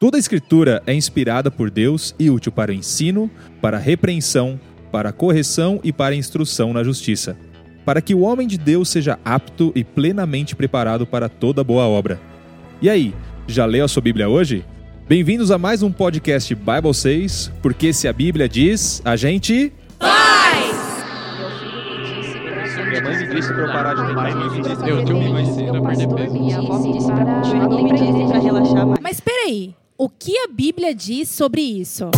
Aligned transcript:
Toda 0.00 0.16
a 0.16 0.18
escritura 0.18 0.82
é 0.86 0.94
inspirada 0.94 1.50
por 1.50 1.70
Deus 1.70 2.14
e 2.18 2.30
útil 2.30 2.50
para 2.50 2.70
o 2.70 2.74
ensino, 2.74 3.30
para 3.60 3.76
a 3.76 3.80
repreensão, 3.80 4.58
para 4.90 5.10
a 5.10 5.12
correção 5.12 5.78
e 5.84 5.92
para 5.92 6.14
a 6.14 6.16
instrução 6.16 6.72
na 6.72 6.82
justiça, 6.82 7.36
para 7.84 8.00
que 8.00 8.14
o 8.14 8.20
homem 8.20 8.48
de 8.48 8.56
Deus 8.56 8.88
seja 8.88 9.18
apto 9.22 9.70
e 9.74 9.84
plenamente 9.84 10.56
preparado 10.56 11.06
para 11.06 11.28
toda 11.28 11.62
boa 11.62 11.84
obra. 11.84 12.18
E 12.80 12.88
aí, 12.88 13.14
já 13.46 13.66
leu 13.66 13.84
a 13.84 13.88
sua 13.88 14.00
Bíblia 14.00 14.26
hoje? 14.26 14.64
Bem-vindos 15.06 15.50
a 15.50 15.58
mais 15.58 15.82
um 15.82 15.92
podcast 15.92 16.54
Bible 16.54 16.94
6, 16.94 17.52
porque 17.60 17.92
se 17.92 18.08
a 18.08 18.12
Bíblia 18.14 18.48
diz, 18.48 19.02
a 19.04 19.16
gente. 19.16 19.70
Minha 22.88 23.02
mãe 23.02 23.18
me 23.18 23.34
disse 23.34 23.52
pra 23.52 23.66
eu 23.66 23.70
parar 23.70 23.94
de 23.94 24.00
rir. 24.00 24.88
Eu 24.88 25.04
tenho 25.04 25.18
uma 25.18 25.82
vai 25.82 25.94
perder 25.94 26.30
peso. 26.32 27.06
pra 28.28 28.38
relaxar 28.38 28.86
mais. 28.86 29.00
Mas 29.02 29.20
peraí, 29.20 29.74
o 30.00 30.08
que 30.08 30.34
a 30.38 30.48
Bíblia 30.48 30.94
diz 30.94 31.28
sobre 31.28 31.60
isso? 31.60 32.10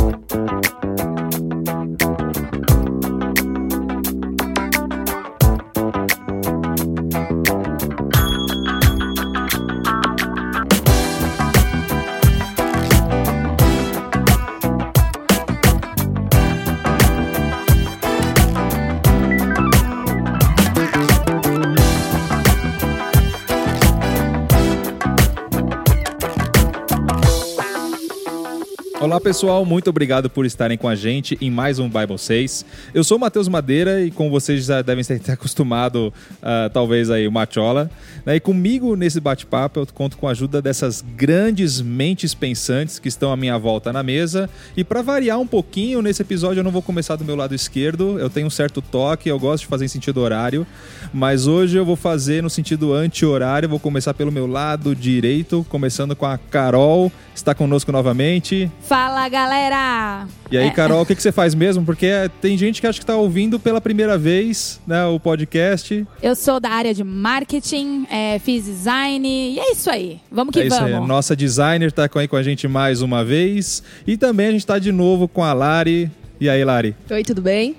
Olá 29.12 29.20
pessoal, 29.20 29.62
muito 29.66 29.90
obrigado 29.90 30.30
por 30.30 30.46
estarem 30.46 30.78
com 30.78 30.88
a 30.88 30.94
gente 30.94 31.36
em 31.38 31.50
mais 31.50 31.78
um 31.78 31.86
Bible 31.86 32.16
6. 32.16 32.64
Eu 32.94 33.04
sou 33.04 33.18
o 33.18 33.20
Matheus 33.20 33.46
Madeira 33.46 34.00
e 34.00 34.10
como 34.10 34.30
vocês 34.30 34.64
já 34.64 34.80
devem 34.80 35.04
ter 35.04 35.20
acostumado, 35.32 36.10
uh, 36.38 36.70
talvez 36.72 37.10
aí 37.10 37.28
o 37.28 37.30
Machola. 37.30 37.90
Né? 38.24 38.36
E 38.36 38.40
comigo 38.40 38.96
nesse 38.96 39.20
bate-papo 39.20 39.80
eu 39.80 39.86
conto 39.92 40.16
com 40.16 40.26
a 40.26 40.30
ajuda 40.30 40.62
dessas 40.62 41.04
grandes 41.14 41.78
mentes 41.82 42.32
pensantes 42.32 42.98
que 42.98 43.06
estão 43.06 43.30
à 43.30 43.36
minha 43.36 43.58
volta 43.58 43.92
na 43.92 44.02
mesa. 44.02 44.48
E 44.74 44.82
para 44.82 45.02
variar 45.02 45.38
um 45.38 45.46
pouquinho, 45.46 46.00
nesse 46.00 46.22
episódio 46.22 46.60
eu 46.60 46.64
não 46.64 46.70
vou 46.70 46.80
começar 46.80 47.16
do 47.16 47.24
meu 47.24 47.36
lado 47.36 47.54
esquerdo, 47.54 48.18
eu 48.18 48.30
tenho 48.30 48.46
um 48.46 48.50
certo 48.50 48.80
toque, 48.80 49.28
eu 49.28 49.38
gosto 49.38 49.64
de 49.64 49.66
fazer 49.66 49.84
em 49.84 49.88
sentido 49.88 50.22
horário, 50.22 50.66
mas 51.12 51.46
hoje 51.46 51.76
eu 51.76 51.84
vou 51.84 51.96
fazer 51.96 52.42
no 52.42 52.48
sentido 52.48 52.94
anti-horário, 52.94 53.68
vou 53.68 53.78
começar 53.78 54.14
pelo 54.14 54.32
meu 54.32 54.46
lado 54.46 54.96
direito, 54.96 55.66
começando 55.68 56.16
com 56.16 56.24
a 56.24 56.38
Carol, 56.38 57.12
está 57.34 57.54
conosco 57.54 57.92
novamente. 57.92 58.70
Fala, 58.80 59.01
galera! 59.28 60.26
E 60.50 60.56
aí, 60.56 60.66
É. 60.66 60.70
Carol, 60.70 61.02
o 61.02 61.06
que, 61.06 61.14
que 61.14 61.22
você 61.22 61.32
faz 61.32 61.54
mesmo? 61.54 61.84
Porque 61.84 62.08
tem 62.40 62.56
gente 62.56 62.80
que 62.80 62.86
acha 62.86 62.98
que 62.98 63.02
está 63.02 63.16
ouvindo 63.16 63.58
pela 63.58 63.80
primeira 63.80 64.16
vez 64.18 64.80
né, 64.86 65.04
o 65.06 65.18
podcast. 65.18 66.06
Eu 66.22 66.34
sou 66.36 66.60
da 66.60 66.68
área 66.70 66.92
de 66.94 67.02
marketing, 67.02 68.06
é, 68.10 68.38
fiz 68.38 68.64
design 68.64 69.26
e 69.26 69.58
é 69.58 69.72
isso 69.72 69.90
aí. 69.90 70.20
Vamos 70.30 70.52
que 70.52 70.60
é 70.60 70.66
isso 70.66 70.76
vamos. 70.76 70.90
aí. 70.92 70.96
A 70.96 71.06
nossa 71.06 71.34
designer 71.34 71.88
está 71.88 72.08
aí 72.14 72.28
com 72.28 72.36
a 72.36 72.42
gente 72.42 72.68
mais 72.68 73.02
uma 73.02 73.24
vez. 73.24 73.82
E 74.06 74.16
também 74.16 74.48
a 74.48 74.50
gente 74.50 74.60
está 74.60 74.78
de 74.78 74.92
novo 74.92 75.26
com 75.26 75.42
a 75.42 75.52
Lari. 75.52 76.10
E 76.40 76.48
aí, 76.48 76.64
Lari? 76.64 76.94
Oi, 77.10 77.22
tudo 77.22 77.40
bem? 77.40 77.76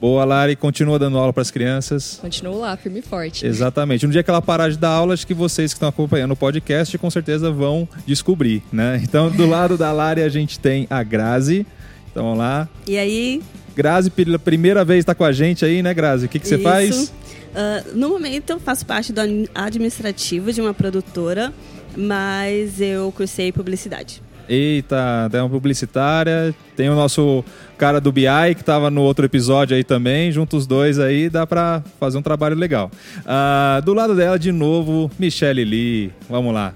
Boa, 0.00 0.24
Lari. 0.24 0.56
Continua 0.56 0.98
dando 0.98 1.16
aula 1.18 1.32
para 1.32 1.42
as 1.42 1.50
crianças. 1.50 2.18
Continuo 2.20 2.58
lá, 2.60 2.76
firme 2.76 2.98
e 2.98 3.02
forte. 3.02 3.46
Exatamente. 3.46 4.06
No 4.06 4.12
dia 4.12 4.22
que 4.22 4.30
ela 4.30 4.42
parar 4.42 4.68
de 4.68 4.76
dar 4.76 4.90
aula, 4.90 5.14
acho 5.14 5.26
que 5.26 5.34
vocês 5.34 5.72
que 5.72 5.76
estão 5.76 5.88
acompanhando 5.88 6.32
o 6.32 6.36
podcast 6.36 6.96
com 6.98 7.10
certeza 7.10 7.50
vão 7.50 7.88
descobrir, 8.06 8.62
né? 8.72 9.00
Então, 9.06 9.30
do 9.30 9.46
lado 9.46 9.76
da 9.78 9.90
Lari, 9.92 10.22
a 10.22 10.28
gente 10.28 10.58
tem 10.58 10.86
a 10.90 11.02
Grazi. 11.02 11.66
Então, 12.10 12.24
vamos 12.24 12.38
lá. 12.38 12.68
E 12.86 12.98
aí, 12.98 13.42
Grazi, 13.74 14.10
pela 14.10 14.38
primeira 14.38 14.84
vez 14.84 15.00
está 15.00 15.14
com 15.14 15.24
a 15.24 15.32
gente 15.32 15.64
aí, 15.64 15.82
né, 15.82 15.94
Grazi? 15.94 16.26
O 16.26 16.28
que, 16.28 16.38
que 16.38 16.46
você 16.48 16.56
isso. 16.56 16.62
faz? 16.64 17.12
Ah, 17.54 17.82
no 17.94 18.10
momento, 18.10 18.50
eu 18.50 18.60
faço 18.60 18.84
parte 18.84 19.12
do 19.12 19.20
admi- 19.20 19.48
administrativo 19.54 20.52
de 20.52 20.60
uma 20.60 20.74
produtora, 20.74 21.52
mas 21.96 22.80
eu 22.80 23.10
cursei 23.16 23.50
publicidade. 23.50 24.22
Eita, 24.48 25.28
tem 25.30 25.40
uma 25.40 25.50
publicitária, 25.50 26.54
tem 26.76 26.88
o 26.88 26.94
nosso 26.94 27.44
cara 27.76 28.00
do 28.00 28.12
BI 28.12 28.24
que 28.54 28.60
estava 28.60 28.90
no 28.90 29.02
outro 29.02 29.24
episódio 29.24 29.76
aí 29.76 29.84
também, 29.84 30.30
juntos 30.32 30.60
os 30.60 30.66
dois 30.66 30.98
aí, 30.98 31.28
dá 31.28 31.46
pra 31.46 31.82
fazer 32.00 32.18
um 32.18 32.22
trabalho 32.22 32.56
legal. 32.56 32.90
Ah, 33.24 33.80
do 33.84 33.92
lado 33.92 34.14
dela, 34.14 34.38
de 34.38 34.52
novo, 34.52 35.10
Michelle 35.18 35.64
Lee. 35.64 36.12
Vamos 36.28 36.54
lá. 36.54 36.74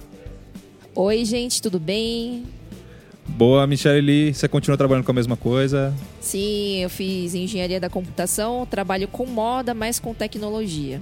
Oi, 0.94 1.24
gente, 1.24 1.62
tudo 1.62 1.78
bem? 1.78 2.44
Boa, 3.26 3.66
Michelle 3.66 4.00
Lee, 4.00 4.34
você 4.34 4.48
continua 4.48 4.76
trabalhando 4.76 5.04
com 5.04 5.12
a 5.12 5.14
mesma 5.14 5.36
coisa? 5.36 5.94
Sim, 6.20 6.82
eu 6.82 6.90
fiz 6.90 7.34
engenharia 7.34 7.80
da 7.80 7.88
computação, 7.88 8.66
trabalho 8.66 9.08
com 9.08 9.24
moda, 9.24 9.72
mas 9.72 9.98
com 9.98 10.12
tecnologia. 10.12 11.00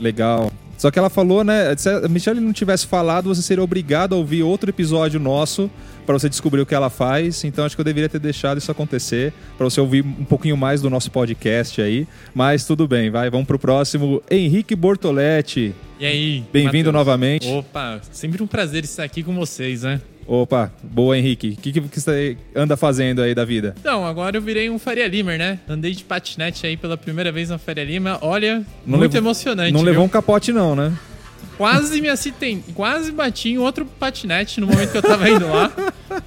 Legal. 0.00 0.50
Só 0.76 0.90
que 0.90 0.98
ela 0.98 1.08
falou, 1.08 1.42
né? 1.42 1.74
Se 1.76 1.88
a 1.88 2.08
Michelle 2.08 2.40
não 2.40 2.52
tivesse 2.52 2.86
falado, 2.86 3.34
você 3.34 3.42
seria 3.42 3.64
obrigado 3.64 4.14
a 4.14 4.18
ouvir 4.18 4.42
outro 4.42 4.68
episódio 4.70 5.18
nosso 5.18 5.70
para 6.04 6.18
você 6.18 6.28
descobrir 6.28 6.60
o 6.60 6.66
que 6.66 6.74
ela 6.74 6.90
faz. 6.90 7.44
Então 7.44 7.64
acho 7.64 7.74
que 7.74 7.80
eu 7.80 7.84
deveria 7.84 8.08
ter 8.08 8.18
deixado 8.18 8.58
isso 8.58 8.70
acontecer 8.70 9.32
para 9.56 9.64
você 9.64 9.80
ouvir 9.80 10.04
um 10.04 10.24
pouquinho 10.24 10.56
mais 10.56 10.80
do 10.80 10.90
nosso 10.90 11.10
podcast 11.10 11.80
aí. 11.80 12.06
Mas 12.34 12.64
tudo 12.64 12.86
bem, 12.86 13.10
vai. 13.10 13.30
Vamos 13.30 13.46
pro 13.46 13.58
próximo. 13.58 14.22
Henrique 14.30 14.76
Bortoletti. 14.76 15.74
E 15.98 16.06
aí? 16.06 16.44
Bem-vindo 16.52 16.92
novamente. 16.92 17.48
Opa, 17.48 18.00
sempre 18.12 18.42
um 18.42 18.46
prazer 18.46 18.84
estar 18.84 19.02
aqui 19.02 19.22
com 19.22 19.34
vocês, 19.34 19.82
né? 19.82 20.00
Opa, 20.26 20.72
boa 20.82 21.16
Henrique. 21.16 21.50
O 21.50 21.60
que, 21.60 21.72
que 21.80 22.00
você 22.00 22.36
anda 22.54 22.76
fazendo 22.76 23.22
aí 23.22 23.34
da 23.34 23.44
vida? 23.44 23.74
Então, 23.78 24.04
agora 24.04 24.36
eu 24.36 24.42
virei 24.42 24.68
um 24.68 24.78
Faria 24.78 25.06
Limer, 25.06 25.38
né? 25.38 25.60
Andei 25.68 25.92
de 25.92 26.02
patinete 26.02 26.66
aí 26.66 26.76
pela 26.76 26.96
primeira 26.96 27.30
vez 27.30 27.48
na 27.50 27.58
Faria 27.58 27.84
Lima. 27.84 28.18
Olha, 28.20 28.64
Não 28.84 28.98
muito 28.98 29.12
levou- 29.12 29.18
emocionante. 29.30 29.72
não 29.72 29.80
viu? 29.80 29.90
levou 29.90 30.04
um 30.04 30.08
capote 30.08 30.52
não, 30.52 30.74
né? 30.74 30.92
Quase 31.56 32.02
me 32.02 32.08
acidentei, 32.10 32.62
quase 32.74 33.10
bati 33.12 33.50
em 33.50 33.58
outro 33.58 33.86
patinete 33.86 34.60
no 34.60 34.66
momento 34.66 34.90
que 34.90 34.98
eu 34.98 35.02
tava 35.02 35.30
indo 35.30 35.48
lá. 35.48 35.72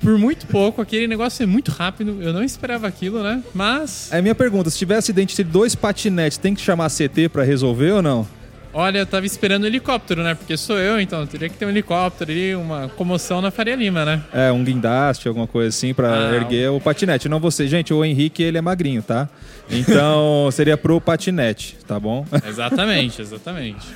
Por 0.01 0.17
muito 0.17 0.47
pouco, 0.47 0.81
aquele 0.81 1.05
negócio 1.07 1.43
é 1.43 1.45
muito 1.45 1.69
rápido. 1.69 2.17
Eu 2.21 2.33
não 2.33 2.43
esperava 2.43 2.87
aquilo, 2.87 3.21
né? 3.21 3.43
Mas, 3.53 4.09
Aí 4.11 4.21
minha 4.23 4.33
pergunta, 4.33 4.69
se 4.71 4.77
tiver 4.77 4.95
acidente 4.95 5.35
de 5.35 5.43
dois 5.43 5.75
patinetes, 5.75 6.37
tem 6.39 6.55
que 6.55 6.61
chamar 6.61 6.89
CT 6.89 7.29
para 7.29 7.43
resolver 7.43 7.91
ou 7.91 8.01
não? 8.01 8.27
Olha, 8.73 8.99
eu 8.99 9.05
tava 9.05 9.25
esperando 9.25 9.63
um 9.63 9.67
helicóptero, 9.67 10.23
né? 10.23 10.35
Porque 10.35 10.55
sou 10.57 10.77
eu, 10.77 10.99
então 10.99 11.25
teria 11.25 11.49
que 11.49 11.57
ter 11.57 11.65
um 11.65 11.69
helicóptero 11.69 12.31
ali, 12.31 12.55
uma 12.55 12.89
comoção 12.89 13.41
na 13.41 13.51
Faria 13.51 13.75
Lima, 13.75 14.05
né? 14.05 14.21
É, 14.33 14.51
um 14.51 14.63
guindaste, 14.63 15.27
alguma 15.27 15.47
coisa 15.47 15.69
assim, 15.69 15.93
pra 15.93 16.29
Ah, 16.29 16.35
erguer 16.35 16.69
o 16.71 16.79
patinete. 16.79 17.27
Não 17.29 17.39
você. 17.39 17.67
Gente, 17.67 17.93
o 17.93 18.03
Henrique, 18.03 18.43
ele 18.43 18.57
é 18.57 18.61
magrinho, 18.61 19.01
tá? 19.01 19.27
Então, 19.69 20.49
seria 20.53 20.77
pro 20.77 20.99
patinete, 21.01 21.77
tá 21.87 21.99
bom? 21.99 22.25
Exatamente, 22.47 23.21
exatamente. 23.21 23.87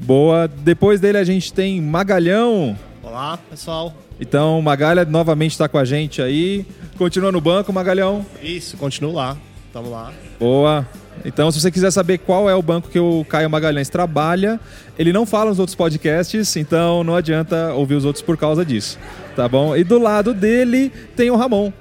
Boa. 0.00 0.48
Depois 0.48 1.00
dele 1.00 1.18
a 1.18 1.24
gente 1.24 1.52
tem 1.52 1.80
Magalhão. 1.80 2.76
Olá, 3.02 3.38
pessoal. 3.50 3.94
Então, 4.20 4.60
Magalha 4.62 5.04
novamente 5.04 5.56
tá 5.56 5.68
com 5.68 5.78
a 5.78 5.84
gente 5.84 6.20
aí. 6.22 6.66
Continua 6.96 7.30
no 7.30 7.40
banco, 7.40 7.72
Magalhão. 7.72 8.24
Isso, 8.42 8.76
continuo 8.76 9.12
lá. 9.12 9.36
Tamo 9.72 9.90
lá. 9.90 10.10
Boa. 10.40 10.86
Então, 11.24 11.50
se 11.50 11.60
você 11.60 11.70
quiser 11.70 11.90
saber 11.90 12.18
qual 12.18 12.48
é 12.48 12.54
o 12.54 12.62
banco 12.62 12.88
que 12.88 12.98
o 13.00 13.24
Caio 13.28 13.50
Magalhães 13.50 13.88
trabalha, 13.88 14.60
ele 14.98 15.12
não 15.12 15.26
fala 15.26 15.50
nos 15.50 15.58
outros 15.58 15.74
podcasts, 15.74 16.54
então 16.56 17.02
não 17.02 17.16
adianta 17.16 17.72
ouvir 17.72 17.94
os 17.94 18.04
outros 18.04 18.22
por 18.22 18.36
causa 18.36 18.64
disso, 18.64 18.98
tá 19.34 19.48
bom? 19.48 19.76
E 19.76 19.82
do 19.82 19.98
lado 19.98 20.32
dele 20.32 20.92
tem 21.16 21.30
o 21.30 21.36
Ramon. 21.36 21.72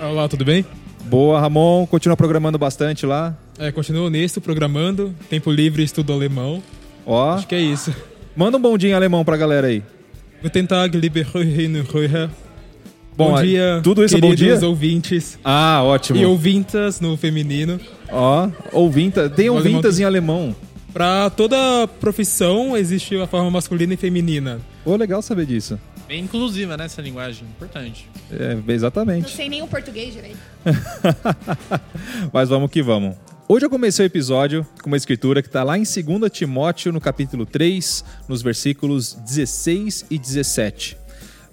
Olá, 0.00 0.28
tudo 0.28 0.44
bem? 0.44 0.64
Boa, 1.04 1.38
Ramon. 1.40 1.86
Continua 1.86 2.16
programando 2.16 2.58
bastante 2.58 3.04
lá. 3.04 3.36
É, 3.58 3.70
continuo 3.70 4.08
nisso, 4.08 4.40
programando. 4.40 5.14
Tempo 5.28 5.50
livre, 5.50 5.82
estudo 5.82 6.12
alemão. 6.12 6.62
Ó, 7.06 7.32
Acho 7.34 7.46
que 7.46 7.54
é 7.54 7.60
isso. 7.60 7.94
manda 8.34 8.56
um 8.56 8.60
bom 8.60 8.76
dia 8.78 8.90
em 8.90 8.94
alemão 8.94 9.24
pra 9.24 9.36
galera 9.36 9.66
aí. 9.66 9.82
Guten 10.42 10.66
Tag, 10.66 10.96
liebe 10.98 11.20
Hörerinnen 11.34 11.82
und 11.82 11.90
Hörer. 11.94 12.30
Bom, 13.16 13.30
Bom 13.34 13.42
dia, 13.42 13.80
tudo 13.82 14.04
isso 14.04 14.16
é 14.16 14.20
bom 14.20 14.34
dia? 14.34 14.58
ouvintes. 14.66 15.38
Ah, 15.44 15.82
ótimo. 15.84 16.18
E 16.18 16.26
ouvintas 16.26 17.00
no 17.00 17.16
feminino. 17.16 17.78
Ó, 18.10 18.48
ouvinta. 18.72 19.30
Tem 19.30 19.48
ouvintas 19.48 19.96
que- 19.96 20.02
em 20.02 20.04
alemão. 20.04 20.54
Pra 20.92 21.30
toda 21.30 21.86
profissão 22.00 22.76
existe 22.76 23.16
a 23.16 23.26
forma 23.26 23.50
masculina 23.50 23.94
e 23.94 23.96
feminina. 23.96 24.60
Ô, 24.84 24.96
legal 24.96 25.22
saber 25.22 25.46
disso. 25.46 25.78
Bem 26.08 26.24
inclusiva, 26.24 26.76
né, 26.76 26.84
essa 26.86 27.00
linguagem. 27.00 27.44
Importante. 27.48 28.08
É, 28.32 28.54
Não 28.56 28.64
exatamente. 28.74 29.30
sei 29.34 29.48
nem 29.48 29.62
o 29.62 29.66
português 29.66 30.12
direito. 30.12 30.36
Mas 32.32 32.48
vamos 32.48 32.70
que 32.70 32.82
vamos. 32.82 33.16
Hoje 33.48 33.66
eu 33.66 33.70
comecei 33.70 34.04
o 34.04 34.08
episódio 34.08 34.66
com 34.82 34.88
uma 34.88 34.96
escritura 34.96 35.40
que 35.42 35.48
está 35.48 35.62
lá 35.62 35.76
em 35.78 35.82
2 35.82 36.30
Timóteo, 36.32 36.92
no 36.92 37.00
capítulo 37.00 37.44
3, 37.46 38.04
nos 38.28 38.42
versículos 38.42 39.14
16 39.14 40.06
e 40.10 40.18
17. 40.18 40.96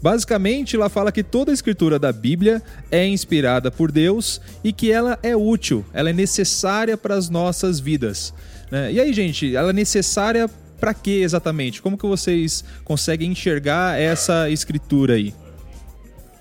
Basicamente, 0.01 0.75
lá 0.75 0.89
fala 0.89 1.11
que 1.11 1.23
toda 1.23 1.51
a 1.51 1.53
escritura 1.53 1.99
da 1.99 2.11
Bíblia 2.11 2.61
é 2.89 3.05
inspirada 3.05 3.69
por 3.69 3.91
Deus 3.91 4.41
e 4.63 4.73
que 4.73 4.91
ela 4.91 5.19
é 5.21 5.35
útil, 5.35 5.85
ela 5.93 6.09
é 6.09 6.13
necessária 6.13 6.97
para 6.97 7.15
as 7.15 7.29
nossas 7.29 7.79
vidas. 7.79 8.33
né? 8.71 8.91
E 8.91 8.99
aí, 8.99 9.13
gente, 9.13 9.55
ela 9.55 9.69
é 9.69 9.73
necessária 9.73 10.49
para 10.79 10.93
quê 10.95 11.21
exatamente? 11.23 11.81
Como 11.81 11.95
que 11.95 12.07
vocês 12.07 12.63
conseguem 12.83 13.31
enxergar 13.31 13.99
essa 13.99 14.49
escritura 14.49 15.13
aí? 15.13 15.33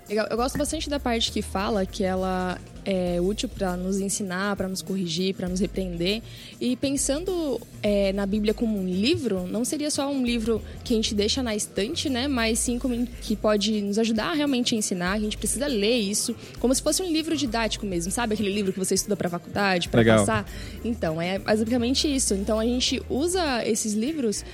Legal. 0.09 0.27
Eu 0.31 0.37
gosto 0.37 0.56
bastante 0.56 0.89
da 0.89 0.99
parte 0.99 1.31
que 1.31 1.43
fala 1.43 1.85
que 1.85 2.03
ela 2.03 2.59
é 2.91 3.21
útil 3.21 3.49
para 3.49 3.77
nos 3.77 4.01
ensinar, 4.01 4.57
para 4.57 4.67
nos 4.67 4.83
corrigir, 4.83 5.35
para 5.35 5.49
nos 5.49 5.61
repreender. 5.61 6.23
E 6.61 6.75
pensando 6.77 7.61
é, 7.83 8.13
na 8.13 8.27
Bíblia 8.27 8.53
como 8.53 8.77
um 8.77 8.85
livro, 8.85 9.47
não 9.47 9.65
seria 9.65 9.91
só 9.91 10.11
um 10.11 10.25
livro 10.25 10.61
que 10.83 10.93
a 10.93 10.97
gente 10.97 11.15
deixa 11.15 11.41
na 11.41 11.55
estante, 11.55 12.09
né? 12.11 12.27
Mas 12.27 12.59
sim 12.59 12.79
como 12.79 13.07
que 13.07 13.37
pode 13.37 13.81
nos 13.81 13.97
ajudar 13.99 14.33
realmente 14.33 14.75
a 14.75 14.79
ensinar. 14.79 15.13
A 15.13 15.21
gente 15.21 15.37
precisa 15.37 15.69
ler 15.69 15.99
isso 15.99 16.35
como 16.59 16.75
se 16.75 16.83
fosse 16.83 17.01
um 17.01 17.11
livro 17.11 17.37
didático 17.37 17.87
mesmo, 17.87 18.11
sabe? 18.11 18.35
Aquele 18.35 18.53
livro 18.53 18.73
que 18.73 18.79
você 18.79 18.95
estuda 18.95 19.17
para 19.17 19.29
faculdade, 19.29 19.89
para 19.89 20.05
passar. 20.05 20.45
Então, 20.85 21.23
é 21.23 21.39
basicamente 21.39 22.13
isso. 22.13 22.35
Então 22.35 22.59
a 22.59 22.65
gente 22.65 23.01
usa 23.09 23.65
esses 23.65 23.93
livros 23.93 24.45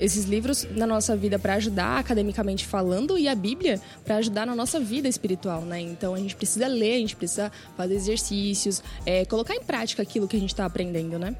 esses 0.00 0.24
livros 0.24 0.66
na 0.74 0.86
nossa 0.86 1.14
vida 1.14 1.38
para 1.38 1.54
ajudar 1.54 1.98
academicamente 1.98 2.66
falando 2.66 3.18
e 3.18 3.28
a 3.28 3.34
Bíblia 3.34 3.80
para 4.04 4.16
ajudar 4.16 4.46
na 4.46 4.56
nossa 4.56 4.80
vida 4.80 5.06
espiritual, 5.06 5.62
né? 5.62 5.80
Então 5.80 6.14
a 6.14 6.18
gente 6.18 6.34
precisa 6.34 6.66
ler, 6.66 6.94
a 6.94 6.98
gente 6.98 7.14
precisa 7.14 7.52
fazer 7.76 7.94
exercícios, 7.94 8.82
é, 9.04 9.24
colocar 9.26 9.54
em 9.54 9.62
prática 9.62 10.02
aquilo 10.02 10.26
que 10.26 10.36
a 10.36 10.40
gente 10.40 10.50
está 10.50 10.64
aprendendo, 10.64 11.18
né? 11.18 11.36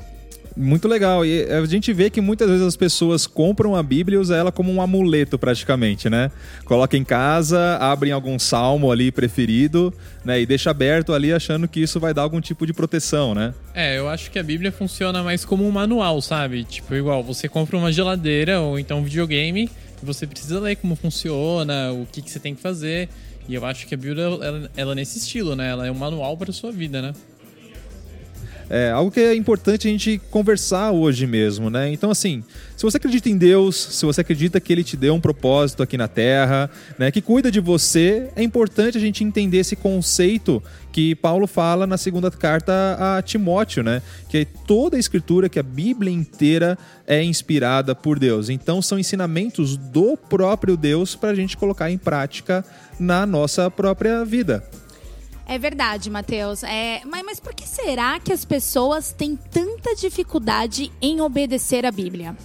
Muito 0.56 0.88
legal. 0.88 1.24
E 1.24 1.44
a 1.44 1.64
gente 1.64 1.92
vê 1.92 2.10
que 2.10 2.20
muitas 2.20 2.48
vezes 2.48 2.66
as 2.66 2.76
pessoas 2.76 3.26
compram 3.26 3.76
a 3.76 3.82
Bíblia 3.82 4.16
e 4.16 4.18
usam 4.18 4.36
ela 4.36 4.52
como 4.52 4.72
um 4.72 4.82
amuleto, 4.82 5.38
praticamente, 5.38 6.10
né? 6.10 6.30
Coloca 6.64 6.96
em 6.96 7.04
casa, 7.04 7.76
abrem 7.76 8.12
algum 8.12 8.38
salmo 8.38 8.90
ali 8.90 9.12
preferido, 9.12 9.92
né? 10.24 10.40
E 10.40 10.46
deixa 10.46 10.70
aberto 10.70 11.12
ali 11.12 11.32
achando 11.32 11.68
que 11.68 11.80
isso 11.80 12.00
vai 12.00 12.12
dar 12.12 12.22
algum 12.22 12.40
tipo 12.40 12.66
de 12.66 12.72
proteção, 12.72 13.34
né? 13.34 13.54
É, 13.74 13.98
eu 13.98 14.08
acho 14.08 14.30
que 14.30 14.38
a 14.38 14.42
Bíblia 14.42 14.72
funciona 14.72 15.22
mais 15.22 15.44
como 15.44 15.66
um 15.66 15.70
manual, 15.70 16.20
sabe? 16.20 16.64
Tipo, 16.64 16.94
igual, 16.94 17.22
você 17.22 17.48
compra 17.48 17.76
uma 17.76 17.92
geladeira 17.92 18.60
ou 18.60 18.78
então 18.78 18.98
um 18.98 19.04
videogame, 19.04 19.70
você 20.02 20.26
precisa 20.26 20.58
ler 20.58 20.76
como 20.76 20.96
funciona, 20.96 21.92
o 21.92 22.06
que, 22.10 22.20
que 22.20 22.30
você 22.30 22.40
tem 22.40 22.54
que 22.54 22.60
fazer. 22.60 23.08
E 23.48 23.54
eu 23.54 23.64
acho 23.64 23.86
que 23.86 23.94
a 23.94 23.98
Bíblia, 23.98 24.24
ela, 24.24 24.70
ela 24.76 24.92
é 24.92 24.94
nesse 24.94 25.18
estilo, 25.18 25.56
né? 25.56 25.70
Ela 25.70 25.86
é 25.86 25.90
um 25.90 25.94
manual 25.94 26.36
para 26.36 26.52
sua 26.52 26.70
vida, 26.70 27.00
né? 27.00 27.12
É 28.72 28.92
algo 28.92 29.10
que 29.10 29.18
é 29.18 29.34
importante 29.34 29.88
a 29.88 29.90
gente 29.90 30.22
conversar 30.30 30.92
hoje 30.92 31.26
mesmo, 31.26 31.68
né? 31.68 31.92
Então, 31.92 32.08
assim, 32.08 32.44
se 32.76 32.84
você 32.84 32.98
acredita 32.98 33.28
em 33.28 33.36
Deus, 33.36 33.74
se 33.74 34.06
você 34.06 34.20
acredita 34.20 34.60
que 34.60 34.72
Ele 34.72 34.84
te 34.84 34.96
deu 34.96 35.12
um 35.12 35.20
propósito 35.20 35.82
aqui 35.82 35.98
na 35.98 36.06
Terra, 36.06 36.70
né, 36.96 37.10
que 37.10 37.20
cuida 37.20 37.50
de 37.50 37.58
você, 37.58 38.30
é 38.36 38.44
importante 38.44 38.96
a 38.96 39.00
gente 39.00 39.24
entender 39.24 39.56
esse 39.58 39.74
conceito 39.74 40.62
que 40.92 41.16
Paulo 41.16 41.48
fala 41.48 41.84
na 41.84 41.98
segunda 41.98 42.30
carta 42.30 42.96
a 42.98 43.20
Timóteo, 43.20 43.82
né? 43.82 44.02
Que 44.28 44.44
toda 44.44 44.96
a 44.96 45.00
escritura, 45.00 45.48
que 45.48 45.58
a 45.58 45.64
Bíblia 45.64 46.12
inteira 46.12 46.78
é 47.08 47.24
inspirada 47.24 47.92
por 47.92 48.20
Deus. 48.20 48.48
Então, 48.48 48.80
são 48.80 49.00
ensinamentos 49.00 49.76
do 49.76 50.16
próprio 50.16 50.76
Deus 50.76 51.16
para 51.16 51.30
a 51.30 51.34
gente 51.34 51.56
colocar 51.56 51.90
em 51.90 51.98
prática 51.98 52.64
na 53.00 53.26
nossa 53.26 53.68
própria 53.68 54.24
vida. 54.24 54.62
É 55.50 55.58
verdade, 55.58 56.08
Matheus. 56.08 56.62
É, 56.62 57.02
mas, 57.04 57.24
mas 57.24 57.40
por 57.40 57.52
que 57.52 57.66
será 57.66 58.20
que 58.20 58.32
as 58.32 58.44
pessoas 58.44 59.12
têm 59.12 59.34
tanta 59.34 59.96
dificuldade 59.96 60.92
em 61.02 61.20
obedecer 61.20 61.84
a 61.84 61.90
Bíblia? 61.90 62.36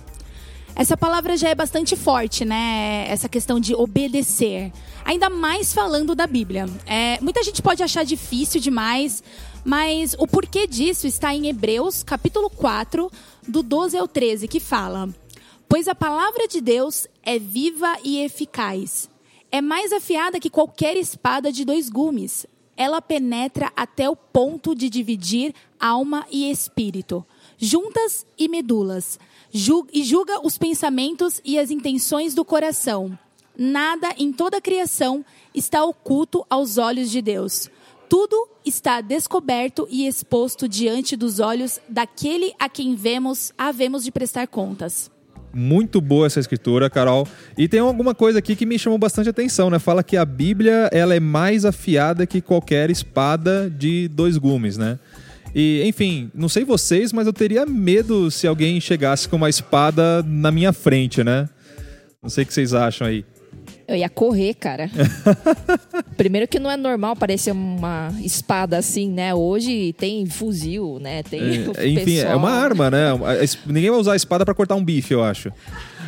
Essa 0.75 0.97
palavra 0.97 1.37
já 1.37 1.49
é 1.49 1.53
bastante 1.53 1.95
forte, 1.95 2.43
né? 2.43 3.05
Essa 3.07 3.29
questão 3.29 3.59
de 3.59 3.75
obedecer. 3.75 4.71
Ainda 5.05 5.29
mais 5.29 5.71
falando 5.71 6.15
da 6.15 6.25
Bíblia. 6.25 6.65
É, 6.87 7.19
muita 7.21 7.43
gente 7.43 7.61
pode 7.61 7.83
achar 7.83 8.03
difícil 8.03 8.59
demais, 8.59 9.23
mas 9.63 10.15
o 10.17 10.25
porquê 10.25 10.65
disso 10.65 11.05
está 11.05 11.31
em 11.31 11.47
Hebreus, 11.47 12.01
capítulo 12.01 12.49
4, 12.49 13.11
do 13.47 13.61
12 13.61 13.99
ao 13.99 14.07
13, 14.07 14.47
que 14.47 14.59
fala: 14.59 15.07
Pois 15.69 15.87
a 15.87 15.93
palavra 15.93 16.47
de 16.47 16.59
Deus 16.59 17.05
é 17.21 17.37
viva 17.37 17.99
e 18.03 18.17
eficaz. 18.23 19.07
É 19.51 19.61
mais 19.61 19.93
afiada 19.93 20.39
que 20.39 20.49
qualquer 20.49 20.97
espada 20.97 21.51
de 21.51 21.63
dois 21.63 21.87
gumes. 21.87 22.47
Ela 22.77 23.01
penetra 23.01 23.71
até 23.75 24.09
o 24.09 24.15
ponto 24.15 24.75
de 24.75 24.89
dividir 24.89 25.53
alma 25.79 26.25
e 26.29 26.51
espírito, 26.51 27.25
juntas 27.57 28.25
e 28.37 28.47
medulas, 28.47 29.19
e 29.93 30.03
julga 30.03 30.45
os 30.45 30.57
pensamentos 30.57 31.39
e 31.45 31.57
as 31.57 31.71
intenções 31.71 32.35
do 32.35 32.43
coração. 32.43 33.17
Nada 33.57 34.13
em 34.17 34.33
toda 34.33 34.57
a 34.57 34.61
criação 34.61 35.23
está 35.53 35.83
oculto 35.85 36.45
aos 36.49 36.77
olhos 36.77 37.09
de 37.09 37.21
Deus. 37.21 37.69
Tudo 38.09 38.49
está 38.65 38.99
descoberto 38.99 39.87
e 39.89 40.05
exposto 40.05 40.67
diante 40.67 41.15
dos 41.15 41.39
olhos 41.39 41.79
daquele 41.87 42.53
a 42.59 42.67
quem 42.67 42.95
vemos, 42.95 43.53
havemos 43.57 44.03
de 44.03 44.11
prestar 44.11 44.47
contas. 44.47 45.09
Muito 45.57 46.01
boa 46.01 46.27
essa 46.27 46.37
escritura, 46.37 46.89
Carol. 46.89 47.25
E 47.57 47.65
tem 47.65 47.79
alguma 47.79 48.13
coisa 48.13 48.39
aqui 48.39 48.57
que 48.57 48.65
me 48.65 48.77
chamou 48.77 48.99
bastante 48.99 49.29
atenção, 49.29 49.69
né? 49.69 49.79
Fala 49.79 50.03
que 50.03 50.17
a 50.17 50.25
Bíblia 50.25 50.89
ela 50.91 51.15
é 51.15 51.19
mais 51.21 51.63
afiada 51.63 52.27
que 52.27 52.41
qualquer 52.41 52.91
espada 52.91 53.69
de 53.69 54.09
dois 54.09 54.37
gumes, 54.37 54.77
né? 54.77 54.99
E, 55.55 55.81
enfim, 55.85 56.29
não 56.35 56.49
sei 56.49 56.65
vocês, 56.65 57.13
mas 57.13 57.25
eu 57.25 57.31
teria 57.31 57.65
medo 57.65 58.29
se 58.29 58.45
alguém 58.45 58.81
chegasse 58.81 59.29
com 59.29 59.37
uma 59.37 59.49
espada 59.49 60.21
na 60.27 60.51
minha 60.51 60.73
frente, 60.73 61.23
né? 61.23 61.47
Não 62.21 62.29
sei 62.29 62.43
o 62.43 62.47
que 62.47 62.53
vocês 62.53 62.73
acham 62.73 63.07
aí. 63.07 63.23
Eu 63.87 63.95
ia 63.95 64.09
correr, 64.09 64.55
cara. 64.55 64.89
Primeiro 66.17 66.47
que 66.47 66.59
não 66.59 66.71
é 66.71 66.77
normal 66.77 67.15
parecer 67.15 67.51
uma 67.51 68.11
espada 68.23 68.77
assim, 68.77 69.09
né? 69.09 69.33
Hoje 69.35 69.93
tem 69.93 70.25
fuzil, 70.25 70.97
né? 70.99 71.21
Tem 71.23 71.41
É, 71.77 71.87
enfim, 71.87 72.17
é 72.17 72.23
pessoal- 72.23 72.37
uma 72.37 72.49
arma, 72.51 72.89
né? 72.89 73.09
Ninguém 73.65 73.91
vai 73.91 73.99
usar 73.99 74.13
a 74.13 74.15
espada 74.15 74.43
para 74.43 74.55
cortar 74.55 74.75
um 74.75 74.83
bife, 74.83 75.13
eu 75.13 75.23
acho. 75.23 75.51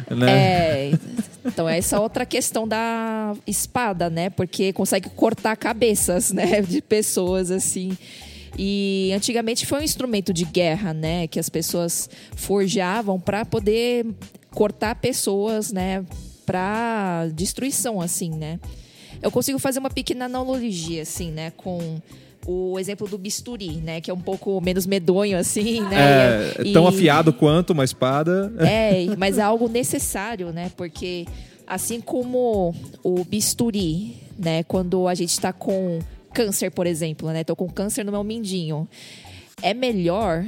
Né? 0.10 0.32
É, 0.32 0.92
então 1.46 1.68
essa 1.68 2.00
outra 2.00 2.26
questão 2.26 2.68
da 2.68 3.34
espada, 3.46 4.10
né? 4.10 4.30
Porque 4.30 4.74
consegue 4.74 5.10
cortar 5.10 5.56
cabeças, 5.56 6.32
né? 6.32 6.62
De 6.68 6.82
pessoas 6.82 7.52
assim. 7.52 7.96
E 8.58 9.12
antigamente 9.16 9.66
foi 9.68 9.82
um 9.82 9.84
instrumento 9.84 10.34
de 10.34 10.46
guerra, 10.46 10.94
né? 10.94 11.28
Que 11.28 11.40
as 11.40 11.50
pessoas 11.50 12.10
forjavam 12.36 13.20
para 13.20 13.46
poder 13.46 14.06
cortar 14.50 14.96
pessoas, 14.96 15.72
né? 15.72 16.04
Para 16.48 17.28
destruição, 17.34 18.00
assim, 18.00 18.30
né? 18.32 18.58
Eu 19.22 19.30
consigo 19.30 19.60
fazer 19.60 19.80
uma 19.80 19.90
pequena 19.90 20.26
analogia, 20.26 21.02
assim, 21.02 21.30
né? 21.30 21.52
Com 21.58 22.02
o 22.46 22.80
exemplo 22.80 23.06
do 23.06 23.18
bisturi, 23.18 23.72
né? 23.84 24.00
Que 24.00 24.10
é 24.10 24.14
um 24.14 24.20
pouco 24.22 24.62
menos 24.62 24.86
medonho, 24.86 25.38
assim, 25.38 25.82
né? 25.92 26.54
É, 26.60 26.72
tão 26.72 26.86
E- 26.86 26.88
afiado 26.88 27.34
quanto 27.34 27.72
uma 27.72 27.84
espada. 27.84 28.50
é, 28.60 29.14
mas 29.18 29.38
é 29.38 29.42
algo 29.42 29.68
necessário, 29.68 30.54
né? 30.54 30.72
Porque 30.78 31.26
assim 31.68 32.00
como 32.00 32.74
o 33.04 33.26
bisturi, 33.26 34.16
né? 34.40 34.64
Quando 34.64 35.06
a 35.06 35.14
gente 35.14 35.32
está 35.32 35.52
com 35.52 36.00
câncer, 36.34 36.72
por 36.72 36.88
exemplo, 36.88 37.30
né? 37.32 37.44
Tô 37.44 37.58
com 37.58 37.68
câncer 37.68 38.06
no 38.06 38.12
meu 38.14 38.24
mindinho. 38.24 38.88
É 39.62 39.74
melhor 39.74 40.46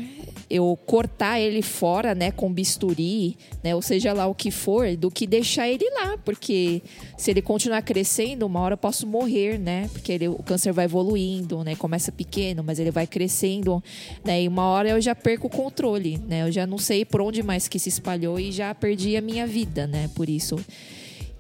eu 0.52 0.78
cortar 0.86 1.40
ele 1.40 1.62
fora, 1.62 2.16
né, 2.16 2.32
com 2.32 2.52
bisturi, 2.52 3.38
né, 3.64 3.76
ou 3.76 3.82
seja 3.84 4.14
lá 4.14 4.26
o 4.26 4.34
que 4.34 4.50
for, 4.50 4.96
do 4.96 5.12
que 5.12 5.28
deixar 5.28 5.68
ele 5.70 5.88
lá, 5.92 6.18
porque 6.26 6.82
se 7.18 7.30
ele 7.30 7.40
continuar 7.42 7.84
crescendo, 7.84 8.48
uma 8.48 8.60
hora 8.60 8.74
eu 8.74 8.78
posso 8.78 9.06
morrer, 9.06 9.60
né, 9.60 9.88
porque 9.94 10.12
ele- 10.12 10.28
o 10.28 10.42
câncer 10.42 10.72
vai 10.74 10.86
evoluindo, 10.86 11.64
né, 11.64 11.76
começa 11.76 12.12
pequeno, 12.12 12.64
mas 12.64 12.80
ele 12.80 12.90
vai 12.90 13.06
crescendo, 13.06 13.84
né, 14.26 14.42
e 14.42 14.48
uma 14.48 14.64
hora 14.70 14.90
eu 14.90 15.00
já 15.00 15.14
perco 15.14 15.46
o 15.46 15.52
controle, 15.52 16.18
né, 16.28 16.42
eu 16.48 16.52
já 16.52 16.66
não 16.66 16.80
sei 16.80 17.06
por 17.06 17.22
onde 17.22 17.44
mais 17.44 17.68
que 17.68 17.78
se 17.78 17.90
espalhou 17.90 18.40
e 18.40 18.52
já 18.52 18.74
perdi 18.74 19.16
a 19.16 19.22
minha 19.22 19.46
vida, 19.46 19.86
né, 19.86 20.10
por 20.16 20.28
isso. 20.28 20.56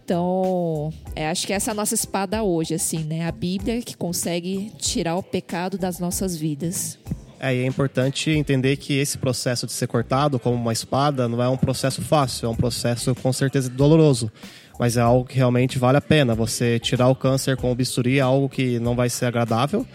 Então, 0.05 0.93
é, 1.15 1.27
acho 1.29 1.47
que 1.47 1.53
essa 1.53 1.69
é 1.69 1.73
a 1.73 1.75
nossa 1.75 1.95
espada 1.95 2.43
hoje, 2.43 2.75
assim, 2.75 3.03
né, 3.03 3.25
a 3.27 3.31
Bíblia 3.31 3.81
que 3.81 3.97
consegue 3.97 4.71
tirar 4.77 5.15
o 5.15 5.23
pecado 5.23 5.79
das 5.79 5.99
nossas 5.99 6.35
vidas. 6.35 6.97
É, 7.39 7.55
e 7.55 7.60
é 7.60 7.65
importante 7.65 8.29
entender 8.31 8.75
que 8.75 8.93
esse 8.98 9.17
processo 9.17 9.65
de 9.65 9.72
ser 9.72 9.88
cortado 9.88 10.38
como 10.38 10.55
uma 10.55 10.74
espada 10.74 11.27
não 11.27 11.41
é 11.41 11.48
um 11.48 11.55
processo 11.55 12.01
fácil, 12.01 12.48
é 12.48 12.50
um 12.50 12.55
processo 12.55 13.15
com 13.15 13.31
certeza 13.31 13.69
doloroso. 13.69 14.29
Mas 14.77 14.96
é 14.96 15.01
algo 15.01 15.25
que 15.25 15.36
realmente 15.36 15.77
vale 15.77 15.98
a 15.98 16.01
pena. 16.01 16.34
Você 16.34 16.79
tirar 16.79 17.10
o 17.10 17.15
câncer 17.15 17.58
com 17.58 17.69
o 17.69 17.75
bisturi 17.75 18.17
é 18.17 18.22
algo 18.22 18.48
que 18.48 18.79
não 18.79 18.96
vai 18.96 19.10
ser 19.10 19.25
agradável, 19.25 19.86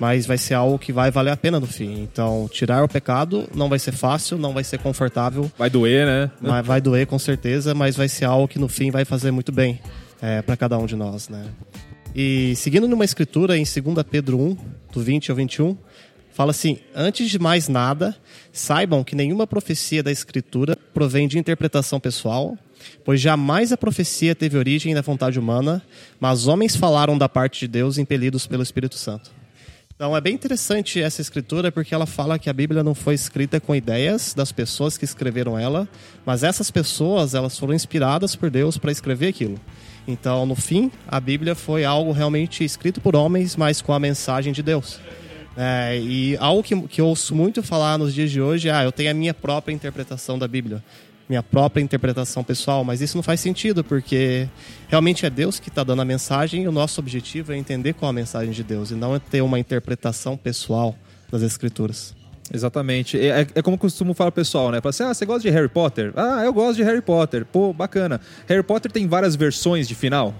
mas 0.00 0.26
vai 0.26 0.36
ser 0.36 0.54
algo 0.54 0.78
que 0.80 0.92
vai 0.92 1.12
valer 1.12 1.30
a 1.30 1.36
pena 1.36 1.60
no 1.60 1.66
fim. 1.66 2.02
Então, 2.02 2.48
tirar 2.50 2.82
o 2.82 2.88
pecado 2.88 3.48
não 3.54 3.68
vai 3.68 3.78
ser 3.78 3.92
fácil, 3.92 4.36
não 4.36 4.52
vai 4.52 4.64
ser 4.64 4.78
confortável, 4.78 5.50
Vai 5.56 5.70
doer, 5.70 6.06
né? 6.06 6.30
mas 6.40 6.66
vai 6.66 6.80
doer 6.80 7.06
com 7.06 7.20
certeza, 7.20 7.72
mas 7.72 7.94
vai 7.94 8.08
ser 8.08 8.24
algo 8.24 8.48
que 8.48 8.58
no 8.58 8.68
fim 8.68 8.90
vai 8.90 9.04
fazer 9.04 9.30
muito 9.30 9.52
bem 9.52 9.80
para 10.44 10.56
cada 10.56 10.76
um 10.76 10.86
de 10.86 10.96
nós, 10.96 11.28
né? 11.28 11.44
E 12.14 12.54
seguindo 12.56 12.86
numa 12.86 13.04
escritura 13.04 13.56
em 13.56 13.64
2 13.64 14.04
Pedro 14.10 14.40
1, 14.40 14.56
do 14.92 15.00
20 15.00 15.30
ao 15.30 15.36
21, 15.36 15.76
fala 16.32 16.50
assim: 16.50 16.78
Antes 16.94 17.30
de 17.30 17.38
mais 17.38 17.68
nada, 17.68 18.16
saibam 18.52 19.04
que 19.04 19.14
nenhuma 19.14 19.46
profecia 19.46 20.02
da 20.02 20.10
escritura 20.10 20.76
provém 20.92 21.28
de 21.28 21.38
interpretação 21.38 22.00
pessoal, 22.00 22.56
pois 23.04 23.20
jamais 23.20 23.72
a 23.72 23.76
profecia 23.76 24.34
teve 24.34 24.58
origem 24.58 24.94
da 24.94 25.02
vontade 25.02 25.38
humana, 25.38 25.82
mas 26.18 26.46
homens 26.46 26.76
falaram 26.76 27.16
da 27.16 27.28
parte 27.28 27.60
de 27.60 27.68
Deus 27.68 27.98
impelidos 27.98 28.46
pelo 28.46 28.62
Espírito 28.62 28.96
Santo. 28.96 29.30
Então 29.94 30.16
é 30.16 30.20
bem 30.20 30.34
interessante 30.34 31.00
essa 31.00 31.20
escritura 31.20 31.70
porque 31.70 31.94
ela 31.94 32.06
fala 32.06 32.36
que 32.38 32.50
a 32.50 32.52
Bíblia 32.52 32.82
não 32.82 32.94
foi 32.94 33.14
escrita 33.14 33.60
com 33.60 33.72
ideias 33.72 34.34
das 34.34 34.50
pessoas 34.50 34.98
que 34.98 35.04
escreveram 35.04 35.56
ela, 35.56 35.88
mas 36.26 36.42
essas 36.42 36.72
pessoas 36.72 37.34
elas 37.34 37.56
foram 37.56 37.72
inspiradas 37.72 38.34
por 38.34 38.50
Deus 38.50 38.76
para 38.76 38.90
escrever 38.90 39.28
aquilo. 39.28 39.60
Então, 40.08 40.44
no 40.44 40.56
fim, 40.56 40.90
a 41.06 41.20
Bíblia 41.20 41.54
foi 41.54 41.84
algo 41.84 42.10
realmente 42.10 42.64
escrito 42.64 43.00
por 43.00 43.14
homens, 43.14 43.54
mas 43.54 43.80
com 43.80 43.92
a 43.92 44.00
mensagem 44.00 44.52
de 44.52 44.60
Deus. 44.60 44.98
É, 45.56 45.98
e 45.98 46.36
algo 46.38 46.62
que, 46.62 46.80
que 46.88 47.02
ouço 47.02 47.34
muito 47.34 47.62
falar 47.62 47.98
nos 47.98 48.14
dias 48.14 48.30
de 48.30 48.40
hoje 48.40 48.68
é: 48.68 48.72
ah, 48.72 48.84
eu 48.84 48.92
tenho 48.92 49.10
a 49.10 49.14
minha 49.14 49.34
própria 49.34 49.72
interpretação 49.72 50.38
da 50.38 50.48
Bíblia, 50.48 50.82
minha 51.28 51.42
própria 51.42 51.82
interpretação 51.82 52.42
pessoal, 52.42 52.84
mas 52.84 53.00
isso 53.00 53.16
não 53.16 53.22
faz 53.22 53.40
sentido, 53.40 53.84
porque 53.84 54.48
realmente 54.88 55.26
é 55.26 55.30
Deus 55.30 55.60
que 55.60 55.68
está 55.68 55.84
dando 55.84 56.02
a 56.02 56.04
mensagem 56.04 56.62
e 56.62 56.68
o 56.68 56.72
nosso 56.72 57.00
objetivo 57.00 57.52
é 57.52 57.56
entender 57.56 57.92
qual 57.92 58.08
é 58.08 58.10
a 58.10 58.14
mensagem 58.14 58.52
de 58.52 58.62
Deus 58.62 58.90
e 58.90 58.94
não 58.94 59.14
é 59.14 59.18
ter 59.18 59.42
uma 59.42 59.58
interpretação 59.58 60.36
pessoal 60.36 60.96
das 61.30 61.42
Escrituras. 61.42 62.14
Exatamente. 62.52 63.18
É, 63.18 63.46
é 63.54 63.62
como 63.62 63.76
eu 63.76 63.78
costumo 63.78 64.12
falar 64.14 64.30
pessoal, 64.32 64.70
né? 64.70 64.80
Fala 64.80 64.90
assim, 64.90 65.02
ah, 65.04 65.14
você 65.14 65.24
gosta 65.24 65.42
de 65.42 65.50
Harry 65.50 65.68
Potter? 65.68 66.12
Ah, 66.16 66.42
eu 66.44 66.52
gosto 66.52 66.76
de 66.76 66.82
Harry 66.82 67.00
Potter. 67.00 67.46
Pô, 67.46 67.72
bacana. 67.72 68.20
Harry 68.46 68.62
Potter 68.62 68.90
tem 68.90 69.06
várias 69.06 69.34
versões 69.34 69.88
de 69.88 69.94
final? 69.94 70.34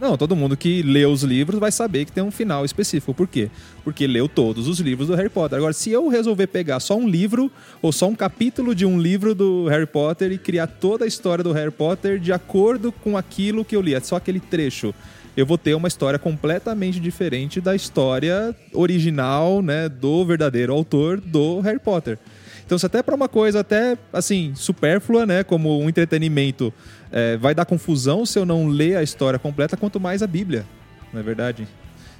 Não, 0.00 0.16
todo 0.16 0.36
mundo 0.36 0.56
que 0.56 0.80
lê 0.82 1.04
os 1.04 1.24
livros 1.24 1.58
vai 1.58 1.72
saber 1.72 2.04
que 2.04 2.12
tem 2.12 2.22
um 2.22 2.30
final 2.30 2.64
específico. 2.64 3.12
Por 3.12 3.26
quê? 3.26 3.50
Porque 3.82 4.06
leu 4.06 4.28
todos 4.28 4.68
os 4.68 4.78
livros 4.78 5.08
do 5.08 5.14
Harry 5.16 5.28
Potter. 5.28 5.58
Agora, 5.58 5.72
se 5.72 5.90
eu 5.90 6.08
resolver 6.08 6.46
pegar 6.46 6.78
só 6.78 6.96
um 6.96 7.08
livro 7.08 7.50
ou 7.82 7.90
só 7.90 8.06
um 8.06 8.14
capítulo 8.14 8.76
de 8.76 8.86
um 8.86 9.00
livro 9.00 9.34
do 9.34 9.66
Harry 9.66 9.86
Potter 9.86 10.30
e 10.30 10.38
criar 10.38 10.68
toda 10.68 11.04
a 11.04 11.08
história 11.08 11.42
do 11.42 11.52
Harry 11.52 11.72
Potter 11.72 12.20
de 12.20 12.32
acordo 12.32 12.92
com 12.92 13.16
aquilo 13.16 13.64
que 13.64 13.74
eu 13.74 13.80
li, 13.80 13.92
é 13.92 14.00
só 14.00 14.16
aquele 14.16 14.38
trecho, 14.38 14.94
eu 15.36 15.46
vou 15.46 15.56
ter 15.56 15.74
uma 15.74 15.86
história 15.86 16.18
completamente 16.18 16.98
diferente 16.98 17.60
da 17.60 17.74
história 17.74 18.54
original, 18.72 19.62
né, 19.62 19.88
do 19.88 20.24
verdadeiro 20.24 20.72
autor 20.72 21.20
do 21.20 21.60
Harry 21.60 21.78
Potter. 21.78 22.18
Então, 22.66 22.76
se 22.76 22.84
até 22.84 23.02
para 23.02 23.14
uma 23.14 23.28
coisa 23.28 23.60
até 23.60 23.96
assim 24.12 24.52
supérflua, 24.54 25.24
né, 25.24 25.44
como 25.44 25.80
um 25.80 25.88
entretenimento, 25.88 26.74
é, 27.12 27.36
vai 27.36 27.54
dar 27.54 27.64
confusão 27.64 28.24
se 28.26 28.38
eu 28.38 28.44
não 28.44 28.66
ler 28.66 28.96
a 28.96 29.02
história 29.02 29.38
completa, 29.38 29.76
quanto 29.76 29.98
mais 29.98 30.22
a 30.22 30.26
Bíblia, 30.26 30.64
não 31.12 31.20
é 31.20 31.22
verdade? 31.22 31.66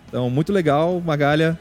Então, 0.09 0.29
muito 0.31 0.53
legal, 0.53 1.01
Magalha. 1.01 1.59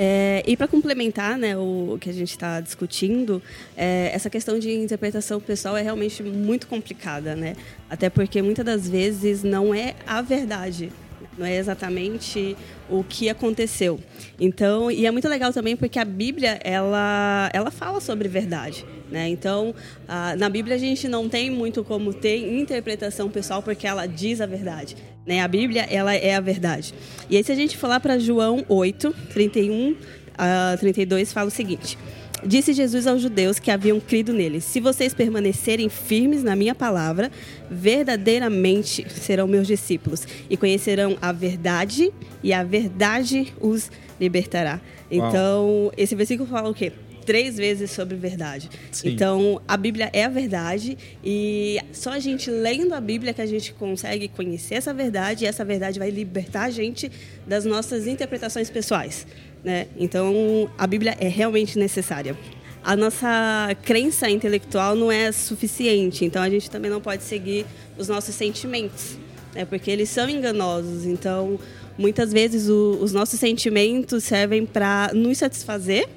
É, 0.00 0.44
e 0.46 0.56
para 0.56 0.68
complementar 0.68 1.36
né, 1.36 1.56
o 1.56 1.98
que 2.00 2.08
a 2.08 2.12
gente 2.12 2.30
está 2.30 2.60
discutindo, 2.60 3.42
é, 3.76 4.12
essa 4.14 4.30
questão 4.30 4.56
de 4.56 4.72
interpretação 4.72 5.40
pessoal 5.40 5.76
é 5.76 5.82
realmente 5.82 6.22
muito 6.22 6.68
complicada, 6.68 7.34
né? 7.34 7.56
Até 7.90 8.08
porque 8.08 8.40
muitas 8.40 8.64
das 8.64 8.88
vezes 8.88 9.42
não 9.42 9.74
é 9.74 9.96
a 10.06 10.22
verdade 10.22 10.92
não 11.38 11.46
é 11.46 11.56
exatamente 11.56 12.56
o 12.90 13.04
que 13.04 13.28
aconteceu. 13.28 14.00
Então, 14.40 14.90
e 14.90 15.06
é 15.06 15.10
muito 15.10 15.28
legal 15.28 15.52
também 15.52 15.76
porque 15.76 15.98
a 15.98 16.04
Bíblia 16.04 16.58
ela 16.64 17.48
ela 17.52 17.70
fala 17.70 18.00
sobre 18.00 18.28
verdade, 18.28 18.84
né? 19.10 19.28
Então, 19.28 19.74
a, 20.06 20.36
na 20.36 20.48
Bíblia 20.48 20.76
a 20.76 20.78
gente 20.78 21.08
não 21.08 21.28
tem 21.28 21.50
muito 21.50 21.82
como 21.84 22.12
ter 22.12 22.58
interpretação 22.58 23.30
pessoal 23.30 23.62
porque 23.62 23.86
ela 23.86 24.06
diz 24.06 24.40
a 24.40 24.46
verdade, 24.46 24.96
né? 25.26 25.40
A 25.40 25.48
Bíblia 25.48 25.86
ela 25.90 26.14
é 26.14 26.34
a 26.34 26.40
verdade. 26.40 26.94
E 27.28 27.36
aí 27.36 27.44
se 27.44 27.52
a 27.52 27.54
gente 27.54 27.76
falar 27.76 28.00
para 28.00 28.18
João 28.18 28.64
8, 28.68 29.14
31 29.32 29.96
a 30.36 30.76
32 30.78 31.32
fala 31.32 31.48
o 31.48 31.50
seguinte: 31.50 31.98
Disse 32.44 32.72
Jesus 32.72 33.06
aos 33.06 33.20
judeus 33.20 33.58
que 33.58 33.70
haviam 33.70 33.98
crido 33.98 34.32
nele: 34.32 34.60
Se 34.60 34.80
vocês 34.80 35.12
permanecerem 35.12 35.88
firmes 35.88 36.42
na 36.42 36.54
minha 36.54 36.74
palavra, 36.74 37.30
verdadeiramente 37.70 39.04
serão 39.10 39.48
meus 39.48 39.66
discípulos 39.66 40.26
e 40.48 40.56
conhecerão 40.56 41.16
a 41.20 41.32
verdade, 41.32 42.12
e 42.42 42.52
a 42.52 42.62
verdade 42.62 43.52
os 43.60 43.90
libertará. 44.20 44.80
Uau. 45.10 45.28
Então, 45.28 45.92
esse 45.96 46.14
versículo 46.14 46.48
fala 46.48 46.68
o 46.68 46.74
quê? 46.74 46.92
Três 47.28 47.58
vezes 47.58 47.90
sobre 47.90 48.16
verdade. 48.16 48.70
Sim. 48.90 49.10
Então, 49.10 49.60
a 49.68 49.76
Bíblia 49.76 50.08
é 50.14 50.24
a 50.24 50.30
verdade 50.30 50.96
e 51.22 51.78
só 51.92 52.12
a 52.12 52.18
gente 52.18 52.50
lendo 52.50 52.94
a 52.94 53.02
Bíblia 53.02 53.34
que 53.34 53.42
a 53.42 53.46
gente 53.46 53.74
consegue 53.74 54.28
conhecer 54.28 54.76
essa 54.76 54.94
verdade 54.94 55.44
e 55.44 55.46
essa 55.46 55.62
verdade 55.62 55.98
vai 55.98 56.08
libertar 56.08 56.62
a 56.62 56.70
gente 56.70 57.12
das 57.46 57.66
nossas 57.66 58.06
interpretações 58.06 58.70
pessoais. 58.70 59.26
Né? 59.62 59.88
Então, 59.98 60.70
a 60.78 60.86
Bíblia 60.86 61.18
é 61.20 61.28
realmente 61.28 61.78
necessária. 61.78 62.34
A 62.82 62.96
nossa 62.96 63.76
crença 63.82 64.30
intelectual 64.30 64.96
não 64.96 65.12
é 65.12 65.30
suficiente, 65.30 66.24
então 66.24 66.40
a 66.40 66.48
gente 66.48 66.70
também 66.70 66.90
não 66.90 67.02
pode 67.02 67.24
seguir 67.24 67.66
os 67.98 68.08
nossos 68.08 68.34
sentimentos, 68.34 69.18
né? 69.54 69.66
porque 69.66 69.90
eles 69.90 70.08
são 70.08 70.30
enganosos. 70.30 71.04
Então, 71.04 71.60
muitas 71.98 72.32
vezes 72.32 72.70
o, 72.70 72.96
os 73.02 73.12
nossos 73.12 73.38
sentimentos 73.38 74.24
servem 74.24 74.64
para 74.64 75.10
nos 75.12 75.36
satisfazer 75.36 76.08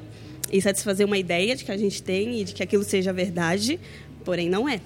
e 0.51 0.61
satisfazer 0.61 1.05
uma 1.05 1.17
ideia 1.17 1.55
de 1.55 1.63
que 1.63 1.71
a 1.71 1.77
gente 1.77 2.01
tem 2.03 2.41
e 2.41 2.43
de 2.43 2.53
que 2.53 2.61
aquilo 2.61 2.83
seja 2.83 3.13
verdade, 3.13 3.79
porém 4.25 4.49
não 4.49 4.67
é. 4.67 4.79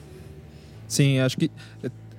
Sim, 0.88 1.20
acho 1.20 1.38
que 1.38 1.52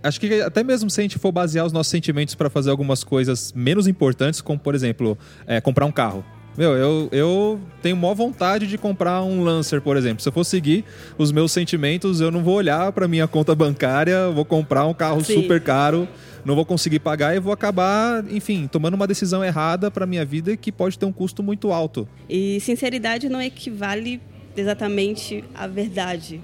acho 0.03 0.21
que 0.21 0.41
até 0.41 0.63
mesmo 0.63 0.89
se 0.89 1.01
a 1.01 1.03
gente 1.03 1.19
for 1.19 1.33
basear 1.33 1.67
os 1.67 1.73
nossos 1.73 1.91
sentimentos 1.91 2.35
para 2.35 2.49
fazer 2.49 2.71
algumas 2.71 3.03
coisas 3.03 3.53
menos 3.53 3.87
importantes, 3.87 4.41
como 4.41 4.59
por 4.59 4.75
exemplo, 4.75 5.17
é, 5.47 5.61
comprar 5.61 5.87
um 5.87 5.93
carro. 5.93 6.25
Meu, 6.57 6.75
eu, 6.75 7.09
eu 7.13 7.61
tenho 7.83 7.97
maior 7.97 8.15
vontade 8.15 8.67
de 8.67 8.79
comprar 8.79 9.23
um 9.23 9.43
Lancer, 9.43 9.81
por 9.83 9.95
exemplo. 9.97 10.23
Se 10.23 10.29
eu 10.29 10.33
for 10.33 10.45
seguir 10.45 10.85
os 11.19 11.31
meus 11.31 11.53
sentimentos, 11.53 12.21
eu 12.21 12.31
não 12.31 12.43
vou 12.43 12.55
olhar 12.55 12.91
para 12.93 13.07
minha 13.07 13.29
conta 13.29 13.55
bancária, 13.55 14.31
vou 14.31 14.45
comprar 14.45 14.87
um 14.87 14.95
carro 14.95 15.23
Sim. 15.23 15.43
super 15.43 15.61
caro, 15.61 16.09
não 16.47 16.55
vou 16.55 16.65
conseguir 16.65 17.01
pagar 17.01 17.37
e 17.37 17.41
vou 17.41 17.53
acabar, 17.53 18.25
enfim, 18.31 18.67
tomando 18.67 18.95
uma 18.95 19.07
decisão 19.07 19.45
errada 19.45 19.91
para 19.91 20.07
minha 20.07 20.25
vida 20.25 20.57
que 20.57 20.73
pode 20.73 20.99
ter 20.99 21.05
um 21.05 21.13
custo 21.13 21.43
muito 21.43 21.73
alto. 21.73 22.09
E 22.29 22.59
sinceridade 22.61 23.29
não 23.29 23.43
equivale 23.43 24.19
exatamente 24.57 25.45
à 25.55 25.67
verdade. 25.67 26.41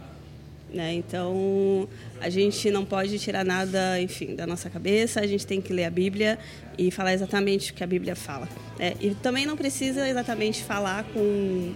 Né? 0.72 0.94
Então, 0.94 1.88
a 2.20 2.30
gente 2.30 2.70
não 2.70 2.84
pode 2.84 3.18
tirar 3.18 3.44
nada, 3.44 4.00
enfim, 4.00 4.34
da 4.34 4.46
nossa 4.46 4.70
cabeça, 4.70 5.20
a 5.20 5.26
gente 5.26 5.46
tem 5.46 5.60
que 5.60 5.72
ler 5.72 5.84
a 5.84 5.90
Bíblia 5.90 6.38
e 6.78 6.90
falar 6.90 7.12
exatamente 7.12 7.72
o 7.72 7.74
que 7.74 7.84
a 7.84 7.86
Bíblia 7.86 8.16
fala. 8.16 8.48
É, 8.78 8.94
e 9.00 9.14
também 9.14 9.44
não 9.44 9.56
precisa 9.56 10.08
exatamente 10.08 10.62
falar 10.62 11.04
com 11.12 11.74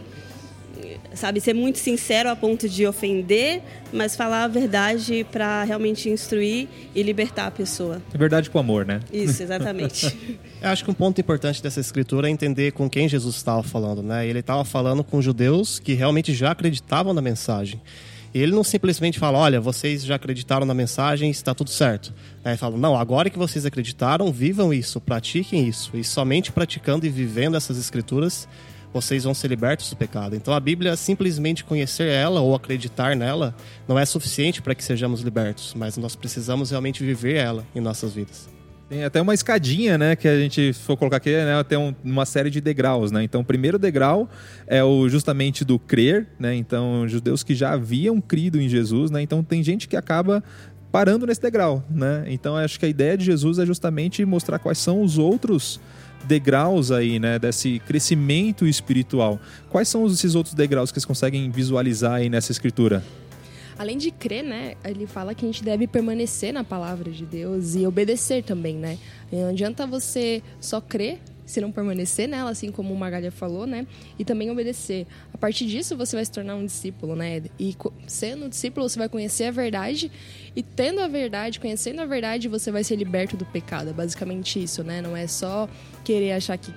sabe, 1.15 1.41
ser 1.41 1.55
muito 1.55 1.79
sincero 1.79 2.29
a 2.29 2.37
ponto 2.37 2.69
de 2.69 2.87
ofender, 2.87 3.63
mas 3.93 4.17
falar 4.17 4.45
a 4.45 4.49
verdade 4.49 5.27
para 5.31 5.65
realmente 5.65 6.09
instruir 6.09 6.69
e 6.95 7.03
libertar 7.03 7.47
a 7.47 7.51
pessoa. 7.51 8.03
É 8.13 8.19
verdade 8.19 8.51
com 8.51 8.59
amor, 8.59 8.85
né? 8.85 9.01
Isso, 9.13 9.43
exatamente. 9.43 10.39
Eu 10.61 10.69
acho 10.69 10.85
que 10.85 10.91
um 10.91 10.95
ponto 10.95 11.21
importante 11.21 11.63
dessa 11.63 11.81
escritura 11.81 12.29
é 12.29 12.31
entender 12.31 12.73
com 12.73 12.89
quem 12.89 13.09
Jesus 13.09 13.37
estava 13.37 13.63
falando, 13.63 14.03
né? 14.03 14.27
Ele 14.27 14.41
estava 14.41 14.65
falando 14.65 15.03
com 15.03 15.21
judeus 15.21 15.79
que 15.79 15.95
realmente 15.95 16.35
já 16.35 16.51
acreditavam 16.51 17.13
na 17.13 17.23
mensagem. 17.23 17.81
Ele 18.39 18.53
não 18.53 18.65
simplesmente 18.65 19.19
fala, 19.19 19.39
olha, 19.39 19.61
vocês 19.61 20.05
já 20.05 20.17
acreditaram 20.17 20.67
na 20.67 20.75
mensagem, 20.75 21.31
está 21.31 21.55
tudo 21.55 21.71
certo. 21.71 22.13
Ele 22.45 22.57
fala, 22.57 22.77
não, 22.77 22.97
agora 22.97 23.31
que 23.31 23.39
vocês 23.39 23.65
acreditaram, 23.65 24.33
vivam 24.33 24.73
isso, 24.73 25.01
pratiquem 25.01 25.67
isso. 25.69 25.91
E 25.95 26.05
somente 26.05 26.53
praticando 26.53 27.07
e 27.07 27.09
vivendo 27.09 27.57
essas 27.57 27.79
escrituras, 27.79 28.49
vocês 28.93 29.25
vão 29.25 29.35
ser 29.35 29.49
libertos 29.49 29.91
do 29.91 29.97
pecado. 29.97 30.35
Então 30.35 30.55
a 30.55 30.61
Bíblia, 30.61 30.97
simplesmente 30.97 31.65
conhecer 31.65 32.09
ela 32.09 32.41
ou 32.41 32.55
acreditar 32.55 33.15
nela, 33.15 33.55
não 33.87 33.99
é 33.99 34.05
suficiente 34.05 34.63
para 34.63 34.75
que 34.75 34.83
sejamos 34.83 35.21
libertos, 35.21 35.75
mas 35.75 35.97
nós 35.97 36.17
precisamos 36.17 36.71
realmente 36.71 37.05
viver 37.05 37.37
ela 37.37 37.67
em 37.75 37.81
nossas 37.81 38.15
vidas. 38.15 38.56
Tem 38.89 39.03
até 39.03 39.21
uma 39.21 39.35
escadinha, 39.35 39.99
né, 39.99 40.15
que 40.15 40.29
a 40.29 40.39
gente 40.39 40.73
for 40.73 40.97
colocar 40.97 41.17
aqui, 41.17 41.31
né, 41.31 41.61
tem 41.65 41.77
um, 41.77 41.93
uma 42.05 42.25
série 42.25 42.51
de 42.51 42.61
degraus, 42.61 43.11
né? 43.11 43.25
Então, 43.25 43.41
o 43.41 43.45
primeiro 43.45 43.81
degrau 43.81 44.29
é 44.65 44.83
o 44.85 45.09
justamente 45.09 45.65
do 45.65 45.77
crer, 45.77 46.29
né? 46.39 46.55
Então, 46.55 47.07
judeus 47.09 47.43
que 47.43 47.53
já 47.53 47.73
haviam 47.73 48.21
crido 48.21 48.61
em 48.61 48.69
Jesus, 48.69 49.11
né? 49.11 49.21
Então, 49.21 49.43
tem 49.43 49.61
gente 49.61 49.89
que 49.89 49.97
acaba 49.97 50.43
parando 50.93 51.27
nesse 51.27 51.43
degrau, 51.43 51.85
né? 51.91 52.25
Então, 52.29 52.57
acho 52.57 52.79
que 52.79 52.87
a 52.87 52.89
ideia 52.89 53.17
de 53.17 53.25
Jesus 53.25 53.59
é 53.59 53.67
justamente 53.67 54.25
mostrar 54.25 54.61
quais 54.61 54.79
são 54.79 55.03
os 55.03 55.19
outros 55.19 55.81
degraus 56.25 56.93
aí, 56.93 57.19
né, 57.19 57.39
desse 57.39 57.81
crescimento 57.81 58.67
espiritual. 58.67 59.41
Quais 59.69 59.89
são 59.89 60.07
esses 60.07 60.35
outros 60.37 60.55
degraus 60.55 60.91
que 60.91 60.95
vocês 60.95 61.05
conseguem 61.05 61.51
visualizar 61.51 62.15
aí 62.15 62.29
nessa 62.29 62.53
escritura? 62.53 63.03
Além 63.79 63.99
de 63.99 64.11
crer, 64.11 64.43
né, 64.43 64.75
ele 64.85 65.07
fala 65.07 65.35
que 65.35 65.45
a 65.45 65.49
gente 65.49 65.63
deve 65.63 65.87
permanecer 65.87 66.53
na 66.53 66.65
palavra 66.65 67.11
de 67.11 67.25
Deus 67.25 67.75
e 67.75 67.87
obedecer 67.87 68.43
também, 68.43 68.77
né? 68.77 68.99
Não 69.31 69.49
adianta 69.49 69.87
você 69.87 70.43
só 70.61 70.81
crer 70.81 71.21
se 71.47 71.61
não 71.61 71.71
permanecer 71.71 72.29
nela, 72.29 72.51
assim 72.51 72.73
como 72.73 72.93
o 72.93 72.97
Magalha 72.99 73.31
falou, 73.31 73.67
né? 73.67 73.87
E 74.19 74.25
também 74.25 74.51
obedecer. 74.51 75.07
A 75.33 75.39
partir 75.39 75.67
disso, 75.67 75.97
você 75.97 76.17
vai 76.17 76.25
se 76.25 76.33
tornar 76.33 76.57
um 76.57 76.67
discípulo, 76.67 77.15
né? 77.15 77.41
E 77.59 77.75
sendo 78.07 78.47
um 78.47 78.49
discípulo, 78.49 78.89
você 78.89 78.99
vai 78.99 79.09
conhecer 79.09 79.45
a 79.45 79.51
verdade. 79.53 80.11
E 80.57 80.63
tendo 80.63 81.01
a 81.01 81.07
verdade, 81.07 81.61
conhecendo 81.61 82.01
a 82.01 82.05
verdade, 82.05 82.49
você 82.49 82.73
vai 82.73 82.83
ser 82.83 82.97
liberto 82.97 83.37
do 83.37 83.47
pecado. 83.47 83.91
É 83.91 83.93
basicamente 83.93 84.61
isso, 84.61 84.83
né? 84.83 85.01
Não 85.01 85.17
é 85.17 85.29
só 85.29 85.69
querer 86.05 86.33
achar 86.33 86.59
que 86.59 86.75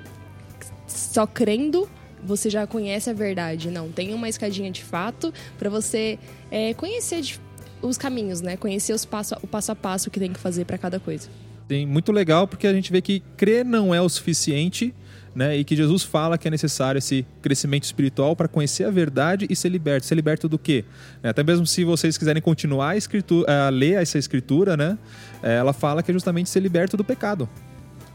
só 0.86 1.26
crendo 1.26 1.90
você 2.24 2.50
já 2.50 2.66
conhece 2.68 3.10
a 3.10 3.14
verdade. 3.14 3.70
Não, 3.70 3.90
tem 3.90 4.14
uma 4.14 4.30
escadinha 4.30 4.72
de 4.72 4.84
fato 4.84 5.34
para 5.58 5.70
você 5.70 6.20
é, 6.52 6.74
conhecer 6.74 7.40
os 7.82 7.98
caminhos, 7.98 8.42
né? 8.42 8.58
Conhecer 8.58 8.94
os 8.94 9.06
passo, 9.06 9.36
o 9.42 9.48
passo 9.48 9.72
a 9.72 9.76
passo 9.76 10.10
que 10.10 10.20
tem 10.20 10.32
que 10.32 10.40
fazer 10.40 10.66
para 10.66 10.78
cada 10.78 11.00
coisa. 11.00 11.30
Tem 11.68 11.86
muito 11.86 12.12
legal 12.12 12.48
porque 12.48 12.68
a 12.68 12.74
gente 12.74 12.92
vê 12.92 13.02
que 13.02 13.22
crer 13.38 13.64
não 13.64 13.94
é 13.94 14.02
o 14.02 14.10
suficiente, 14.10 14.94
né? 15.36 15.56
E 15.56 15.64
que 15.64 15.76
Jesus 15.76 16.04
fala 16.04 16.38
que 16.38 16.48
é 16.48 16.52
necessário 16.52 16.98
esse 16.98 17.26
crescimento 17.42 17.84
espiritual 17.84 18.36
para 18.36 18.48
conhecer 18.48 18.84
a 18.86 18.92
verdade 18.92 19.46
e 19.50 19.56
ser 19.56 19.70
liberto. 19.70 20.06
Ser 20.06 20.16
liberto 20.16 20.50
do 20.50 20.58
quê? 20.58 20.84
É, 21.22 21.30
Até 21.30 21.44
mesmo 21.44 21.66
se 21.66 21.84
vocês 21.84 22.18
quiserem 22.18 22.42
continuar 22.42 22.90
a, 22.90 22.98
escritura, 22.98 23.68
a 23.68 23.70
ler 23.70 24.02
essa 24.02 24.18
escritura, 24.18 24.76
né? 24.76 24.98
É, 25.44 25.58
Ela 25.58 25.74
fala 25.74 26.02
que 26.02 26.12
é 26.12 26.14
justamente 26.14 26.50
ser 26.50 26.60
liberto 26.60 26.98
do 26.98 27.04
pecado. 27.04 27.48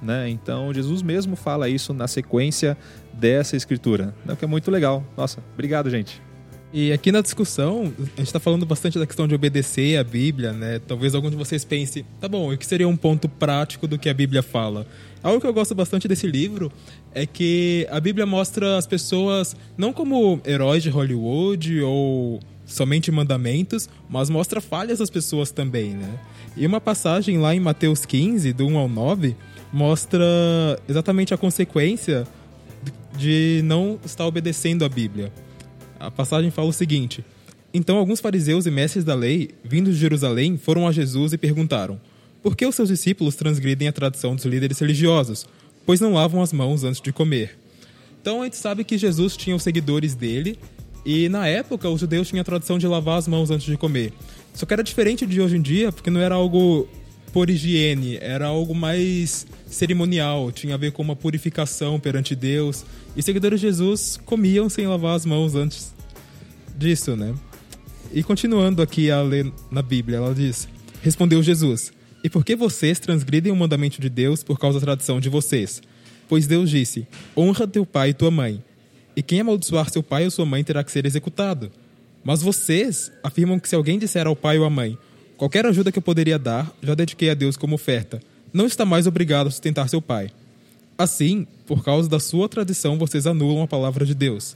Né? 0.05 0.29
Então 0.29 0.73
Jesus 0.73 1.03
mesmo 1.03 1.35
fala 1.35 1.69
isso 1.69 1.95
na 1.95 2.07
sequência 2.07 2.77
dessa 3.13 3.57
escritura, 3.57 4.15
né? 4.25 4.35
o 4.35 4.37
que 4.37 4.45
é 4.45 4.49
muito 4.49 4.71
legal. 4.71 5.03
Nossa, 5.17 5.43
obrigado, 5.55 5.89
gente. 5.89 6.21
E 6.77 6.93
aqui 6.93 7.13
na 7.13 7.21
discussão, 7.21 7.93
a 7.97 8.19
gente 8.19 8.23
está 8.27 8.41
falando 8.41 8.67
bastante 8.67 8.99
da 8.99 9.07
questão 9.07 9.29
de 9.29 9.35
obedecer 9.35 9.97
a 9.97 10.03
Bíblia, 10.03 10.53
né? 10.53 10.81
Talvez 10.81 11.15
algum 11.15 11.31
de 11.31 11.37
vocês 11.37 11.65
pense, 11.65 12.05
tá 12.21 12.29
bom, 12.29 12.53
o 12.53 12.59
que 12.59 12.67
seria 12.67 12.89
um 12.89 12.97
ponto 12.97 13.29
prático 13.29 13.87
do 13.87 13.97
que 13.97 14.09
a 14.09 14.15
Bíblia 14.15 14.43
fala? 14.43 14.85
Algo 15.23 15.41
que 15.41 15.47
eu 15.47 15.55
gosto 15.55 15.73
bastante 15.73 16.09
desse 16.09 16.27
livro 16.27 16.73
é 17.15 17.27
que 17.27 17.87
a 17.93 18.01
Bíblia 18.01 18.27
mostra 18.27 18.77
as 18.77 18.89
pessoas 18.89 19.57
não 19.79 19.93
como 19.93 20.41
heróis 20.45 20.83
de 20.83 20.91
Hollywood 20.91 21.81
ou 21.81 22.41
somente 22.67 23.13
mandamentos, 23.13 23.89
mas 24.09 24.29
mostra 24.29 24.61
falhas 24.61 24.99
das 24.99 25.11
pessoas 25.11 25.53
também, 25.53 25.91
né? 25.91 26.19
E 26.57 26.67
uma 26.67 26.81
passagem 26.81 27.39
lá 27.39 27.55
em 27.55 27.61
Mateus 27.61 28.05
15, 28.05 28.53
do 28.53 28.67
1 28.67 28.79
ao 28.79 28.89
9, 28.89 29.37
mostra 29.75 30.25
exatamente 30.89 31.35
a 31.35 31.37
consequência 31.37 32.25
de 33.19 33.61
não 33.65 33.99
estar 34.05 34.25
obedecendo 34.25 34.85
a 34.85 34.89
Bíblia. 34.89 35.33
A 35.99 36.13
passagem 36.13 36.53
fala 36.53 36.69
o 36.69 36.73
seguinte: 36.73 37.25
Então 37.73 37.97
alguns 37.97 38.21
fariseus 38.21 38.67
e 38.67 38.71
mestres 38.71 39.03
da 39.03 39.17
lei, 39.17 39.51
vindos 39.65 39.95
de 39.95 40.01
Jerusalém, 40.01 40.57
foram 40.57 40.87
a 40.87 40.93
Jesus 40.93 41.33
e 41.33 41.39
perguntaram: 41.39 42.01
Por 42.41 42.55
que 42.55 42.65
os 42.65 42.77
seus 42.77 42.89
discípulos 42.89 43.35
transgridem 43.35 43.89
a 43.89 43.93
tradição 43.93 44.37
dos 44.37 44.45
líderes 44.45 44.79
religiosos, 44.79 45.45
pois 45.85 46.01
não 46.01 46.15
lavam 46.15 46.41
as 46.41 46.53
mãos 46.53 46.85
antes 46.85 47.01
de 47.01 47.13
comer? 47.13 47.59
Então 48.23 48.43
a 48.43 48.45
gente 48.45 48.57
sabe 48.57 48.85
que 48.85 48.97
Jesus 48.97 49.37
tinha 49.37 49.57
os 49.57 49.63
seguidores 49.65 50.15
dele, 50.15 50.57
e 51.05 51.29
na 51.29 51.49
época 51.49 51.89
os 51.89 52.01
judeus 52.01 52.29
tinham 52.29 52.43
a 52.43 52.45
tradição 52.45 52.79
de 52.79 52.87
lavar 52.87 53.19
as 53.19 53.27
mãos 53.27 53.51
antes 53.51 53.67
de 53.67 53.77
comer. 53.77 54.13
Só 54.55 54.65
que 54.67 54.73
era 54.73 54.85
diferente 54.85 55.27
de 55.27 55.41
hoje 55.41 55.57
em 55.57 55.61
dia, 55.61 55.91
porque 55.91 56.11
não 56.11 56.21
era 56.21 56.37
algo 56.37 56.89
por 57.35 57.51
higiene, 57.51 58.17
era 58.21 58.47
algo 58.47 58.73
mais 58.73 59.45
cerimonial, 59.67 60.53
tinha 60.53 60.77
a 60.77 60.79
ver 60.79 60.93
com 60.93 61.03
uma 61.03 61.17
purificação 61.17 61.99
perante 61.99 62.33
Deus. 62.37 62.87
E 63.17 63.23
seguidores 63.25 63.61
de 63.61 63.67
Jesus 63.67 64.21
comiam 64.25 64.69
sem 64.69 64.87
lavar 64.87 65.17
as 65.17 65.27
mãos 65.27 65.57
antes 65.57 65.93
disso, 66.79 67.17
né? 67.17 67.35
E 68.13 68.23
continuando 68.23 68.81
aqui 68.81 69.11
a 69.11 69.21
ler 69.21 69.53
na 69.69 69.83
Bíblia, 69.83 70.19
ela 70.19 70.33
diz: 70.33 70.69
Respondeu 71.03 71.43
Jesus: 71.43 71.93
E 72.23 72.31
por 72.31 72.45
que 72.45 72.55
vocês 72.55 73.01
transgridem 73.01 73.51
o 73.51 73.57
mandamento 73.57 74.01
de 74.01 74.09
Deus 74.09 74.45
por 74.45 74.57
causa 74.57 74.79
da 74.79 74.87
tradição 74.87 75.19
de 75.19 75.29
vocês? 75.29 75.83
Pois 76.29 76.47
Deus 76.47 76.71
disse: 76.71 77.05
Honra 77.37 77.67
teu 77.67 77.85
pai 77.85 78.11
e 78.11 78.15
tua 78.15 78.31
mãe. 78.31 78.63
E 79.17 79.25
quem 79.25 79.41
amaldiçoar 79.41 79.91
seu 79.91 80.05
pai 80.05 80.25
ou 80.25 80.31
sua 80.31 80.47
mãe 80.47 80.63
terá 80.63 80.85
que 80.85 80.93
ser 80.93 81.05
executado. 81.05 81.73
Mas 82.23 82.43
vocês 82.43 83.11
afirmam 83.25 83.59
que 83.59 83.69
se 83.69 83.75
alguém 83.75 83.99
disser 83.99 84.25
ao 84.25 84.37
pai 84.37 84.57
ou 84.57 84.65
à 84.65 84.71
mãe: 84.71 84.97
Qualquer 85.37 85.67
ajuda 85.67 85.91
que 85.91 85.99
eu 85.99 86.03
poderia 86.03 86.39
dar, 86.39 86.73
já 86.83 86.95
dediquei 86.95 87.31
a 87.31 87.35
Deus 87.35 87.57
como 87.57 87.75
oferta, 87.75 88.21
não 88.53 88.67
está 88.67 88.85
mais 88.85 89.07
obrigado 89.07 89.49
a 89.49 89.51
sustentar 89.51 89.89
seu 89.89 90.01
pai. 90.01 90.31
Assim, 90.97 91.47
por 91.67 91.83
causa 91.83 92.09
da 92.09 92.21
sua 92.21 92.49
tradição, 92.49 92.97
vocês 92.97 93.27
anulam 93.27 93.65
a 93.65 93.67
palavra 93.67 94.07
de 94.07 94.15
Deus. 94.15 94.55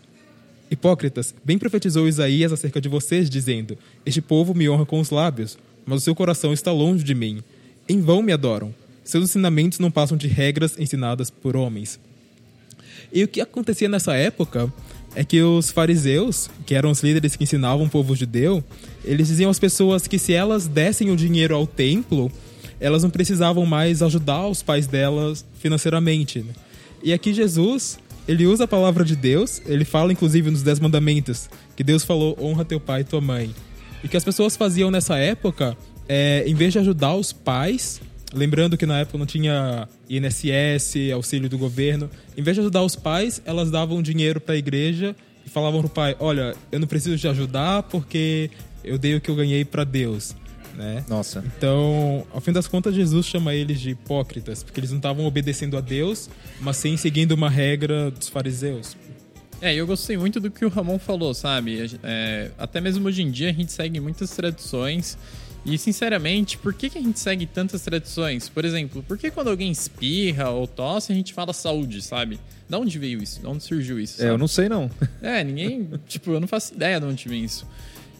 Hipócritas, 0.70 1.34
bem 1.44 1.58
profetizou 1.58 2.06
Isaías 2.06 2.52
acerca 2.52 2.80
de 2.80 2.88
vocês, 2.88 3.28
dizendo: 3.28 3.76
Este 4.06 4.20
povo 4.20 4.54
me 4.54 4.68
honra 4.68 4.86
com 4.86 5.00
os 5.00 5.10
lábios, 5.10 5.58
mas 5.84 6.02
o 6.02 6.04
seu 6.04 6.14
coração 6.14 6.52
está 6.52 6.70
longe 6.70 7.02
de 7.02 7.14
mim. 7.14 7.42
Em 7.88 8.00
vão 8.00 8.22
me 8.22 8.32
adoram. 8.32 8.72
Seus 9.02 9.24
ensinamentos 9.24 9.78
não 9.78 9.90
passam 9.90 10.16
de 10.16 10.28
regras 10.28 10.78
ensinadas 10.78 11.30
por 11.30 11.56
homens. 11.56 11.98
E 13.12 13.24
o 13.24 13.28
que 13.28 13.40
acontecia 13.40 13.88
nessa 13.88 14.14
época 14.14 14.72
é 15.18 15.24
que 15.24 15.42
os 15.42 15.72
fariseus, 15.72 16.48
que 16.64 16.76
eram 16.76 16.92
os 16.92 17.02
líderes 17.02 17.34
que 17.34 17.42
ensinavam 17.42 17.86
o 17.86 17.90
povo 17.90 18.14
judeu, 18.14 18.62
eles 19.04 19.26
diziam 19.26 19.50
às 19.50 19.58
pessoas 19.58 20.06
que 20.06 20.16
se 20.16 20.32
elas 20.32 20.68
dessem 20.68 21.10
o 21.10 21.16
dinheiro 21.16 21.56
ao 21.56 21.66
templo, 21.66 22.30
elas 22.78 23.02
não 23.02 23.10
precisavam 23.10 23.66
mais 23.66 24.00
ajudar 24.00 24.46
os 24.46 24.62
pais 24.62 24.86
delas 24.86 25.44
financeiramente. 25.58 26.38
né? 26.38 26.52
E 27.02 27.12
aqui 27.12 27.34
Jesus, 27.34 27.98
ele 28.28 28.46
usa 28.46 28.62
a 28.62 28.68
palavra 28.68 29.04
de 29.04 29.16
Deus, 29.16 29.60
ele 29.66 29.84
fala 29.84 30.12
inclusive 30.12 30.52
nos 30.52 30.62
Dez 30.62 30.78
Mandamentos, 30.78 31.50
que 31.74 31.82
Deus 31.82 32.04
falou, 32.04 32.38
honra 32.40 32.64
teu 32.64 32.78
pai 32.78 33.00
e 33.00 33.04
tua 33.04 33.20
mãe. 33.20 33.52
E 34.04 34.06
que 34.06 34.16
as 34.16 34.22
pessoas 34.22 34.56
faziam 34.56 34.88
nessa 34.88 35.18
época, 35.18 35.76
é, 36.08 36.44
em 36.46 36.54
vez 36.54 36.72
de 36.72 36.78
ajudar 36.78 37.16
os 37.16 37.32
pais, 37.32 38.00
lembrando 38.32 38.76
que 38.76 38.86
na 38.86 39.00
época 39.00 39.18
não 39.18 39.26
tinha 39.26 39.88
INSS, 40.08 41.12
auxílio 41.12 41.48
do 41.48 41.58
governo, 41.58 42.10
em 42.36 42.42
vez 42.42 42.54
de 42.54 42.60
ajudar 42.60 42.82
os 42.82 42.96
pais, 42.96 43.42
elas 43.44 43.70
davam 43.70 44.02
dinheiro 44.02 44.40
para 44.40 44.54
a 44.54 44.58
igreja 44.58 45.14
e 45.44 45.50
falavam 45.50 45.80
pro 45.80 45.88
pai, 45.88 46.16
olha, 46.18 46.54
eu 46.70 46.78
não 46.78 46.86
preciso 46.86 47.16
te 47.18 47.26
ajudar 47.28 47.84
porque 47.84 48.50
eu 48.84 48.98
dei 48.98 49.14
o 49.14 49.20
que 49.20 49.30
eu 49.30 49.36
ganhei 49.36 49.64
para 49.64 49.84
Deus. 49.84 50.34
Né? 50.74 51.04
Nossa. 51.08 51.42
Então, 51.56 52.24
ao 52.32 52.40
fim 52.40 52.52
das 52.52 52.68
contas, 52.68 52.94
Jesus 52.94 53.26
chama 53.26 53.52
eles 53.52 53.80
de 53.80 53.90
hipócritas, 53.90 54.62
porque 54.62 54.78
eles 54.78 54.90
não 54.90 54.98
estavam 54.98 55.26
obedecendo 55.26 55.76
a 55.76 55.80
Deus, 55.80 56.30
mas 56.60 56.76
sim 56.76 56.96
seguindo 56.96 57.32
uma 57.32 57.50
regra 57.50 58.12
dos 58.12 58.28
fariseus. 58.28 58.96
É, 59.60 59.74
e 59.74 59.78
eu 59.78 59.86
gostei 59.86 60.16
muito 60.16 60.38
do 60.38 60.52
que 60.52 60.64
o 60.64 60.68
Ramon 60.68 60.98
falou, 61.00 61.34
sabe? 61.34 61.98
É, 62.04 62.52
até 62.56 62.80
mesmo 62.80 63.08
hoje 63.08 63.22
em 63.22 63.30
dia 63.30 63.50
a 63.50 63.52
gente 63.52 63.72
segue 63.72 63.98
muitas 63.98 64.30
tradições. 64.30 65.18
E, 65.68 65.76
sinceramente, 65.76 66.56
por 66.56 66.72
que, 66.72 66.88
que 66.88 66.98
a 66.98 67.00
gente 67.02 67.20
segue 67.20 67.44
tantas 67.46 67.82
tradições? 67.82 68.48
Por 68.48 68.64
exemplo, 68.64 69.02
por 69.06 69.18
que 69.18 69.30
quando 69.30 69.48
alguém 69.48 69.70
espirra 69.70 70.48
ou 70.50 70.66
tosse 70.66 71.12
a 71.12 71.14
gente 71.14 71.34
fala 71.34 71.52
saúde, 71.52 72.00
sabe? 72.00 72.40
Da 72.68 72.78
onde 72.78 72.98
veio 72.98 73.22
isso? 73.22 73.40
Da 73.42 73.50
onde 73.50 73.62
surgiu 73.62 74.00
isso? 74.00 74.20
É, 74.22 74.26
eu 74.26 74.28
sabe? 74.30 74.40
não 74.40 74.48
sei 74.48 74.68
não. 74.68 74.90
É, 75.20 75.42
ninguém. 75.44 75.88
tipo, 76.06 76.30
eu 76.30 76.40
não 76.40 76.48
faço 76.48 76.74
ideia 76.74 76.98
de 76.98 77.06
onde 77.06 77.28
vem 77.28 77.44
isso. 77.44 77.66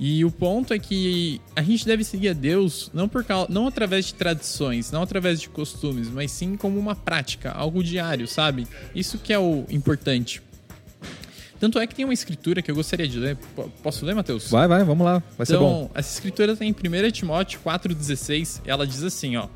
E 0.01 0.25
o 0.25 0.31
ponto 0.31 0.73
é 0.73 0.79
que 0.79 1.41
a 1.57 1.63
gente 1.63 1.85
deve 1.85 2.05
seguir 2.05 2.29
a 2.29 2.33
Deus 2.33 2.89
não 2.95 3.09
por 3.09 3.25
causa, 3.25 3.51
não 3.51 3.67
através 3.67 4.07
de 4.07 4.15
tradições, 4.15 4.93
não 4.93 5.03
através 5.03 5.41
de 5.41 5.49
costumes, 5.49 6.09
mas 6.09 6.31
sim 6.31 6.57
como 6.57 6.79
uma 6.79 6.95
prática, 6.95 7.51
algo 7.51 7.83
diário, 7.83 8.29
sabe? 8.29 8.67
Isso 8.95 9.19
que 9.19 9.33
é 9.33 9.39
o 9.39 9.65
importante. 9.71 10.41
Tanto 11.59 11.79
é 11.79 11.87
que 11.87 11.95
tem 11.95 12.05
uma 12.05 12.15
escritura 12.15 12.63
que 12.63 12.71
eu 12.71 12.75
gostaria 12.75 13.09
de 13.09 13.19
ler. 13.19 13.37
Posso 13.83 14.07
ler, 14.07 14.15
Matheus? 14.15 14.51
Vai, 14.51 14.69
vai, 14.69 14.85
vamos 14.85 15.05
lá. 15.05 15.23
Vai 15.37 15.47
ser 15.47 15.59
bom. 15.59 15.85
Então, 15.85 15.91
essa 15.95 16.15
escritura 16.15 16.57
tem 16.57 16.69
em 16.69 16.73
1 16.73 17.11
Timóteo 17.11 17.61
4,16. 17.65 18.61
Ela 18.65 18.87
diz 18.87 19.03
assim, 19.03 19.37
ó. 19.37 19.49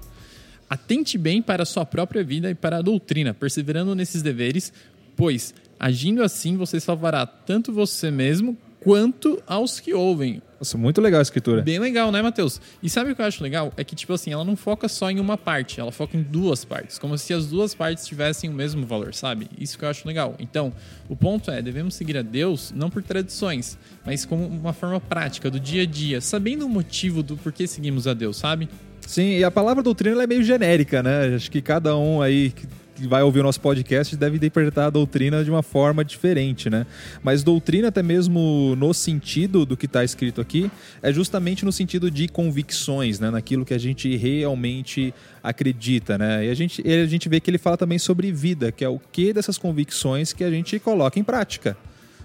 Atente 0.68 1.18
bem 1.18 1.42
para 1.42 1.62
a 1.62 1.66
sua 1.66 1.84
própria 1.84 2.24
vida 2.24 2.50
e 2.50 2.54
para 2.54 2.78
a 2.78 2.82
doutrina, 2.82 3.34
perseverando 3.34 3.94
nesses 3.94 4.22
deveres, 4.22 4.72
pois, 5.14 5.54
agindo 5.78 6.22
assim, 6.22 6.56
você 6.56 6.80
salvará 6.80 7.26
tanto 7.26 7.72
você 7.72 8.10
mesmo 8.10 8.56
quanto 8.80 9.42
aos 9.46 9.78
que 9.78 9.92
ouvem. 9.92 10.42
Nossa, 10.62 10.78
muito 10.78 11.00
legal 11.00 11.18
a 11.18 11.22
escritura. 11.22 11.60
Bem 11.60 11.80
legal, 11.80 12.12
né, 12.12 12.22
Matheus? 12.22 12.60
E 12.80 12.88
sabe 12.88 13.10
o 13.10 13.16
que 13.16 13.20
eu 13.20 13.26
acho 13.26 13.42
legal? 13.42 13.72
É 13.76 13.82
que, 13.82 13.96
tipo 13.96 14.12
assim, 14.12 14.30
ela 14.30 14.44
não 14.44 14.54
foca 14.54 14.86
só 14.86 15.10
em 15.10 15.18
uma 15.18 15.36
parte, 15.36 15.80
ela 15.80 15.90
foca 15.90 16.16
em 16.16 16.22
duas 16.22 16.64
partes. 16.64 17.00
Como 17.00 17.18
se 17.18 17.34
as 17.34 17.46
duas 17.46 17.74
partes 17.74 18.06
tivessem 18.06 18.48
o 18.48 18.52
mesmo 18.52 18.86
valor, 18.86 19.12
sabe? 19.12 19.48
Isso 19.58 19.76
que 19.76 19.84
eu 19.84 19.88
acho 19.88 20.06
legal. 20.06 20.36
Então, 20.38 20.72
o 21.08 21.16
ponto 21.16 21.50
é, 21.50 21.60
devemos 21.60 21.96
seguir 21.96 22.16
a 22.16 22.22
Deus 22.22 22.72
não 22.76 22.88
por 22.88 23.02
tradições, 23.02 23.76
mas 24.06 24.24
como 24.24 24.46
uma 24.46 24.72
forma 24.72 25.00
prática, 25.00 25.50
do 25.50 25.58
dia 25.58 25.82
a 25.82 25.86
dia, 25.86 26.20
sabendo 26.20 26.64
o 26.64 26.68
motivo 26.68 27.24
do 27.24 27.36
porquê 27.36 27.66
seguimos 27.66 28.06
a 28.06 28.14
Deus, 28.14 28.36
sabe? 28.36 28.68
Sim, 29.04 29.38
e 29.38 29.42
a 29.42 29.50
palavra 29.50 29.82
doutrina 29.82 30.22
é 30.22 30.26
meio 30.28 30.44
genérica, 30.44 31.02
né? 31.02 31.34
Acho 31.34 31.50
que 31.50 31.60
cada 31.60 31.96
um 31.96 32.22
aí 32.22 32.54
que 32.94 33.06
vai 33.06 33.22
ouvir 33.22 33.40
o 33.40 33.42
nosso 33.42 33.60
podcast 33.60 34.16
deve 34.16 34.36
interpretar 34.36 34.86
a 34.86 34.90
doutrina 34.90 35.44
de 35.44 35.50
uma 35.50 35.62
forma 35.62 36.04
diferente, 36.04 36.68
né? 36.68 36.86
Mas 37.22 37.42
doutrina, 37.42 37.88
até 37.88 38.02
mesmo 38.02 38.74
no 38.76 38.92
sentido 38.92 39.64
do 39.64 39.76
que 39.76 39.86
está 39.86 40.04
escrito 40.04 40.40
aqui, 40.40 40.70
é 41.02 41.12
justamente 41.12 41.64
no 41.64 41.72
sentido 41.72 42.10
de 42.10 42.28
convicções, 42.28 43.18
né? 43.18 43.30
Naquilo 43.30 43.64
que 43.64 43.74
a 43.74 43.78
gente 43.78 44.14
realmente 44.16 45.14
acredita, 45.42 46.18
né? 46.18 46.46
E 46.46 46.50
a 46.50 46.54
gente, 46.54 46.82
a 46.86 47.06
gente 47.06 47.28
vê 47.28 47.40
que 47.40 47.50
ele 47.50 47.58
fala 47.58 47.76
também 47.76 47.98
sobre 47.98 48.30
vida, 48.30 48.70
que 48.70 48.84
é 48.84 48.88
o 48.88 48.98
que 48.98 49.32
dessas 49.32 49.58
convicções 49.58 50.32
que 50.32 50.44
a 50.44 50.50
gente 50.50 50.78
coloca 50.78 51.18
em 51.18 51.24
prática 51.24 51.76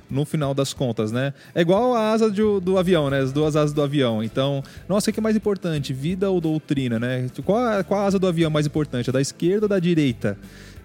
no 0.09 0.25
final 0.25 0.53
das 0.53 0.73
contas, 0.73 1.11
né? 1.11 1.33
É 1.53 1.61
igual 1.61 1.93
a 1.93 2.11
asa 2.11 2.31
de- 2.31 2.59
do 2.61 2.77
avião, 2.77 3.09
né? 3.09 3.19
As 3.19 3.31
duas 3.31 3.55
asas 3.55 3.73
do 3.73 3.81
avião. 3.81 4.23
Então, 4.23 4.63
nossa, 4.87 5.09
o 5.09 5.13
que 5.13 5.19
é 5.19 5.23
mais 5.23 5.35
importante, 5.35 5.93
vida 5.93 6.29
ou 6.29 6.39
doutrina, 6.39 6.97
né? 6.99 7.27
Qual, 7.43 7.83
qual 7.83 8.01
a 8.01 8.05
asa 8.05 8.17
do 8.17 8.27
avião 8.27 8.49
mais 8.49 8.65
importante, 8.65 9.09
a 9.09 9.13
da 9.13 9.21
esquerda 9.21 9.65
ou 9.65 9.69
da 9.69 9.79
direita? 9.79 10.37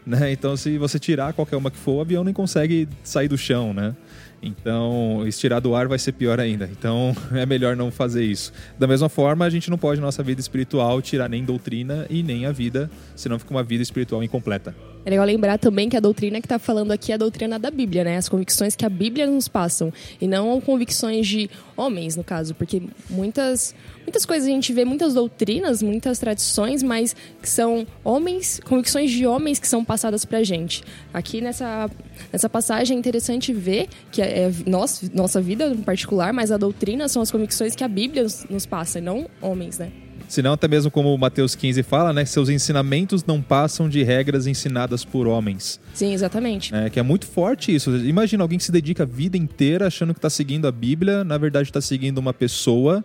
Né? 0.04 0.32
Então, 0.32 0.56
se 0.56 0.78
você 0.78 0.98
tirar 0.98 1.32
qualquer 1.32 1.56
uma 1.56 1.70
que 1.70 1.76
for, 1.76 1.98
o 1.98 2.00
avião 2.00 2.24
nem 2.24 2.34
consegue 2.34 2.88
sair 3.04 3.28
do 3.28 3.38
chão, 3.38 3.72
né? 3.72 3.94
Então, 4.42 5.24
se 5.30 5.38
tirar 5.38 5.60
do 5.60 5.74
ar 5.76 5.86
vai 5.86 5.98
ser 5.98 6.10
pior 6.12 6.40
ainda. 6.40 6.68
Então, 6.72 7.14
é 7.32 7.46
melhor 7.46 7.76
não 7.76 7.92
fazer 7.92 8.24
isso. 8.24 8.52
Da 8.76 8.88
mesma 8.88 9.08
forma, 9.08 9.44
a 9.44 9.50
gente 9.50 9.70
não 9.70 9.78
pode, 9.78 10.00
na 10.00 10.06
nossa 10.06 10.22
vida 10.22 10.40
espiritual, 10.40 11.00
tirar 11.00 11.28
nem 11.28 11.44
doutrina 11.44 12.06
e 12.10 12.22
nem 12.24 12.46
a 12.46 12.50
vida, 12.50 12.90
senão 13.14 13.38
fica 13.38 13.52
uma 13.52 13.62
vida 13.62 13.82
espiritual 13.82 14.22
incompleta. 14.24 14.74
É 15.04 15.10
legal 15.10 15.26
lembrar 15.26 15.58
também 15.58 15.88
que 15.88 15.96
a 15.96 16.00
doutrina 16.00 16.40
que 16.40 16.46
está 16.46 16.58
falando 16.58 16.92
aqui 16.92 17.10
é 17.10 17.16
a 17.16 17.18
doutrina 17.18 17.58
da 17.58 17.70
Bíblia, 17.70 18.04
né? 18.04 18.16
As 18.16 18.28
convicções 18.28 18.76
que 18.76 18.86
a 18.86 18.88
Bíblia 18.88 19.26
nos 19.26 19.48
passam. 19.48 19.92
E 20.20 20.28
não 20.28 20.60
convicções 20.60 21.26
de 21.26 21.50
homens, 21.76 22.14
no 22.14 22.22
caso. 22.22 22.54
Porque 22.54 22.82
muitas, 23.10 23.74
muitas 24.02 24.24
coisas 24.24 24.48
a 24.48 24.50
gente 24.52 24.72
vê, 24.72 24.84
muitas 24.84 25.14
doutrinas, 25.14 25.82
muitas 25.82 26.20
tradições, 26.20 26.84
mas 26.84 27.16
que 27.40 27.48
são 27.48 27.84
homens, 28.04 28.60
convicções 28.64 29.10
de 29.10 29.26
homens 29.26 29.58
que 29.58 29.66
são 29.66 29.84
passadas 29.84 30.24
pra 30.24 30.44
gente. 30.44 30.84
Aqui 31.12 31.40
nessa, 31.40 31.90
nessa 32.32 32.48
passagem 32.48 32.96
é 32.96 33.00
interessante 33.00 33.52
ver 33.52 33.88
que 34.12 34.22
é, 34.22 34.44
é 34.44 34.52
nossa 34.66 35.40
vida 35.40 35.66
em 35.66 35.82
particular, 35.82 36.32
mas 36.32 36.52
a 36.52 36.56
doutrina 36.56 37.08
são 37.08 37.22
as 37.22 37.30
convicções 37.30 37.74
que 37.74 37.82
a 37.82 37.88
Bíblia 37.88 38.22
nos, 38.22 38.44
nos 38.48 38.66
passa, 38.66 39.00
e 39.00 39.02
não 39.02 39.28
homens, 39.40 39.78
né? 39.78 39.90
Senão, 40.32 40.54
até 40.54 40.66
mesmo 40.66 40.90
como 40.90 41.14
o 41.14 41.18
Mateus 41.18 41.54
15 41.54 41.82
fala, 41.82 42.10
né? 42.10 42.24
Seus 42.24 42.48
ensinamentos 42.48 43.22
não 43.22 43.42
passam 43.42 43.86
de 43.86 44.02
regras 44.02 44.46
ensinadas 44.46 45.04
por 45.04 45.26
homens. 45.26 45.78
Sim, 45.92 46.14
exatamente. 46.14 46.74
É, 46.74 46.88
que 46.88 46.98
é 46.98 47.02
muito 47.02 47.26
forte 47.26 47.74
isso. 47.74 47.94
Imagina 47.98 48.42
alguém 48.42 48.56
que 48.56 48.64
se 48.64 48.72
dedica 48.72 49.02
a 49.02 49.06
vida 49.06 49.36
inteira 49.36 49.88
achando 49.88 50.14
que 50.14 50.18
está 50.18 50.30
seguindo 50.30 50.66
a 50.66 50.72
Bíblia, 50.72 51.22
na 51.22 51.36
verdade 51.36 51.68
está 51.68 51.82
seguindo 51.82 52.16
uma 52.16 52.32
pessoa. 52.32 53.04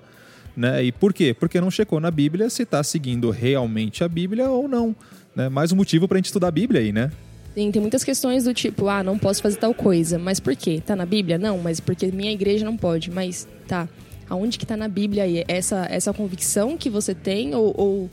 Né? 0.56 0.86
E 0.86 0.92
por 0.94 1.14
quê? 1.14 1.36
Porque 1.38 1.60
não 1.60 1.70
checou 1.70 2.00
na 2.00 2.10
Bíblia 2.10 2.50
se 2.50 2.64
está 2.64 2.82
seguindo 2.82 3.30
realmente 3.30 4.06
a 4.06 4.08
Bíblia 4.08 4.50
ou 4.50 4.70
não. 4.70 4.96
Né? 5.36 5.50
Mais 5.50 5.74
um 5.74 5.76
motivo 5.76 6.08
para 6.08 6.16
a 6.16 6.20
gente 6.20 6.28
estudar 6.28 6.48
a 6.48 6.52
Bíblia 6.52 6.80
aí, 6.80 6.94
né? 6.94 7.12
Sim, 7.54 7.72
tem 7.72 7.82
muitas 7.82 8.06
questões 8.06 8.46
do 8.46 8.54
tipo, 8.54 8.88
ah, 8.88 9.04
não 9.04 9.20
posso 9.20 9.42
fazer 9.42 9.58
tal 9.58 9.74
coisa. 9.74 10.18
Mas 10.18 10.40
por 10.40 10.56
quê? 10.56 10.80
Tá 10.80 10.96
na 10.96 11.06
Bíblia? 11.06 11.38
Não, 11.38 11.58
mas 11.58 11.82
porque 11.82 12.08
minha 12.08 12.32
igreja 12.32 12.64
não 12.64 12.78
pode. 12.78 13.12
Mas 13.12 13.46
tá 13.68 13.86
aonde 14.30 14.58
que 14.58 14.66
está 14.66 14.78
na 14.78 14.88
Bíblia 14.88 15.24
aí? 15.24 15.44
Essa, 15.48 15.88
essa 15.90 16.14
convicção 16.14 16.78
que 16.78 16.90
você 16.90 17.14
tem 17.14 17.56
ou, 17.56 17.74
ou, 17.78 18.10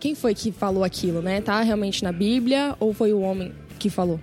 quem 0.00 0.14
foi 0.14 0.34
que 0.34 0.50
falou 0.50 0.82
aquilo, 0.82 1.22
né? 1.22 1.40
Tá 1.40 1.60
realmente 1.62 2.02
na 2.02 2.12
Bíblia 2.12 2.76
ou 2.80 2.92
foi 2.92 3.12
o 3.12 3.20
homem 3.20 3.52
que 3.78 3.88
falou? 3.88 4.18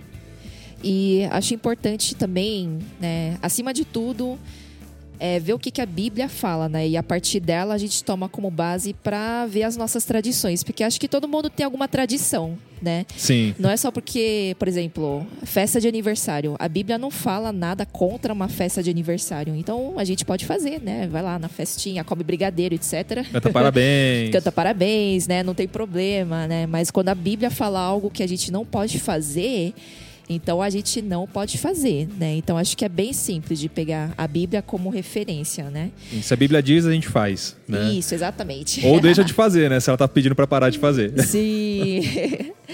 E 0.83 1.25
acho 1.31 1.53
importante 1.53 2.15
também, 2.15 2.79
né, 2.99 3.37
acima 3.41 3.73
de 3.73 3.83
tudo, 3.83 4.39
é, 5.19 5.39
ver 5.39 5.53
o 5.53 5.59
que, 5.59 5.69
que 5.69 5.81
a 5.81 5.85
Bíblia 5.85 6.29
fala, 6.29 6.69
né? 6.69 6.87
E 6.87 6.95
a 6.95 7.03
partir 7.03 7.39
dela 7.39 7.73
a 7.73 7.77
gente 7.77 8.03
toma 8.03 8.29
como 8.29 8.49
base 8.49 8.93
para 8.93 9.45
ver 9.45 9.63
as 9.63 9.75
nossas 9.75 10.05
tradições. 10.05 10.63
Porque 10.63 10.83
acho 10.83 10.99
que 10.99 11.07
todo 11.07 11.27
mundo 11.27 11.49
tem 11.49 11.65
alguma 11.65 11.87
tradição, 11.87 12.57
né? 12.81 13.05
Sim. 13.17 13.53
Não 13.59 13.69
é 13.69 13.75
só 13.75 13.91
porque, 13.91 14.55
por 14.57 14.67
exemplo, 14.67 15.27
festa 15.43 15.81
de 15.81 15.87
aniversário. 15.87 16.55
A 16.57 16.69
Bíblia 16.69 16.97
não 16.97 17.11
fala 17.11 17.51
nada 17.51 17.85
contra 17.85 18.31
uma 18.31 18.47
festa 18.47 18.81
de 18.81 18.89
aniversário. 18.89 19.53
Então 19.55 19.95
a 19.97 20.05
gente 20.05 20.23
pode 20.23 20.45
fazer, 20.45 20.81
né? 20.81 21.07
Vai 21.11 21.21
lá 21.21 21.37
na 21.37 21.49
festinha, 21.49 22.03
come 22.03 22.23
brigadeiro, 22.23 22.73
etc. 22.75 23.25
Canta 23.29 23.49
parabéns. 23.49 24.31
Canta 24.33 24.51
parabéns, 24.51 25.27
né? 25.27 25.43
Não 25.43 25.53
tem 25.53 25.67
problema, 25.67 26.47
né? 26.47 26.65
Mas 26.65 26.89
quando 26.89 27.09
a 27.09 27.15
Bíblia 27.15 27.51
fala 27.51 27.79
algo 27.79 28.09
que 28.09 28.23
a 28.23 28.27
gente 28.27 28.51
não 28.51 28.65
pode 28.65 28.99
fazer 28.99 29.73
então 30.29 30.61
a 30.61 30.69
gente 30.69 31.01
não 31.01 31.27
pode 31.27 31.57
fazer, 31.57 32.07
né? 32.17 32.35
Então 32.35 32.55
acho 32.55 32.77
que 32.77 32.85
é 32.85 32.89
bem 32.89 33.11
simples 33.11 33.59
de 33.59 33.67
pegar 33.67 34.13
a 34.15 34.27
Bíblia 34.27 34.61
como 34.61 34.89
referência, 34.89 35.71
né? 35.71 35.89
Se 36.21 36.31
a 36.31 36.37
Bíblia 36.37 36.61
diz, 36.61 36.85
a 36.85 36.91
gente 36.91 37.07
faz, 37.07 37.57
né? 37.67 37.91
Isso, 37.93 38.13
exatamente. 38.13 38.85
Ou 38.85 38.99
deixa 38.99 39.23
de 39.23 39.33
fazer, 39.33 39.69
né? 39.69 39.79
Se 39.79 39.89
ela 39.89 39.97
tá 39.97 40.07
pedindo 40.07 40.35
para 40.35 40.45
parar 40.45 40.69
de 40.69 40.77
fazer. 40.77 41.19
Sim. 41.25 42.01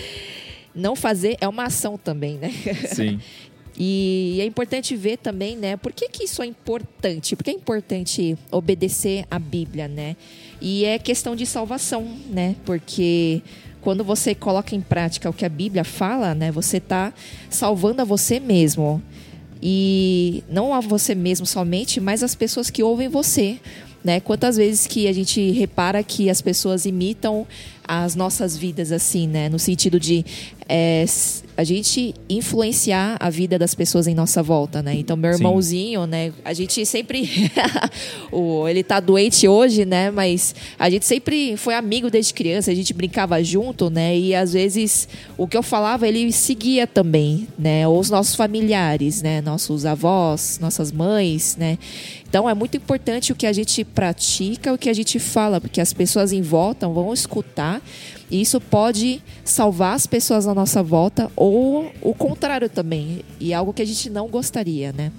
não 0.75 0.95
fazer 0.95 1.37
é 1.39 1.47
uma 1.47 1.63
ação 1.63 1.97
também, 1.97 2.37
né? 2.37 2.51
Sim. 2.93 3.19
E 3.77 4.37
é 4.39 4.45
importante 4.45 4.95
ver 4.95 5.17
também, 5.17 5.57
né? 5.57 5.75
Por 5.75 5.91
que, 5.91 6.07
que 6.07 6.23
isso 6.23 6.41
é 6.41 6.45
importante? 6.45 7.35
Por 7.35 7.43
que 7.43 7.49
é 7.49 7.53
importante 7.53 8.37
obedecer 8.49 9.25
a 9.29 9.37
Bíblia, 9.37 9.87
né? 9.87 10.15
E 10.61 10.85
é 10.85 10.97
questão 10.97 11.35
de 11.35 11.45
salvação, 11.45 12.07
né? 12.29 12.55
Porque 12.65 13.41
quando 13.85 14.03
você 14.03 14.33
coloca 14.33 14.75
em 14.75 14.81
prática 14.81 15.29
o 15.29 15.33
que 15.33 15.45
a 15.45 15.49
Bíblia 15.49 15.83
fala, 15.83 16.33
né, 16.33 16.51
você 16.51 16.77
está 16.77 17.13
salvando 17.51 18.01
a 18.01 18.03
você 18.03 18.39
mesmo. 18.39 18.99
E 19.61 20.43
não 20.49 20.73
a 20.73 20.79
você 20.79 21.13
mesmo 21.13 21.45
somente, 21.45 22.01
mas 22.01 22.23
as 22.23 22.33
pessoas 22.33 22.71
que 22.71 22.81
ouvem 22.81 23.07
você. 23.07 23.59
Né? 24.03 24.19
Quantas 24.19 24.57
vezes 24.57 24.87
que 24.87 25.07
a 25.07 25.13
gente 25.13 25.51
repara 25.51 26.01
que 26.01 26.31
as 26.31 26.41
pessoas 26.41 26.87
imitam 26.87 27.45
as 27.87 28.15
nossas 28.15 28.57
vidas 28.57 28.91
assim, 28.91 29.27
né? 29.27 29.49
No 29.49 29.59
sentido 29.59 29.99
de 29.99 30.25
é, 30.67 31.05
a 31.55 31.63
gente 31.63 32.13
influenciar 32.27 33.17
a 33.19 33.29
vida 33.29 33.57
das 33.57 33.75
pessoas 33.75 34.07
em 34.07 34.15
nossa 34.15 34.41
volta, 34.41 34.81
né? 34.81 34.95
Então, 34.95 35.15
meu 35.15 35.31
irmãozinho, 35.31 36.03
Sim. 36.03 36.09
né? 36.09 36.33
A 36.43 36.53
gente 36.53 36.85
sempre. 36.85 37.29
o, 38.31 38.67
ele 38.67 38.83
tá 38.83 38.99
doente 38.99 39.47
hoje, 39.47 39.85
né? 39.85 40.11
Mas 40.11 40.55
a 40.77 40.89
gente 40.89 41.05
sempre 41.05 41.55
foi 41.55 41.75
amigo 41.75 42.09
desde 42.09 42.33
criança, 42.33 42.71
a 42.71 42.75
gente 42.75 42.93
brincava 42.93 43.41
junto, 43.43 43.89
né? 43.89 44.17
E 44.17 44.35
às 44.35 44.53
vezes 44.53 45.07
o 45.37 45.47
que 45.47 45.55
eu 45.55 45.63
falava, 45.63 46.07
ele 46.07 46.31
seguia 46.31 46.85
também, 46.87 47.47
né? 47.57 47.87
Ou 47.87 47.99
os 47.99 48.09
nossos 48.09 48.35
familiares, 48.35 49.21
né? 49.21 49.39
Nossos 49.39 49.85
avós, 49.85 50.59
nossas 50.59 50.91
mães, 50.91 51.55
né? 51.57 51.77
Então, 52.27 52.49
é 52.49 52.53
muito 52.53 52.75
importante 52.75 53.31
o 53.31 53.35
que 53.35 53.47
a 53.47 53.53
gente 53.53 53.85
pratica, 53.85 54.73
o 54.73 54.77
que 54.77 54.89
a 54.89 54.93
gente 54.93 55.19
fala, 55.19 55.61
porque 55.61 55.79
as 55.79 55.93
pessoas 55.93 56.33
em 56.33 56.41
volta 56.41 56.85
vão 56.85 57.13
escutar 57.13 57.81
e 58.29 58.41
isso 58.41 58.59
pode 58.59 59.21
salvar 59.43 59.95
as 59.95 60.07
pessoas 60.07 60.47
à 60.47 60.53
nossa 60.53 60.81
volta 60.81 61.31
ou 61.35 61.91
o 62.01 62.13
contrário 62.13 62.69
também. 62.69 63.23
E 63.39 63.53
é 63.53 63.55
algo 63.55 63.73
que 63.73 63.81
a 63.81 63.85
gente 63.85 64.09
não 64.09 64.27
gostaria, 64.27 64.91
né? 64.91 65.11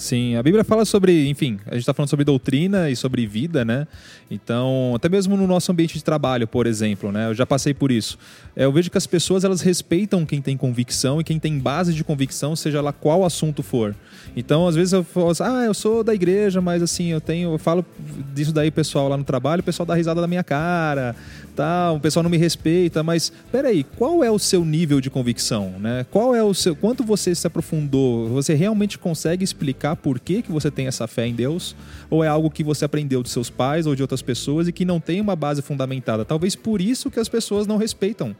Sim, 0.00 0.34
a 0.34 0.42
Bíblia 0.42 0.64
fala 0.64 0.86
sobre, 0.86 1.28
enfim, 1.28 1.58
a 1.66 1.72
gente 1.72 1.80
está 1.80 1.92
falando 1.92 2.08
sobre 2.08 2.24
doutrina 2.24 2.88
e 2.88 2.96
sobre 2.96 3.26
vida, 3.26 3.66
né? 3.66 3.86
Então, 4.30 4.94
até 4.96 5.10
mesmo 5.10 5.36
no 5.36 5.46
nosso 5.46 5.70
ambiente 5.70 5.92
de 5.92 6.02
trabalho, 6.02 6.48
por 6.48 6.66
exemplo, 6.66 7.12
né? 7.12 7.28
Eu 7.28 7.34
já 7.34 7.44
passei 7.44 7.74
por 7.74 7.92
isso. 7.92 8.18
É, 8.56 8.64
eu 8.64 8.72
vejo 8.72 8.90
que 8.90 8.96
as 8.96 9.06
pessoas 9.06 9.44
elas 9.44 9.60
respeitam 9.60 10.24
quem 10.24 10.40
tem 10.40 10.56
convicção 10.56 11.20
e 11.20 11.24
quem 11.24 11.38
tem 11.38 11.58
base 11.58 11.92
de 11.92 12.02
convicção, 12.02 12.56
seja 12.56 12.80
lá 12.80 12.94
qual 12.94 13.26
assunto 13.26 13.62
for. 13.62 13.94
Então, 14.34 14.66
às 14.66 14.74
vezes 14.74 14.94
eu 14.94 15.04
falo 15.04 15.28
assim, 15.28 15.42
ah, 15.44 15.64
eu 15.66 15.74
sou 15.74 16.02
da 16.02 16.14
igreja, 16.14 16.62
mas 16.62 16.82
assim, 16.82 17.08
eu 17.08 17.20
tenho, 17.20 17.52
eu 17.52 17.58
falo 17.58 17.84
disso 18.32 18.54
daí 18.54 18.70
pessoal 18.70 19.06
lá 19.06 19.18
no 19.18 19.24
trabalho, 19.24 19.60
o 19.60 19.64
pessoal 19.64 19.84
dá 19.84 19.94
risada 19.94 20.18
da 20.18 20.26
minha 20.26 20.42
cara, 20.42 21.14
tá? 21.54 21.92
O 21.92 22.00
pessoal 22.00 22.22
não 22.22 22.30
me 22.30 22.38
respeita, 22.38 23.02
mas 23.02 23.30
peraí, 23.52 23.84
qual 23.84 24.24
é 24.24 24.30
o 24.30 24.38
seu 24.38 24.64
nível 24.64 24.98
de 24.98 25.10
convicção, 25.10 25.74
né? 25.78 26.06
Qual 26.10 26.34
é 26.34 26.42
o 26.42 26.54
seu, 26.54 26.74
quanto 26.74 27.04
você 27.04 27.34
se 27.34 27.46
aprofundou? 27.46 28.28
Você 28.30 28.54
realmente 28.54 28.98
consegue 28.98 29.44
explicar 29.44 29.89
por 29.96 30.18
que 30.18 30.42
que 30.42 30.52
você 30.52 30.70
tem 30.70 30.86
essa 30.86 31.06
fé 31.06 31.26
em 31.26 31.34
Deus? 31.34 31.74
Ou 32.08 32.24
é 32.24 32.28
algo 32.28 32.50
que 32.50 32.64
você 32.64 32.84
aprendeu 32.84 33.22
dos 33.22 33.32
seus 33.32 33.50
pais 33.50 33.86
ou 33.86 33.94
de 33.94 34.02
outras 34.02 34.22
pessoas 34.22 34.68
e 34.68 34.72
que 34.72 34.84
não 34.84 35.00
tem 35.00 35.20
uma 35.20 35.36
base 35.36 35.62
fundamentada? 35.62 36.24
Talvez 36.24 36.54
por 36.56 36.80
isso 36.80 37.10
que 37.10 37.20
as 37.20 37.28
pessoas 37.28 37.66
não 37.66 37.76
respeitam 37.76 38.34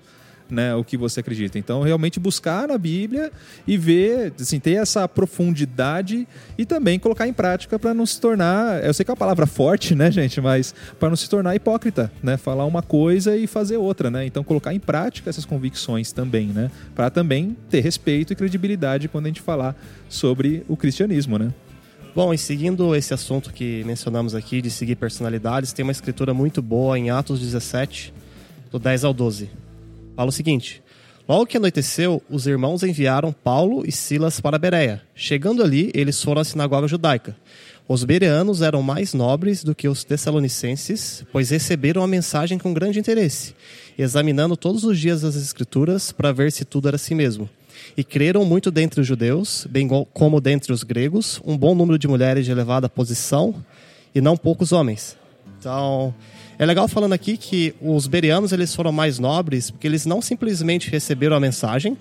né, 0.50 0.74
o 0.74 0.84
que 0.84 0.96
você 0.96 1.20
acredita. 1.20 1.58
Então, 1.58 1.82
realmente 1.82 2.18
buscar 2.18 2.68
na 2.68 2.76
Bíblia 2.76 3.30
e 3.66 3.76
ver, 3.76 4.32
assim, 4.40 4.58
ter 4.58 4.72
essa 4.72 5.06
profundidade 5.08 6.26
e 6.58 6.64
também 6.64 6.98
colocar 6.98 7.26
em 7.26 7.32
prática 7.32 7.78
para 7.78 7.94
não 7.94 8.06
se 8.06 8.20
tornar, 8.20 8.84
eu 8.84 8.92
sei 8.92 9.04
que 9.04 9.10
é 9.10 9.12
uma 9.12 9.16
palavra 9.16 9.46
forte, 9.46 9.94
né, 9.94 10.10
gente, 10.10 10.40
mas 10.40 10.74
para 10.98 11.08
não 11.08 11.16
se 11.16 11.28
tornar 11.28 11.54
hipócrita, 11.54 12.10
né, 12.22 12.36
falar 12.36 12.64
uma 12.64 12.82
coisa 12.82 13.36
e 13.36 13.46
fazer 13.46 13.76
outra, 13.76 14.10
né? 14.10 14.24
Então, 14.26 14.42
colocar 14.42 14.74
em 14.74 14.80
prática 14.80 15.30
essas 15.30 15.44
convicções 15.44 16.12
também, 16.12 16.48
né, 16.48 16.70
para 16.94 17.10
também 17.10 17.56
ter 17.68 17.80
respeito 17.80 18.32
e 18.32 18.36
credibilidade 18.36 19.08
quando 19.08 19.26
a 19.26 19.28
gente 19.28 19.40
falar 19.40 19.76
sobre 20.08 20.64
o 20.68 20.76
cristianismo, 20.76 21.38
né? 21.38 21.52
Bom, 22.14 22.34
e 22.34 22.38
seguindo 22.38 22.94
esse 22.96 23.14
assunto 23.14 23.52
que 23.52 23.84
mencionamos 23.84 24.34
aqui 24.34 24.60
de 24.60 24.68
seguir 24.68 24.96
personalidades, 24.96 25.72
tem 25.72 25.84
uma 25.84 25.92
escritura 25.92 26.34
muito 26.34 26.60
boa 26.60 26.98
em 26.98 27.08
Atos 27.08 27.38
17, 27.38 28.12
do 28.70 28.80
10 28.80 29.04
ao 29.04 29.14
12 29.14 29.48
fala 30.20 30.28
o 30.28 30.33
seguinte: 30.33 30.83
Logo 31.26 31.46
que 31.46 31.56
anoiteceu, 31.56 32.22
os 32.28 32.46
irmãos 32.46 32.83
enviaram 32.83 33.33
Paulo 33.33 33.85
e 33.87 33.90
Silas 33.90 34.38
para 34.38 34.59
Bereia. 34.59 35.00
Chegando 35.14 35.62
ali, 35.62 35.90
eles 35.94 36.22
foram 36.22 36.42
à 36.42 36.44
sinagoga 36.44 36.87
judaica. 36.87 37.35
Os 37.88 38.04
bereanos 38.04 38.61
eram 38.61 38.83
mais 38.83 39.14
nobres 39.14 39.64
do 39.64 39.74
que 39.74 39.88
os 39.88 40.04
tessalonicenses, 40.04 41.24
pois 41.33 41.48
receberam 41.48 42.02
a 42.02 42.06
mensagem 42.06 42.59
com 42.59 42.74
grande 42.74 43.00
interesse, 43.00 43.54
examinando 43.98 44.59
todos 44.59 44.85
os 44.85 44.98
dias 44.98 45.24
as 45.24 45.37
escrituras 45.37 46.12
para 46.12 46.33
ver 46.33 46.52
se 46.52 46.66
tudo 46.66 46.88
era 46.88 46.96
assim 46.96 47.14
mesmo. 47.14 47.48
E 47.96 48.04
creram 48.04 48.44
muito 48.44 48.70
dentre 48.70 49.00
os 49.00 49.06
judeus, 49.06 49.66
bem 49.70 49.88
como 50.12 50.38
dentre 50.38 50.70
os 50.70 50.83
gregos, 50.83 51.40
um 51.46 51.56
bom 51.56 51.74
número 51.74 51.98
de 51.98 52.06
mulheres 52.06 52.44
de 52.44 52.50
elevada 52.52 52.90
posição 52.90 53.54
e 54.14 54.20
não 54.20 54.37
poucos 54.37 54.70
homens. 54.70 55.16
Então, 55.59 56.14
é 56.61 56.66
legal 56.66 56.87
falando 56.87 57.14
aqui 57.14 57.38
que 57.38 57.75
os 57.81 58.07
berianos 58.07 58.53
eles 58.53 58.75
foram 58.75 58.92
mais 58.92 59.18
nobres 59.18 59.70
porque 59.70 59.87
eles 59.87 60.05
não 60.05 60.20
simplesmente 60.20 60.90
receberam 60.90 61.35
a 61.35 61.40
mensagem, 61.40 61.96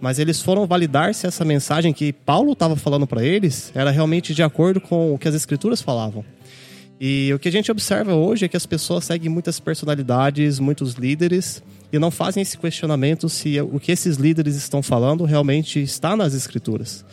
mas 0.00 0.20
eles 0.20 0.40
foram 0.40 0.68
validar 0.68 1.12
se 1.16 1.26
essa 1.26 1.44
mensagem 1.44 1.92
que 1.92 2.12
Paulo 2.12 2.52
estava 2.52 2.76
falando 2.76 3.08
para 3.08 3.24
eles 3.24 3.72
era 3.74 3.90
realmente 3.90 4.32
de 4.32 4.40
acordo 4.40 4.80
com 4.80 5.12
o 5.12 5.18
que 5.18 5.26
as 5.26 5.34
escrituras 5.34 5.82
falavam. 5.82 6.24
E 7.00 7.32
o 7.34 7.40
que 7.40 7.48
a 7.48 7.50
gente 7.50 7.72
observa 7.72 8.14
hoje 8.14 8.44
é 8.44 8.48
que 8.48 8.56
as 8.56 8.64
pessoas 8.64 9.04
seguem 9.04 9.28
muitas 9.28 9.58
personalidades, 9.58 10.60
muitos 10.60 10.94
líderes 10.94 11.60
e 11.92 11.98
não 11.98 12.12
fazem 12.12 12.40
esse 12.40 12.56
questionamento 12.56 13.28
se 13.28 13.60
o 13.60 13.80
que 13.80 13.90
esses 13.90 14.16
líderes 14.16 14.54
estão 14.54 14.80
falando 14.80 15.24
realmente 15.24 15.82
está 15.82 16.16
nas 16.16 16.34
escrituras. 16.34 17.04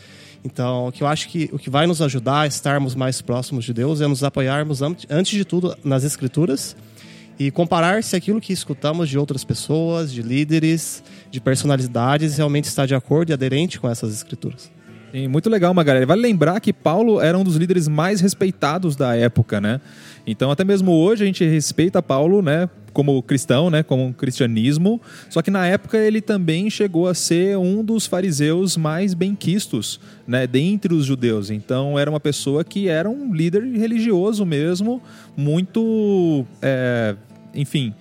Então, 0.46 0.90
o 0.90 0.92
que 0.92 1.02
eu 1.02 1.08
acho 1.08 1.30
que 1.30 1.50
o 1.52 1.58
que 1.58 1.70
vai 1.70 1.88
nos 1.88 2.00
ajudar 2.00 2.42
a 2.42 2.48
estarmos 2.48 2.94
mais 2.94 3.24
próximos 3.24 3.66
de 3.66 3.74
Deus 3.74 4.02
é 4.02 4.08
nos 4.08 4.24
apoiarmos 4.24 4.84
antes 4.84 5.32
de 5.32 5.44
tudo 5.44 5.76
nas 5.84 6.04
escrituras 6.04 6.76
e 7.40 7.50
comparar 7.52 8.04
se 8.04 8.16
aquilo 8.16 8.42
que 8.42 8.54
escutamos 8.54 9.10
de 9.10 9.18
outras 9.18 9.44
pessoas, 9.44 10.12
de 10.12 10.22
líderes, 10.22 11.04
de 11.30 11.40
personalidades 11.40 12.38
realmente 12.38 12.66
está 12.66 12.86
de 12.86 12.96
acordo 12.96 13.32
e 13.32 13.34
aderente 13.34 13.80
com 13.80 13.90
essas 13.90 14.14
escrituras. 14.14 14.72
Sim, 15.12 15.28
muito 15.28 15.50
legal, 15.50 15.74
Magalhães. 15.74 16.08
Vale 16.08 16.22
lembrar 16.22 16.60
que 16.62 16.72
Paulo 16.72 17.20
era 17.20 17.38
um 17.38 17.44
dos 17.44 17.58
líderes 17.58 17.88
mais 17.88 18.22
respeitados 18.22 18.96
da 18.96 19.14
época, 19.14 19.60
né? 19.60 19.82
Então, 20.26 20.50
até 20.50 20.64
mesmo 20.64 20.92
hoje, 20.94 21.24
a 21.24 21.26
gente 21.26 21.44
respeita 21.44 22.02
Paulo, 22.02 22.42
né? 22.42 22.70
Como 22.94 23.22
cristão, 23.22 23.70
né? 23.70 23.84
Como 23.84 24.14
cristianismo. 24.14 25.02
Só 25.30 25.42
que 25.42 25.52
na 25.52 25.68
época 25.68 25.98
ele 25.98 26.22
também 26.22 26.70
chegou 26.70 27.10
a 27.10 27.14
ser 27.14 27.58
um 27.58 27.84
dos 27.84 28.06
fariseus 28.06 28.78
mais 28.78 29.14
benquistos, 29.14 30.00
né? 30.26 30.48
Dentre 30.48 30.94
os 30.94 31.06
judeus. 31.06 31.50
Então, 31.50 32.00
era 32.00 32.10
uma 32.10 32.20
pessoa 32.20 32.64
que 32.64 32.88
era 32.88 33.10
um 33.10 33.34
líder 33.34 33.64
religioso 33.64 34.46
mesmo, 34.46 35.02
muito. 35.36 36.46
É, 36.62 37.16
enfim, 37.54 37.94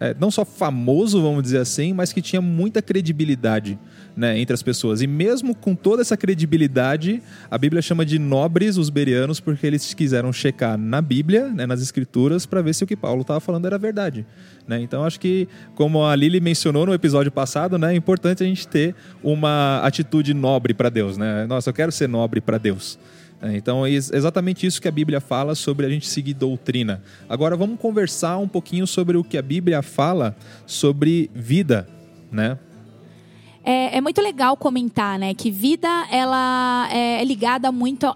é, 0.00 0.14
não 0.18 0.30
só 0.30 0.44
famoso, 0.44 1.22
vamos 1.22 1.42
dizer 1.42 1.58
assim, 1.58 1.92
mas 1.92 2.12
que 2.12 2.22
tinha 2.22 2.40
muita 2.40 2.80
credibilidade 2.82 3.78
né, 4.16 4.38
entre 4.38 4.54
as 4.54 4.62
pessoas. 4.62 5.02
E 5.02 5.06
mesmo 5.06 5.54
com 5.54 5.74
toda 5.74 6.02
essa 6.02 6.16
credibilidade, 6.16 7.22
a 7.50 7.58
Bíblia 7.58 7.82
chama 7.82 8.04
de 8.04 8.18
nobres 8.18 8.76
os 8.76 8.88
berianos 8.88 9.40
porque 9.40 9.66
eles 9.66 9.92
quiseram 9.92 10.32
checar 10.32 10.78
na 10.78 11.02
Bíblia, 11.02 11.48
né, 11.48 11.66
nas 11.66 11.82
Escrituras, 11.82 12.46
para 12.46 12.62
ver 12.62 12.74
se 12.74 12.84
o 12.84 12.86
que 12.86 12.96
Paulo 12.96 13.22
estava 13.22 13.40
falando 13.40 13.66
era 13.66 13.76
verdade. 13.76 14.24
Né? 14.66 14.80
Então 14.80 15.04
acho 15.04 15.20
que, 15.20 15.48
como 15.74 16.04
a 16.04 16.16
Lili 16.16 16.40
mencionou 16.40 16.86
no 16.86 16.94
episódio 16.94 17.30
passado, 17.30 17.78
né, 17.78 17.92
é 17.92 17.96
importante 17.96 18.42
a 18.42 18.46
gente 18.46 18.66
ter 18.66 18.94
uma 19.22 19.80
atitude 19.80 20.32
nobre 20.32 20.72
para 20.72 20.88
Deus. 20.88 21.16
Né? 21.16 21.46
Nossa, 21.46 21.70
eu 21.70 21.74
quero 21.74 21.92
ser 21.92 22.08
nobre 22.08 22.40
para 22.40 22.58
Deus. 22.58 22.98
É, 23.40 23.56
então 23.56 23.84
é 23.84 23.90
exatamente 23.90 24.66
isso 24.66 24.80
que 24.80 24.88
a 24.88 24.92
Bíblia 24.92 25.20
fala 25.20 25.54
sobre 25.54 25.86
a 25.86 25.88
gente 25.88 26.06
seguir 26.08 26.34
doutrina. 26.34 27.02
Agora 27.28 27.56
vamos 27.56 27.78
conversar 27.78 28.38
um 28.38 28.48
pouquinho 28.48 28.86
sobre 28.86 29.16
o 29.16 29.24
que 29.24 29.36
a 29.36 29.42
Bíblia 29.42 29.82
fala 29.82 30.36
sobre 30.66 31.30
vida, 31.34 31.86
né? 32.32 32.58
É, 33.62 33.96
é, 33.96 34.00
muito 34.00 34.22
legal 34.22 34.56
comentar, 34.56 35.18
né, 35.18 35.34
que 35.34 35.50
vida 35.50 35.88
ela 36.08 36.88
é 36.92 37.24
ligada 37.24 37.72
muito 37.72 38.06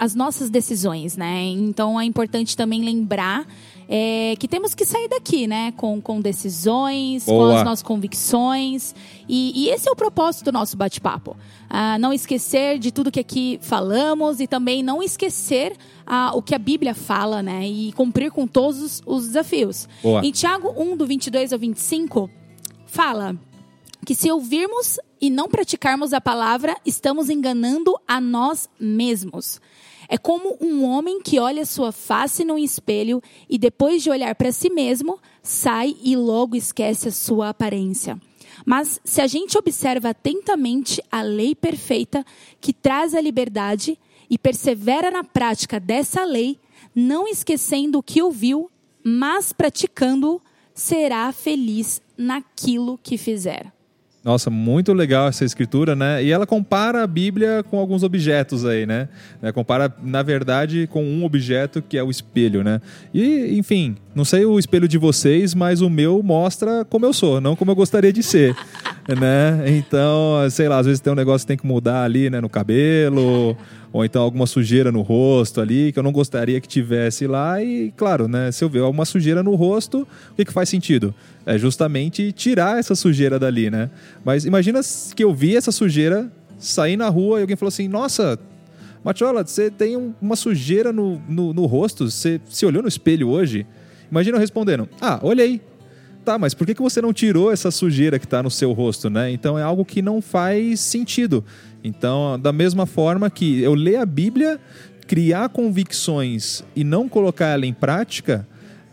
às 0.00 0.16
nossas 0.16 0.50
decisões, 0.50 1.16
né? 1.16 1.44
Então 1.44 2.00
é 2.00 2.04
importante 2.04 2.56
também 2.56 2.82
lembrar 2.82 3.46
é, 3.88 4.34
que 4.38 4.48
temos 4.48 4.74
que 4.74 4.84
sair 4.84 5.08
daqui, 5.08 5.46
né, 5.46 5.72
com, 5.76 6.00
com 6.00 6.20
decisões, 6.20 7.24
Boa. 7.24 7.50
com 7.50 7.56
as 7.56 7.64
nossas 7.64 7.82
convicções. 7.82 8.94
E, 9.28 9.52
e, 9.54 9.70
esse 9.70 9.88
é 9.88 9.92
o 9.92 9.96
propósito 9.96 10.46
do 10.46 10.52
nosso 10.52 10.76
bate-papo. 10.76 11.36
Ah, 11.68 11.98
não 11.98 12.12
esquecer 12.12 12.78
de 12.78 12.92
tudo 12.92 13.10
que 13.10 13.20
aqui 13.20 13.58
falamos 13.62 14.40
e 14.40 14.46
também 14.46 14.82
não 14.82 15.02
esquecer 15.02 15.76
ah, 16.06 16.32
o 16.34 16.42
que 16.42 16.54
a 16.54 16.58
Bíblia 16.58 16.94
fala, 16.94 17.42
né, 17.42 17.66
e 17.66 17.92
cumprir 17.92 18.30
com 18.30 18.46
todos 18.46 19.02
os 19.06 19.26
desafios. 19.26 19.88
Boa. 20.02 20.24
Em 20.24 20.30
Tiago 20.30 20.74
1, 20.76 20.96
do 20.96 21.06
22 21.06 21.52
ao 21.52 21.58
25, 21.58 22.30
fala 22.86 23.36
que 24.04 24.14
se 24.14 24.30
ouvirmos 24.30 24.98
e 25.20 25.30
não 25.30 25.48
praticarmos 25.48 26.12
a 26.12 26.20
palavra, 26.20 26.76
estamos 26.84 27.28
enganando 27.28 27.92
a 28.06 28.20
nós 28.20 28.68
mesmos. 28.78 29.60
É 30.08 30.16
como 30.16 30.56
um 30.60 30.84
homem 30.84 31.20
que 31.20 31.38
olha 31.38 31.66
sua 31.66 31.92
face 31.92 32.44
no 32.44 32.58
espelho 32.58 33.22
e 33.48 33.58
depois 33.58 34.02
de 34.02 34.10
olhar 34.10 34.34
para 34.34 34.52
si 34.52 34.70
mesmo, 34.70 35.18
sai 35.42 35.96
e 36.02 36.16
logo 36.16 36.56
esquece 36.56 37.08
a 37.08 37.12
sua 37.12 37.48
aparência. 37.48 38.20
Mas 38.64 39.00
se 39.04 39.20
a 39.20 39.26
gente 39.26 39.58
observa 39.58 40.10
atentamente 40.10 41.02
a 41.10 41.22
lei 41.22 41.54
perfeita 41.54 42.24
que 42.60 42.72
traz 42.72 43.14
a 43.14 43.20
liberdade 43.20 43.98
e 44.30 44.38
persevera 44.38 45.10
na 45.10 45.22
prática 45.22 45.78
dessa 45.78 46.24
lei, 46.24 46.58
não 46.94 47.28
esquecendo 47.28 47.98
o 47.98 48.02
que 48.02 48.22
ouviu, 48.22 48.70
mas 49.04 49.52
praticando, 49.52 50.40
será 50.74 51.30
feliz 51.32 52.00
naquilo 52.16 52.98
que 53.02 53.18
fizer. 53.18 53.75
Nossa, 54.26 54.50
muito 54.50 54.92
legal 54.92 55.28
essa 55.28 55.44
escritura, 55.44 55.94
né? 55.94 56.20
E 56.24 56.32
ela 56.32 56.44
compara 56.44 57.04
a 57.04 57.06
Bíblia 57.06 57.64
com 57.70 57.78
alguns 57.78 58.02
objetos 58.02 58.64
aí, 58.64 58.84
né? 58.84 59.08
É, 59.40 59.52
compara, 59.52 59.94
na 60.02 60.20
verdade, 60.20 60.88
com 60.88 61.04
um 61.04 61.24
objeto 61.24 61.80
que 61.80 61.96
é 61.96 62.02
o 62.02 62.10
espelho, 62.10 62.64
né? 62.64 62.80
E, 63.14 63.56
enfim, 63.56 63.94
não 64.16 64.24
sei 64.24 64.44
o 64.44 64.58
espelho 64.58 64.88
de 64.88 64.98
vocês, 64.98 65.54
mas 65.54 65.80
o 65.80 65.88
meu 65.88 66.24
mostra 66.24 66.84
como 66.84 67.06
eu 67.06 67.12
sou, 67.12 67.40
não 67.40 67.54
como 67.54 67.70
eu 67.70 67.76
gostaria 67.76 68.12
de 68.12 68.20
ser, 68.20 68.56
né? 69.14 69.64
Então, 69.68 70.48
sei 70.50 70.68
lá, 70.68 70.78
às 70.78 70.86
vezes 70.86 71.00
tem 71.00 71.12
um 71.12 71.16
negócio 71.16 71.44
que 71.44 71.48
tem 71.48 71.56
que 71.56 71.66
mudar 71.66 72.02
ali, 72.02 72.28
né? 72.28 72.40
No 72.40 72.48
cabelo, 72.48 73.56
ou 73.92 74.04
então 74.04 74.22
alguma 74.22 74.46
sujeira 74.46 74.90
no 74.90 75.02
rosto 75.02 75.60
ali, 75.60 75.92
que 75.92 75.98
eu 75.98 76.02
não 76.02 76.12
gostaria 76.12 76.60
que 76.60 76.66
tivesse 76.66 77.26
lá. 77.26 77.62
E, 77.62 77.92
claro, 77.96 78.26
né? 78.26 78.50
Se 78.50 78.64
eu 78.64 78.68
ver 78.68 78.80
alguma 78.80 79.04
sujeira 79.04 79.42
no 79.42 79.54
rosto, 79.54 80.06
o 80.32 80.34
que, 80.34 80.44
que 80.44 80.52
faz 80.52 80.68
sentido? 80.68 81.14
É 81.44 81.56
justamente 81.56 82.32
tirar 82.32 82.78
essa 82.78 82.94
sujeira 82.94 83.38
dali, 83.38 83.70
né? 83.70 83.90
Mas 84.24 84.44
imagina 84.44 84.80
que 85.14 85.22
eu 85.22 85.32
vi 85.32 85.56
essa 85.56 85.70
sujeira 85.70 86.30
sair 86.58 86.96
na 86.96 87.08
rua 87.08 87.38
e 87.38 87.42
alguém 87.42 87.56
falou 87.56 87.68
assim: 87.68 87.86
Nossa, 87.86 88.38
Matiola, 89.04 89.46
você 89.46 89.70
tem 89.70 89.96
um, 89.96 90.12
uma 90.20 90.34
sujeira 90.34 90.92
no, 90.92 91.22
no, 91.28 91.52
no, 91.52 91.66
rosto, 91.66 92.10
você 92.10 92.40
se 92.48 92.66
olhou 92.66 92.82
no 92.82 92.88
espelho 92.88 93.28
hoje? 93.28 93.66
Imagina 94.10 94.36
eu 94.36 94.40
respondendo: 94.40 94.88
Ah, 95.00 95.20
olhei. 95.22 95.60
Tá, 96.26 96.36
mas 96.36 96.54
por 96.54 96.66
que, 96.66 96.74
que 96.74 96.82
você 96.82 97.00
não 97.00 97.12
tirou 97.12 97.52
essa 97.52 97.70
sujeira 97.70 98.18
que 98.18 98.24
está 98.24 98.42
no 98.42 98.50
seu 98.50 98.72
rosto, 98.72 99.08
né? 99.08 99.30
Então 99.30 99.56
é 99.56 99.62
algo 99.62 99.84
que 99.84 100.02
não 100.02 100.20
faz 100.20 100.80
sentido. 100.80 101.44
Então, 101.84 102.36
da 102.36 102.52
mesma 102.52 102.84
forma 102.84 103.30
que 103.30 103.62
eu 103.62 103.74
ler 103.74 103.98
a 103.98 104.04
Bíblia, 104.04 104.58
criar 105.06 105.48
convicções 105.50 106.64
e 106.74 106.82
não 106.82 107.08
colocar 107.08 107.46
ela 107.46 107.64
em 107.64 107.72
prática, 107.72 108.44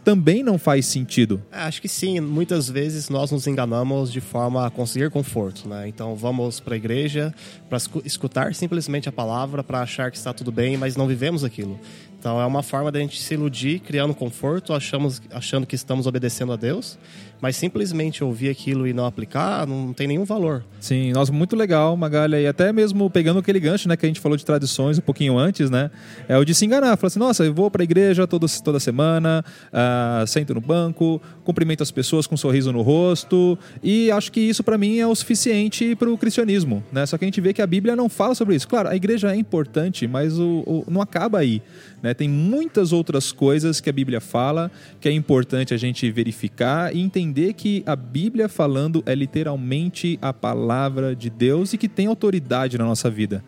também 0.03 0.43
não 0.43 0.59
faz 0.59 0.85
sentido. 0.85 1.41
É, 1.51 1.61
acho 1.61 1.81
que 1.81 1.87
sim, 1.87 2.19
muitas 2.19 2.69
vezes 2.69 3.09
nós 3.09 3.31
nos 3.31 3.47
enganamos 3.47 4.11
de 4.11 4.21
forma 4.21 4.67
a 4.67 4.69
conseguir 4.69 5.09
conforto, 5.09 5.67
né? 5.67 5.87
Então 5.87 6.15
vamos 6.15 6.59
para 6.59 6.75
a 6.75 6.77
igreja 6.77 7.33
para 7.67 7.79
escutar 8.05 8.53
simplesmente 8.53 9.09
a 9.09 9.11
palavra, 9.11 9.63
para 9.63 9.79
achar 9.81 10.11
que 10.11 10.17
está 10.17 10.33
tudo 10.33 10.51
bem, 10.51 10.77
mas 10.77 10.95
não 10.95 11.07
vivemos 11.07 11.43
aquilo. 11.43 11.79
Então 12.23 12.39
é 12.39 12.45
uma 12.45 12.63
forma 12.63 12.89
da 12.89 12.99
gente 12.99 13.21
se 13.21 13.33
iludir, 13.33 13.79
criando 13.79 14.15
conforto, 14.15 14.71
achamos, 14.73 15.21
achando 15.29 15.67
que 15.67 15.75
estamos 15.75 16.07
obedecendo 16.07 16.53
a 16.53 16.55
Deus, 16.55 16.97
mas 17.41 17.55
simplesmente 17.55 18.23
ouvir 18.23 18.49
aquilo 18.49 18.87
e 18.87 18.93
não 18.93 19.05
aplicar 19.05 19.67
não 19.67 19.93
tem 19.93 20.07
nenhum 20.07 20.25
valor. 20.25 20.63
Sim, 20.79 21.11
nossa, 21.11 21.31
muito 21.31 21.55
legal, 21.55 21.95
Magalha, 21.95 22.39
e 22.39 22.47
até 22.47 22.71
mesmo 22.71 23.09
pegando 23.09 23.39
aquele 23.39 23.59
gancho, 23.59 23.87
né, 23.87 23.95
que 23.95 24.05
a 24.05 24.07
gente 24.07 24.19
falou 24.19 24.37
de 24.37 24.45
tradições 24.45 24.97
um 24.97 25.01
pouquinho 25.01 25.37
antes, 25.37 25.69
né, 25.69 25.89
é 26.27 26.37
o 26.37 26.43
de 26.43 26.53
se 26.53 26.65
enganar, 26.65 26.97
falar 26.97 27.07
assim, 27.07 27.19
nossa, 27.19 27.45
eu 27.45 27.53
vou 27.53 27.71
para 27.71 27.83
a 27.83 27.85
igreja 27.85 28.27
toda, 28.27 28.47
toda 28.63 28.79
semana, 28.79 29.43
uh, 29.71 30.27
sento 30.27 30.53
no 30.53 30.61
banco, 30.61 31.21
cumprimento 31.43 31.83
as 31.83 31.91
pessoas 31.91 32.27
com 32.27 32.35
um 32.35 32.37
sorriso 32.37 32.71
no 32.71 32.81
rosto, 32.81 33.57
e 33.81 34.11
acho 34.11 34.31
que 34.31 34.41
isso 34.41 34.63
para 34.63 34.77
mim 34.77 34.99
é 34.99 35.07
o 35.07 35.15
suficiente 35.15 35.95
para 35.95 36.09
o 36.09 36.17
cristianismo, 36.17 36.83
né, 36.91 37.05
só 37.05 37.17
que 37.17 37.25
a 37.25 37.27
gente 37.27 37.39
vê 37.39 37.53
que 37.53 37.61
a 37.61 37.67
Bíblia 37.67 37.95
não 37.95 38.09
fala 38.09 38.35
sobre 38.35 38.55
isso. 38.55 38.67
Claro, 38.67 38.89
a 38.89 38.95
igreja 38.95 39.31
é 39.31 39.35
importante, 39.35 40.07
mas 40.07 40.39
o, 40.39 40.63
o 40.65 40.85
não 40.89 41.01
acaba 41.01 41.39
aí. 41.39 41.61
Né? 42.01 42.13
Tem 42.13 42.27
muitas 42.27 42.91
outras 42.91 43.31
coisas 43.31 43.79
que 43.79 43.89
a 43.89 43.93
Bíblia 43.93 44.19
fala 44.19 44.69
que 44.99 45.07
é 45.07 45.11
importante 45.11 45.73
a 45.73 45.77
gente 45.77 46.11
verificar 46.11 46.93
e 46.93 46.99
entender 46.99 47.32
que 47.53 47.83
a 47.85 47.95
Bíblia 47.95 48.47
falando 48.47 49.01
é 49.05 49.15
literalmente 49.15 50.19
a 50.21 50.31
palavra 50.31 51.15
de 51.15 51.29
Deus 51.29 51.73
e 51.73 51.77
que 51.77 51.89
tem 51.89 52.05
autoridade 52.05 52.77
na 52.77 52.85
nossa 52.85 53.09
vida. 53.09 53.43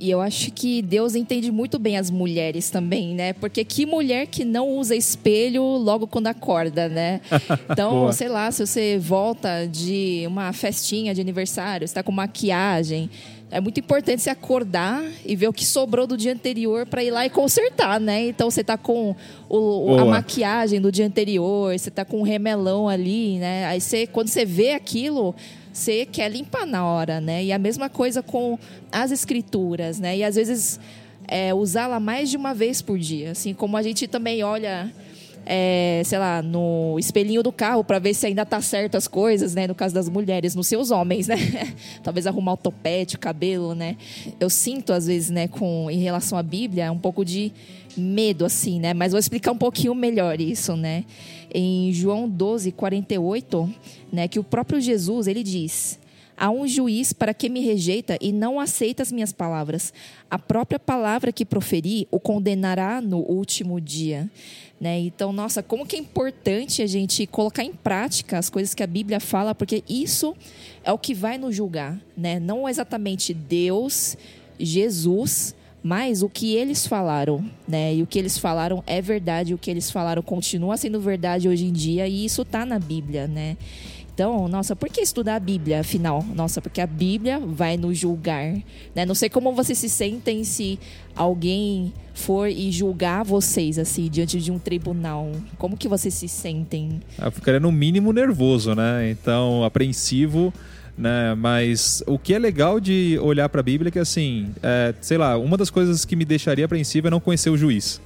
E 0.00 0.10
eu 0.10 0.18
acho 0.18 0.50
que 0.52 0.80
Deus 0.80 1.14
entende 1.14 1.52
muito 1.52 1.78
bem 1.78 1.98
as 1.98 2.10
mulheres 2.10 2.70
também, 2.70 3.14
né? 3.14 3.34
Porque 3.34 3.62
que 3.62 3.84
mulher 3.84 4.26
que 4.28 4.46
não 4.46 4.66
usa 4.70 4.96
espelho 4.96 5.62
logo 5.62 6.06
quando 6.06 6.28
acorda, 6.28 6.88
né? 6.88 7.20
Então, 7.70 8.10
sei 8.10 8.28
lá, 8.28 8.50
se 8.50 8.66
você 8.66 8.98
volta 8.98 9.66
de 9.66 10.24
uma 10.26 10.52
festinha 10.54 11.14
de 11.14 11.20
aniversário, 11.20 11.84
está 11.84 12.02
com 12.02 12.10
maquiagem, 12.10 13.10
é 13.50 13.60
muito 13.60 13.80
importante 13.80 14.22
você 14.22 14.30
acordar 14.30 15.02
e 15.26 15.34
ver 15.34 15.48
o 15.48 15.52
que 15.52 15.66
sobrou 15.66 16.06
do 16.06 16.16
dia 16.16 16.32
anterior 16.32 16.86
para 16.86 17.02
ir 17.02 17.10
lá 17.10 17.26
e 17.26 17.30
consertar, 17.30 17.98
né? 17.98 18.28
Então 18.28 18.48
você 18.48 18.62
tá 18.62 18.78
com 18.78 19.14
o, 19.48 19.96
a 19.98 20.04
maquiagem 20.04 20.80
do 20.80 20.92
dia 20.92 21.04
anterior, 21.04 21.76
você 21.76 21.90
tá 21.90 22.04
com 22.04 22.20
um 22.20 22.22
remelão 22.22 22.88
ali, 22.88 23.38
né? 23.38 23.66
Aí 23.66 23.80
você, 23.80 24.06
quando 24.06 24.28
você 24.28 24.44
vê 24.44 24.72
aquilo, 24.72 25.34
você 25.72 26.06
quer 26.06 26.30
limpar 26.30 26.64
na 26.64 26.84
hora, 26.84 27.20
né? 27.20 27.44
E 27.44 27.52
a 27.52 27.58
mesma 27.58 27.88
coisa 27.88 28.22
com 28.22 28.56
as 28.92 29.10
escrituras, 29.10 29.98
né? 29.98 30.18
E 30.18 30.22
às 30.22 30.36
vezes 30.36 30.78
é, 31.26 31.52
usá-la 31.52 31.98
mais 31.98 32.30
de 32.30 32.36
uma 32.36 32.54
vez 32.54 32.80
por 32.80 32.98
dia, 32.98 33.32
assim 33.32 33.52
como 33.52 33.76
a 33.76 33.82
gente 33.82 34.06
também 34.06 34.44
olha 34.44 34.92
é, 35.46 36.02
sei 36.04 36.18
lá, 36.18 36.42
no 36.42 36.96
espelhinho 36.98 37.42
do 37.42 37.50
carro 37.50 37.82
para 37.82 37.98
ver 37.98 38.14
se 38.14 38.26
ainda 38.26 38.44
tá 38.44 38.60
certo 38.60 38.96
as 38.96 39.08
coisas, 39.08 39.54
né? 39.54 39.66
No 39.66 39.74
caso 39.74 39.94
das 39.94 40.08
mulheres, 40.08 40.54
nos 40.54 40.66
seus 40.66 40.90
homens, 40.90 41.26
né? 41.28 41.36
Talvez 42.02 42.26
arrumar 42.26 42.52
o 42.52 42.56
topete, 42.56 43.16
o 43.16 43.18
cabelo, 43.18 43.74
né? 43.74 43.96
Eu 44.38 44.50
sinto, 44.50 44.92
às 44.92 45.06
vezes, 45.06 45.30
né, 45.30 45.48
com, 45.48 45.90
em 45.90 45.98
relação 45.98 46.38
à 46.38 46.42
Bíblia, 46.42 46.92
um 46.92 46.98
pouco 46.98 47.24
de 47.24 47.52
medo, 47.96 48.44
assim, 48.44 48.78
né? 48.78 48.94
Mas 48.94 49.12
vou 49.12 49.18
explicar 49.18 49.52
um 49.52 49.58
pouquinho 49.58 49.94
melhor 49.94 50.40
isso, 50.40 50.76
né? 50.76 51.04
Em 51.52 51.92
João 51.92 52.28
12, 52.28 52.72
48, 52.72 53.74
né? 54.12 54.28
Que 54.28 54.38
o 54.38 54.44
próprio 54.44 54.80
Jesus, 54.80 55.26
ele 55.26 55.42
diz... 55.42 55.98
Há 56.40 56.48
um 56.48 56.66
juiz 56.66 57.12
para 57.12 57.34
quem 57.34 57.50
me 57.50 57.60
rejeita 57.60 58.16
e 58.18 58.32
não 58.32 58.58
aceita 58.58 59.02
as 59.02 59.12
minhas 59.12 59.30
palavras. 59.30 59.92
A 60.30 60.38
própria 60.38 60.78
palavra 60.78 61.30
que 61.30 61.44
proferi 61.44 62.08
o 62.10 62.18
condenará 62.18 62.98
no 63.02 63.18
último 63.18 63.78
dia. 63.78 64.26
Né? 64.80 65.00
Então, 65.00 65.34
nossa, 65.34 65.62
como 65.62 65.84
que 65.84 65.96
é 65.96 65.98
importante 65.98 66.80
a 66.80 66.86
gente 66.86 67.26
colocar 67.26 67.62
em 67.62 67.74
prática 67.74 68.38
as 68.38 68.48
coisas 68.48 68.74
que 68.74 68.82
a 68.82 68.86
Bíblia 68.86 69.20
fala, 69.20 69.54
porque 69.54 69.84
isso 69.86 70.34
é 70.82 70.90
o 70.90 70.96
que 70.96 71.12
vai 71.12 71.36
nos 71.36 71.54
julgar, 71.54 72.00
né? 72.16 72.40
Não 72.40 72.66
exatamente 72.66 73.34
Deus, 73.34 74.16
Jesus, 74.58 75.54
mas 75.82 76.22
o 76.22 76.28
que 76.30 76.54
eles 76.54 76.86
falaram, 76.86 77.44
né? 77.68 77.94
E 77.94 78.02
o 78.02 78.06
que 78.06 78.18
eles 78.18 78.38
falaram 78.38 78.82
é 78.86 79.02
verdade, 79.02 79.52
o 79.52 79.58
que 79.58 79.70
eles 79.70 79.90
falaram 79.90 80.22
continua 80.22 80.78
sendo 80.78 80.98
verdade 81.02 81.50
hoje 81.50 81.66
em 81.66 81.72
dia 81.72 82.08
e 82.08 82.24
isso 82.24 82.46
tá 82.46 82.64
na 82.64 82.78
Bíblia, 82.78 83.26
né? 83.26 83.58
Nossa, 84.48 84.76
por 84.76 84.88
que 84.88 85.00
estudar 85.00 85.36
a 85.36 85.40
Bíblia, 85.40 85.80
afinal? 85.80 86.24
Nossa, 86.34 86.60
porque 86.60 86.80
a 86.80 86.86
Bíblia 86.86 87.38
vai 87.38 87.76
nos 87.76 87.98
julgar, 87.98 88.54
né? 88.94 89.06
Não 89.06 89.14
sei 89.14 89.28
como 89.28 89.52
vocês 89.52 89.78
se 89.78 89.88
sentem 89.88 90.44
se 90.44 90.78
alguém 91.14 91.92
for 92.14 92.48
e 92.48 92.70
julgar 92.70 93.24
vocês, 93.24 93.78
assim, 93.78 94.08
diante 94.08 94.40
de 94.40 94.50
um 94.50 94.58
tribunal. 94.58 95.30
Como 95.58 95.76
que 95.76 95.88
vocês 95.88 96.14
se 96.14 96.28
sentem? 96.28 97.00
Eu 97.20 97.30
ficaria 97.30 97.60
no 97.60 97.72
mínimo 97.72 98.12
nervoso, 98.12 98.74
né? 98.74 99.10
Então, 99.10 99.64
apreensivo 99.64 100.52
né? 101.00 101.34
Mas 101.34 102.02
o 102.06 102.18
que 102.18 102.34
é 102.34 102.38
legal 102.38 102.78
de 102.78 103.18
olhar 103.22 103.48
para 103.48 103.60
a 103.60 103.62
Bíblia 103.62 103.88
é 103.88 103.90
que, 103.90 103.98
assim, 103.98 104.50
é, 104.62 104.94
sei 105.00 105.16
lá, 105.16 105.36
uma 105.38 105.56
das 105.56 105.70
coisas 105.70 106.04
que 106.04 106.14
me 106.14 106.26
deixaria 106.26 106.66
apreensivo 106.66 107.08
é 107.08 107.10
não 107.10 107.20
conhecer 107.20 107.48
o 107.48 107.56
juiz. 107.56 108.00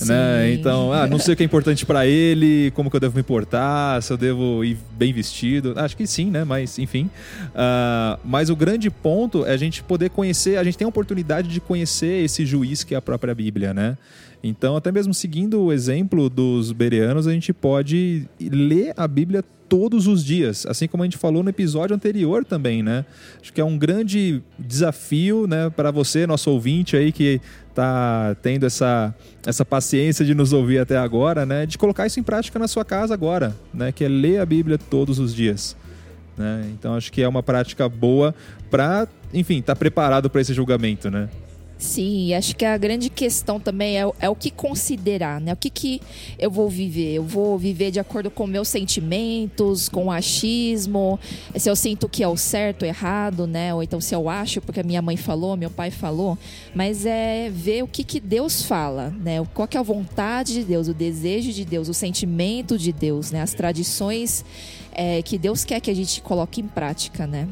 Né? 0.00 0.54
Então, 0.54 0.92
ah, 0.92 1.06
não 1.06 1.18
sei 1.18 1.34
o 1.34 1.36
que 1.36 1.42
é 1.42 1.46
importante 1.46 1.86
para 1.86 2.06
ele, 2.06 2.70
como 2.72 2.90
que 2.90 2.96
eu 2.96 3.00
devo 3.00 3.16
me 3.16 3.22
portar, 3.22 4.02
se 4.02 4.12
eu 4.12 4.16
devo 4.16 4.64
ir 4.64 4.76
bem 4.96 5.12
vestido. 5.12 5.74
Acho 5.76 5.96
que 5.96 6.06
sim, 6.06 6.30
né? 6.30 6.44
Mas, 6.44 6.78
enfim. 6.78 7.10
Uh, 7.48 8.18
mas 8.24 8.50
o 8.50 8.56
grande 8.56 8.90
ponto 8.90 9.46
é 9.46 9.52
a 9.52 9.56
gente 9.56 9.82
poder 9.82 10.10
conhecer, 10.10 10.56
a 10.56 10.64
gente 10.64 10.76
tem 10.76 10.84
a 10.84 10.88
oportunidade 10.88 11.48
de 11.48 11.60
conhecer 11.60 12.24
esse 12.24 12.44
juiz 12.44 12.82
que 12.82 12.94
é 12.94 12.98
a 12.98 13.02
própria 13.02 13.34
Bíblia, 13.34 13.72
né? 13.72 13.96
Então, 14.42 14.76
até 14.76 14.90
mesmo 14.90 15.14
seguindo 15.14 15.60
o 15.62 15.72
exemplo 15.72 16.28
dos 16.28 16.72
bereanos, 16.72 17.28
a 17.28 17.32
gente 17.32 17.52
pode 17.52 18.28
ler 18.40 18.92
a 18.96 19.06
Bíblia 19.06 19.44
todos 19.68 20.06
os 20.06 20.22
dias, 20.22 20.66
assim 20.66 20.86
como 20.86 21.02
a 21.02 21.06
gente 21.06 21.16
falou 21.16 21.42
no 21.42 21.48
episódio 21.48 21.96
anterior 21.96 22.44
também, 22.44 22.82
né? 22.82 23.06
Acho 23.40 23.52
que 23.54 23.60
é 23.60 23.64
um 23.64 23.78
grande 23.78 24.42
desafio, 24.58 25.46
né, 25.46 25.70
para 25.70 25.90
você, 25.90 26.26
nosso 26.26 26.50
ouvinte 26.50 26.94
aí 26.94 27.10
que 27.10 27.40
está 27.70 28.36
tendo 28.42 28.66
essa, 28.66 29.14
essa 29.46 29.64
paciência 29.64 30.26
de 30.26 30.34
nos 30.34 30.52
ouvir 30.52 30.78
até 30.78 30.98
agora, 30.98 31.46
né, 31.46 31.64
de 31.64 31.78
colocar 31.78 32.06
isso 32.06 32.20
em 32.20 32.22
prática 32.22 32.58
na 32.58 32.68
sua 32.68 32.84
casa 32.84 33.14
agora, 33.14 33.56
né, 33.72 33.92
que 33.92 34.04
é 34.04 34.08
ler 34.08 34.40
a 34.40 34.44
Bíblia 34.44 34.76
todos 34.76 35.18
os 35.18 35.34
dias. 35.34 35.74
Né? 36.36 36.70
Então 36.74 36.94
acho 36.94 37.10
que 37.10 37.22
é 37.22 37.28
uma 37.28 37.42
prática 37.42 37.88
boa 37.88 38.34
para, 38.70 39.08
enfim, 39.32 39.60
estar 39.60 39.74
tá 39.74 39.78
preparado 39.78 40.28
para 40.28 40.42
esse 40.42 40.52
julgamento, 40.52 41.10
né? 41.10 41.30
Sim, 41.82 42.32
acho 42.32 42.54
que 42.54 42.64
a 42.64 42.78
grande 42.78 43.10
questão 43.10 43.58
também 43.58 43.98
é, 43.98 44.08
é, 44.20 44.30
o 44.30 44.36
que 44.36 44.52
considerar, 44.52 45.40
né? 45.40 45.52
O 45.52 45.56
que, 45.56 45.68
que 45.68 46.00
eu 46.38 46.48
vou 46.48 46.68
viver? 46.68 47.14
Eu 47.14 47.24
vou 47.24 47.58
viver 47.58 47.90
de 47.90 47.98
acordo 47.98 48.30
com 48.30 48.46
meus 48.46 48.68
sentimentos, 48.68 49.88
com 49.88 50.06
o 50.06 50.10
achismo, 50.12 51.18
se 51.56 51.68
eu 51.68 51.74
sinto 51.74 52.08
que 52.08 52.22
é 52.22 52.28
o 52.28 52.36
certo, 52.36 52.84
errado, 52.84 53.48
né? 53.48 53.74
Ou 53.74 53.82
então 53.82 54.00
se 54.00 54.14
eu 54.14 54.28
acho 54.28 54.60
porque 54.60 54.78
a 54.78 54.84
minha 54.84 55.02
mãe 55.02 55.16
falou, 55.16 55.56
meu 55.56 55.70
pai 55.70 55.90
falou. 55.90 56.38
Mas 56.72 57.04
é 57.04 57.50
ver 57.50 57.82
o 57.82 57.88
que, 57.88 58.04
que 58.04 58.20
Deus 58.20 58.62
fala, 58.62 59.10
né? 59.20 59.44
Qual 59.52 59.66
que 59.66 59.76
é 59.76 59.80
a 59.80 59.82
vontade 59.82 60.54
de 60.54 60.62
Deus, 60.62 60.86
o 60.86 60.94
desejo 60.94 61.52
de 61.52 61.64
Deus, 61.64 61.88
o 61.88 61.94
sentimento 61.94 62.78
de 62.78 62.92
Deus, 62.92 63.32
né? 63.32 63.42
As 63.42 63.54
tradições 63.54 64.44
é, 64.92 65.20
que 65.20 65.36
Deus 65.36 65.64
quer 65.64 65.80
que 65.80 65.90
a 65.90 65.96
gente 65.96 66.22
coloque 66.22 66.60
em 66.60 66.68
prática, 66.68 67.26
né? 67.26 67.48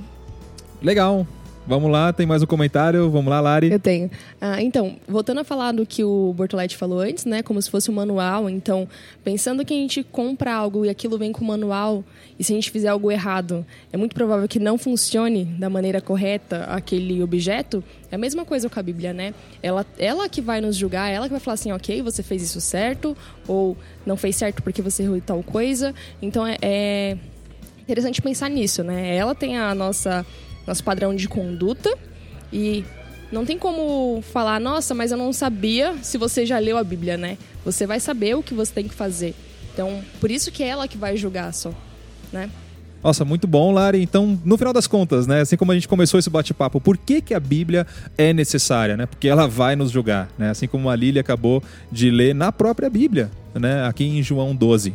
Legal. 0.80 1.26
Vamos 1.70 1.88
lá, 1.88 2.12
tem 2.12 2.26
mais 2.26 2.42
um 2.42 2.46
comentário. 2.46 3.08
Vamos 3.08 3.30
lá, 3.30 3.40
Lari. 3.40 3.70
Eu 3.70 3.78
tenho. 3.78 4.10
Ah, 4.40 4.60
então, 4.60 4.96
voltando 5.06 5.38
a 5.38 5.44
falar 5.44 5.70
do 5.70 5.86
que 5.86 6.02
o 6.02 6.34
Bortoletti 6.36 6.76
falou 6.76 6.98
antes, 6.98 7.24
né? 7.24 7.44
Como 7.44 7.62
se 7.62 7.70
fosse 7.70 7.88
um 7.88 7.94
manual. 7.94 8.50
Então, 8.50 8.88
pensando 9.22 9.64
que 9.64 9.72
a 9.72 9.76
gente 9.76 10.02
compra 10.02 10.52
algo 10.52 10.84
e 10.84 10.88
aquilo 10.88 11.16
vem 11.16 11.30
com 11.30 11.44
manual, 11.44 12.02
e 12.36 12.42
se 12.42 12.52
a 12.52 12.56
gente 12.56 12.72
fizer 12.72 12.88
algo 12.88 13.08
errado, 13.08 13.64
é 13.92 13.96
muito 13.96 14.16
provável 14.16 14.48
que 14.48 14.58
não 14.58 14.76
funcione 14.76 15.44
da 15.44 15.70
maneira 15.70 16.00
correta 16.00 16.64
aquele 16.64 17.22
objeto. 17.22 17.84
É 18.10 18.16
a 18.16 18.18
mesma 18.18 18.44
coisa 18.44 18.68
com 18.68 18.80
a 18.80 18.82
Bíblia, 18.82 19.12
né? 19.12 19.32
Ela, 19.62 19.86
ela 19.96 20.28
que 20.28 20.40
vai 20.40 20.60
nos 20.60 20.74
julgar, 20.74 21.08
ela 21.08 21.26
que 21.26 21.32
vai 21.32 21.40
falar 21.40 21.54
assim, 21.54 21.70
ok, 21.70 22.02
você 22.02 22.20
fez 22.20 22.42
isso 22.42 22.60
certo, 22.60 23.16
ou 23.46 23.76
não 24.04 24.16
fez 24.16 24.34
certo 24.34 24.60
porque 24.60 24.82
você 24.82 25.04
errou 25.04 25.20
tal 25.20 25.40
coisa. 25.44 25.94
Então, 26.20 26.44
é, 26.44 26.56
é 26.60 27.16
interessante 27.80 28.20
pensar 28.20 28.50
nisso, 28.50 28.82
né? 28.82 29.14
Ela 29.14 29.36
tem 29.36 29.56
a 29.56 29.72
nossa 29.72 30.26
nosso 30.66 30.82
padrão 30.84 31.14
de 31.14 31.28
conduta. 31.28 31.96
E 32.52 32.84
não 33.30 33.44
tem 33.44 33.58
como 33.58 34.22
falar, 34.22 34.60
nossa, 34.60 34.94
mas 34.94 35.12
eu 35.12 35.18
não 35.18 35.32
sabia 35.32 35.94
se 36.02 36.18
você 36.18 36.44
já 36.44 36.58
leu 36.58 36.76
a 36.76 36.84
Bíblia, 36.84 37.16
né? 37.16 37.38
Você 37.64 37.86
vai 37.86 38.00
saber 38.00 38.36
o 38.36 38.42
que 38.42 38.54
você 38.54 38.72
tem 38.72 38.88
que 38.88 38.94
fazer. 38.94 39.34
Então, 39.72 40.02
por 40.20 40.30
isso 40.30 40.50
que 40.50 40.62
é 40.62 40.68
ela 40.68 40.88
que 40.88 40.98
vai 40.98 41.16
julgar 41.16 41.52
só, 41.54 41.72
né? 42.32 42.50
Nossa, 43.02 43.24
muito 43.24 43.46
bom, 43.46 43.72
Lari. 43.72 44.02
Então, 44.02 44.38
no 44.44 44.58
final 44.58 44.72
das 44.72 44.86
contas, 44.86 45.26
né, 45.26 45.40
assim 45.40 45.56
como 45.56 45.72
a 45.72 45.74
gente 45.74 45.88
começou 45.88 46.20
esse 46.20 46.28
bate-papo, 46.28 46.80
por 46.80 46.98
que, 46.98 47.22
que 47.22 47.32
a 47.32 47.40
Bíblia 47.40 47.86
é 48.18 48.32
necessária, 48.32 48.96
né? 48.96 49.06
Porque 49.06 49.26
ela 49.26 49.46
vai 49.48 49.74
nos 49.74 49.90
julgar, 49.90 50.28
né? 50.36 50.50
Assim 50.50 50.66
como 50.66 50.90
a 50.90 50.96
Lília 50.96 51.20
acabou 51.20 51.62
de 51.90 52.10
ler 52.10 52.34
na 52.34 52.52
própria 52.52 52.90
Bíblia, 52.90 53.30
né, 53.54 53.86
aqui 53.86 54.04
em 54.04 54.22
João 54.22 54.54
12. 54.54 54.94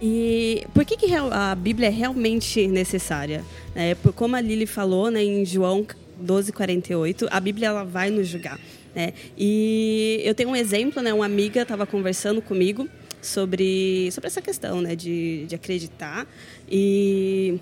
E 0.00 0.66
por 0.74 0.84
que, 0.84 0.96
que 0.96 1.06
a 1.14 1.54
Bíblia 1.54 1.88
é 1.88 1.90
realmente 1.90 2.66
necessária? 2.66 3.44
É, 3.74 3.96
como 4.14 4.36
a 4.36 4.40
Lili 4.40 4.66
falou 4.66 5.10
né, 5.10 5.22
em 5.22 5.44
João 5.44 5.86
12,48, 6.22 7.28
a 7.30 7.40
Bíblia 7.40 7.68
ela 7.68 7.84
vai 7.84 8.10
nos 8.10 8.28
julgar. 8.28 8.58
Né? 8.94 9.12
E 9.36 10.20
eu 10.24 10.34
tenho 10.34 10.50
um 10.50 10.56
exemplo, 10.56 11.02
né, 11.02 11.12
uma 11.12 11.26
amiga 11.26 11.62
estava 11.62 11.86
conversando 11.86 12.40
comigo 12.40 12.88
sobre, 13.20 14.10
sobre 14.12 14.26
essa 14.28 14.40
questão 14.40 14.80
né, 14.80 14.94
de, 14.94 15.46
de 15.46 15.54
acreditar. 15.54 16.26
E 16.70 17.58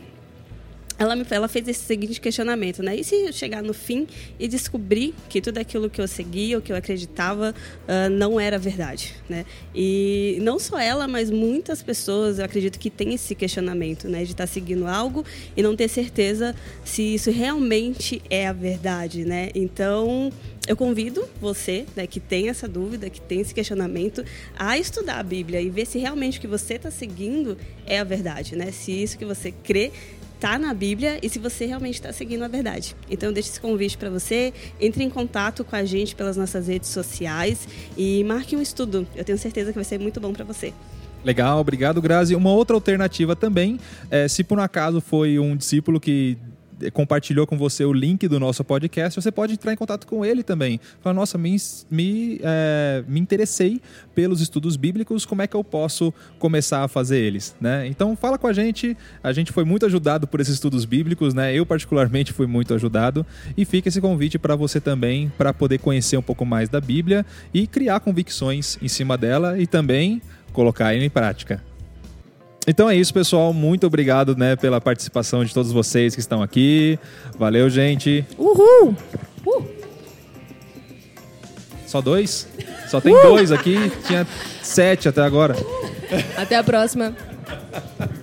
ela, 0.98 1.16
me, 1.16 1.26
ela 1.30 1.48
fez 1.48 1.66
esse 1.66 1.80
seguinte 1.80 2.20
questionamento, 2.20 2.82
né? 2.82 2.96
E 2.96 3.02
se 3.02 3.32
chegar 3.32 3.62
no 3.62 3.74
fim 3.74 4.06
e 4.38 4.46
descobrir 4.46 5.14
que 5.28 5.40
tudo 5.40 5.58
aquilo 5.58 5.90
que 5.90 6.00
eu 6.00 6.06
seguia, 6.06 6.56
ou 6.56 6.62
que 6.62 6.72
eu 6.72 6.76
acreditava, 6.76 7.54
uh, 7.82 8.10
não 8.10 8.38
era 8.38 8.58
verdade, 8.58 9.14
né? 9.28 9.44
E 9.74 10.38
não 10.40 10.58
só 10.58 10.78
ela, 10.78 11.08
mas 11.08 11.30
muitas 11.30 11.82
pessoas, 11.82 12.38
eu 12.38 12.44
acredito 12.44 12.78
que 12.78 12.90
tem 12.90 13.14
esse 13.14 13.34
questionamento, 13.34 14.08
né? 14.08 14.18
De 14.18 14.32
estar 14.32 14.46
tá 14.46 14.46
seguindo 14.46 14.86
algo 14.86 15.24
e 15.56 15.62
não 15.62 15.74
ter 15.74 15.88
certeza 15.88 16.54
se 16.84 17.14
isso 17.14 17.30
realmente 17.30 18.22
é 18.30 18.46
a 18.46 18.52
verdade, 18.52 19.24
né? 19.24 19.50
Então, 19.54 20.30
eu 20.66 20.76
convido 20.76 21.28
você, 21.40 21.84
né, 21.94 22.06
que 22.06 22.18
tem 22.18 22.48
essa 22.48 22.66
dúvida, 22.66 23.10
que 23.10 23.20
tem 23.20 23.40
esse 23.40 23.52
questionamento, 23.52 24.24
a 24.56 24.78
estudar 24.78 25.18
a 25.18 25.22
Bíblia 25.22 25.60
e 25.60 25.68
ver 25.68 25.86
se 25.86 25.98
realmente 25.98 26.38
o 26.38 26.40
que 26.40 26.46
você 26.46 26.74
está 26.74 26.90
seguindo 26.90 27.58
é 27.84 27.98
a 27.98 28.04
verdade, 28.04 28.56
né? 28.56 28.70
Se 28.70 28.90
isso 28.90 29.18
que 29.18 29.24
você 29.24 29.52
crê 29.52 29.92
está 30.44 30.58
na 30.58 30.74
Bíblia 30.74 31.18
e 31.22 31.28
se 31.30 31.38
você 31.38 31.64
realmente 31.64 31.94
está 31.94 32.12
seguindo 32.12 32.42
a 32.44 32.48
verdade. 32.48 32.94
Então, 33.10 33.32
deixo 33.32 33.48
esse 33.48 33.60
convite 33.60 33.96
para 33.96 34.10
você. 34.10 34.52
Entre 34.78 35.02
em 35.02 35.08
contato 35.08 35.64
com 35.64 35.74
a 35.74 35.86
gente 35.86 36.14
pelas 36.14 36.36
nossas 36.36 36.68
redes 36.68 36.90
sociais 36.90 37.66
e 37.96 38.22
marque 38.24 38.54
um 38.54 38.60
estudo. 38.60 39.06
Eu 39.16 39.24
tenho 39.24 39.38
certeza 39.38 39.72
que 39.72 39.78
vai 39.78 39.84
ser 39.84 39.98
muito 39.98 40.20
bom 40.20 40.34
para 40.34 40.44
você. 40.44 40.74
Legal, 41.24 41.58
obrigado, 41.58 42.02
Grazi. 42.02 42.34
Uma 42.34 42.52
outra 42.52 42.76
alternativa 42.76 43.34
também, 43.34 43.80
é, 44.10 44.28
se 44.28 44.44
por 44.44 44.58
um 44.58 44.62
acaso 44.62 45.00
foi 45.00 45.38
um 45.38 45.56
discípulo 45.56 45.98
que 45.98 46.36
compartilhou 46.92 47.46
com 47.46 47.56
você 47.56 47.84
o 47.84 47.92
link 47.92 48.26
do 48.28 48.40
nosso 48.40 48.64
podcast, 48.64 49.20
você 49.20 49.30
pode 49.30 49.54
entrar 49.54 49.72
em 49.72 49.76
contato 49.76 50.06
com 50.06 50.24
ele 50.24 50.42
também. 50.42 50.80
Falar, 51.00 51.14
nossa, 51.14 51.38
me, 51.38 51.56
me, 51.90 52.40
é, 52.42 53.04
me 53.06 53.20
interessei 53.20 53.80
pelos 54.14 54.40
estudos 54.40 54.76
bíblicos, 54.76 55.24
como 55.24 55.42
é 55.42 55.46
que 55.46 55.56
eu 55.56 55.64
posso 55.64 56.12
começar 56.38 56.84
a 56.84 56.88
fazer 56.88 57.18
eles? 57.18 57.54
Né? 57.60 57.86
Então 57.86 58.16
fala 58.16 58.38
com 58.38 58.46
a 58.46 58.52
gente, 58.52 58.96
a 59.22 59.32
gente 59.32 59.52
foi 59.52 59.64
muito 59.64 59.86
ajudado 59.86 60.26
por 60.26 60.40
esses 60.40 60.54
estudos 60.54 60.84
bíblicos, 60.84 61.34
né? 61.34 61.54
eu 61.54 61.64
particularmente 61.64 62.32
fui 62.32 62.46
muito 62.46 62.74
ajudado, 62.74 63.26
e 63.56 63.64
fica 63.64 63.88
esse 63.88 64.00
convite 64.00 64.38
para 64.38 64.56
você 64.56 64.80
também, 64.80 65.32
para 65.36 65.52
poder 65.52 65.78
conhecer 65.78 66.16
um 66.16 66.22
pouco 66.22 66.44
mais 66.44 66.68
da 66.68 66.80
Bíblia 66.80 67.24
e 67.52 67.66
criar 67.66 68.00
convicções 68.00 68.78
em 68.80 68.88
cima 68.88 69.16
dela 69.16 69.58
e 69.58 69.66
também 69.66 70.20
colocar 70.52 70.94
em 70.94 71.10
prática. 71.10 71.62
Então 72.66 72.88
é 72.88 72.96
isso, 72.96 73.12
pessoal. 73.12 73.52
Muito 73.52 73.86
obrigado, 73.86 74.36
né, 74.36 74.56
pela 74.56 74.80
participação 74.80 75.44
de 75.44 75.52
todos 75.52 75.70
vocês 75.70 76.14
que 76.14 76.20
estão 76.20 76.42
aqui. 76.42 76.98
Valeu, 77.38 77.68
gente. 77.68 78.24
Uhul! 78.38 78.96
Uh. 79.46 79.64
Só 81.86 82.00
dois? 82.00 82.48
Só 82.88 83.00
tem 83.00 83.14
uh. 83.14 83.22
dois 83.22 83.52
aqui. 83.52 83.92
Tinha 84.06 84.26
sete 84.62 85.08
até 85.08 85.20
agora. 85.20 85.54
Até 86.36 86.56
a 86.56 86.64
próxima. 86.64 87.14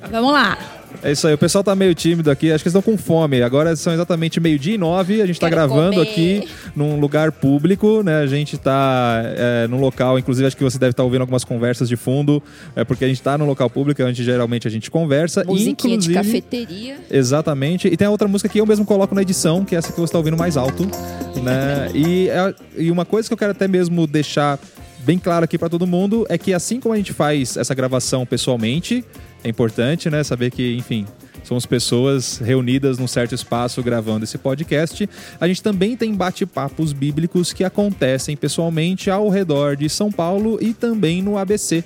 Vamos 0.10 0.34
lá. 0.34 0.58
É 1.04 1.12
isso 1.12 1.28
aí, 1.28 1.34
o 1.34 1.38
pessoal 1.38 1.64
tá 1.64 1.76
meio 1.76 1.96
tímido 1.96 2.30
aqui, 2.30 2.52
acho 2.52 2.64
que 2.64 2.68
eles 2.70 2.76
estão 2.76 2.82
com 2.82 2.98
fome. 2.98 3.42
Agora 3.42 3.76
são 3.76 3.92
exatamente 3.94 4.40
meio-dia 4.40 4.76
e 4.76 4.78
nove, 4.78 5.22
a 5.22 5.26
gente 5.26 5.40
tá 5.40 5.50
Quero 5.50 5.56
gravando 5.68 5.96
comer. 5.96 6.10
aqui 6.10 6.48
num 6.76 7.00
lugar 7.00 7.32
público, 7.32 8.04
né? 8.04 8.18
A 8.22 8.28
gente 8.28 8.58
tá 8.58 9.22
é, 9.26 9.68
num 9.68 9.80
local, 9.80 10.20
inclusive 10.20 10.46
acho 10.48 10.56
que 10.58 10.64
você 10.64 10.78
deve 10.78 10.92
estar 10.92 11.04
ouvindo 11.04 11.22
algumas 11.22 11.44
conversas 11.44 11.90
de 11.90 11.96
fundo, 11.96 12.42
é 12.76 12.84
porque 12.84 13.04
a 13.04 13.08
gente 13.08 13.22
tá 13.22 13.38
num 13.38 13.46
local 13.46 13.70
público, 13.70 14.04
onde 14.04 14.24
geralmente 14.24 14.68
a 14.68 14.72
gente 14.72 14.92
conversa. 14.92 15.44
Musiquinha 15.44 15.98
de 15.98 16.12
inclusive, 16.12 16.14
cafeteria. 16.42 16.98
Exatamente. 17.10 17.88
E 17.88 17.98
tem 17.98 18.08
a 18.08 18.12
outra 18.12 18.28
música 18.28 18.48
que 18.50 18.60
eu 18.60 18.66
mesmo 18.66 18.86
coloco 18.86 19.16
na 19.16 19.22
edição, 19.24 19.66
que 19.66 19.76
é 19.76 19.80
essa 19.80 19.90
que 19.92 19.96
você 20.00 20.06
está 20.06 20.18
ouvindo 20.18 20.38
mais 20.38 20.56
alto. 20.58 20.88
Né? 21.42 21.90
E, 21.96 22.30
é- 22.30 22.54
e 22.78 22.92
uma 22.92 23.06
coisa 23.06 23.28
que 23.28 23.34
eu 23.34 23.38
quero 23.38 23.52
até 23.52 23.68
mesmo 23.68 24.06
deixar 24.06 24.60
bem 25.00 25.18
claro 25.18 25.44
aqui 25.46 25.58
para 25.58 25.68
todo 25.70 25.88
mundo 25.88 26.28
é 26.30 26.38
que 26.38 26.54
assim 26.54 26.80
como 26.80 26.94
a 26.94 26.98
gente 26.98 27.12
faz 27.12 27.58
essa 27.58 27.74
gravação 27.74 28.24
pessoalmente, 28.26 29.04
é 29.44 29.50
importante, 29.50 30.10
né? 30.10 30.24
Saber 30.24 30.52
que, 30.52 30.76
enfim, 30.76 31.06
somos 31.44 31.66
pessoas 31.66 32.38
reunidas 32.38 32.98
num 32.98 33.08
certo 33.08 33.34
espaço 33.34 33.82
gravando 33.82 34.24
esse 34.24 34.38
podcast. 34.38 35.10
A 35.40 35.48
gente 35.48 35.64
também 35.64 35.98
tem 35.98 36.14
bate-papos 36.14 36.94
bíblicos 36.94 37.52
que 37.52 37.64
acontecem 37.64 38.38
pessoalmente 38.38 39.10
ao 39.10 39.30
redor 39.30 39.76
de 39.76 39.90
São 39.90 40.12
Paulo 40.12 40.58
e 40.62 40.74
também 40.74 41.22
no 41.22 41.38
ABC. 41.38 41.84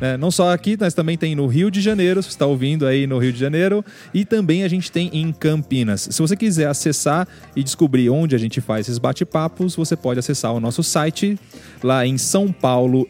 né? 0.00 0.16
não 0.16 0.30
só 0.30 0.52
aqui, 0.52 0.76
mas 0.78 0.94
também 0.94 1.16
tem 1.16 1.34
no 1.34 1.46
Rio 1.46 1.70
de 1.70 1.80
Janeiro, 1.80 2.22
se 2.22 2.28
você 2.28 2.34
está 2.34 2.46
ouvindo 2.46 2.86
aí 2.86 3.06
no 3.06 3.18
Rio 3.18 3.32
de 3.32 3.38
Janeiro, 3.38 3.84
e 4.12 4.24
também 4.24 4.64
a 4.64 4.68
gente 4.68 4.90
tem 4.90 5.08
em 5.12 5.32
Campinas. 5.32 6.08
Se 6.10 6.20
você 6.20 6.36
quiser 6.36 6.66
acessar 6.66 7.26
e 7.54 7.62
descobrir 7.62 8.10
onde 8.10 8.34
a 8.34 8.38
gente 8.38 8.60
faz 8.60 8.86
esses 8.86 8.98
bate-papos, 8.98 9.76
você 9.76 9.96
pode 9.96 10.18
acessar 10.18 10.52
o 10.52 10.60
nosso 10.60 10.82
site 10.82 11.38
lá 11.82 12.04
em 12.04 12.18
São 12.18 12.50
Paulo 12.50 13.08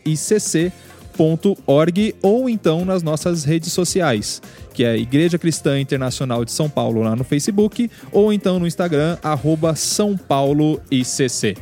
ICC.org 1.17 2.15
ou 2.23 2.49
então 2.49 2.85
nas 2.85 3.03
nossas 3.03 3.45
redes 3.45 3.73
sociais, 3.73 4.43
que 4.75 4.85
é 4.85 4.97
Igreja 4.97 5.39
Cristã 5.39 5.81
Internacional 5.81 6.45
de 6.45 6.53
São 6.53 6.69
Paulo 6.69 7.03
lá 7.03 7.17
no 7.17 7.25
Facebook, 7.25 7.91
ou 8.13 8.33
então 8.33 8.59
no 8.59 8.67
Instagram, 8.67 9.17
arroba 9.23 9.75
São 9.75 10.17
Paulo 10.17 10.81
ICC. 10.91 11.57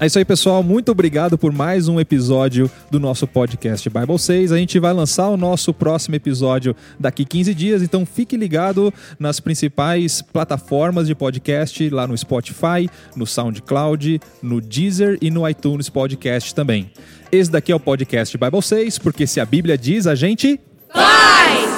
É 0.00 0.06
isso 0.06 0.18
aí, 0.18 0.24
pessoal. 0.24 0.62
Muito 0.62 0.90
obrigado 0.90 1.38
por 1.38 1.52
mais 1.52 1.86
um 1.86 2.00
episódio 2.00 2.68
do 2.90 2.98
nosso 2.98 3.26
podcast 3.26 3.88
Bible 3.88 4.18
6. 4.18 4.50
A 4.50 4.58
gente 4.58 4.78
vai 4.80 4.92
lançar 4.92 5.28
o 5.28 5.36
nosso 5.36 5.72
próximo 5.72 6.16
episódio 6.16 6.74
daqui 6.98 7.24
15 7.24 7.54
dias, 7.54 7.82
então 7.82 8.04
fique 8.04 8.36
ligado 8.36 8.92
nas 9.18 9.38
principais 9.38 10.20
plataformas 10.20 11.06
de 11.06 11.14
podcast, 11.14 11.88
lá 11.90 12.06
no 12.06 12.18
Spotify, 12.18 12.90
no 13.14 13.26
SoundCloud, 13.26 14.20
no 14.42 14.60
Deezer 14.60 15.18
e 15.20 15.30
no 15.30 15.48
iTunes 15.48 15.88
Podcast 15.88 16.52
também. 16.52 16.90
Esse 17.30 17.50
daqui 17.50 17.70
é 17.70 17.74
o 17.74 17.80
podcast 17.80 18.36
Bible 18.36 18.62
6, 18.62 18.98
porque 18.98 19.26
se 19.26 19.38
a 19.40 19.46
Bíblia 19.46 19.78
diz, 19.78 20.06
a 20.08 20.16
gente 20.16 20.58
Vai! 20.92 21.71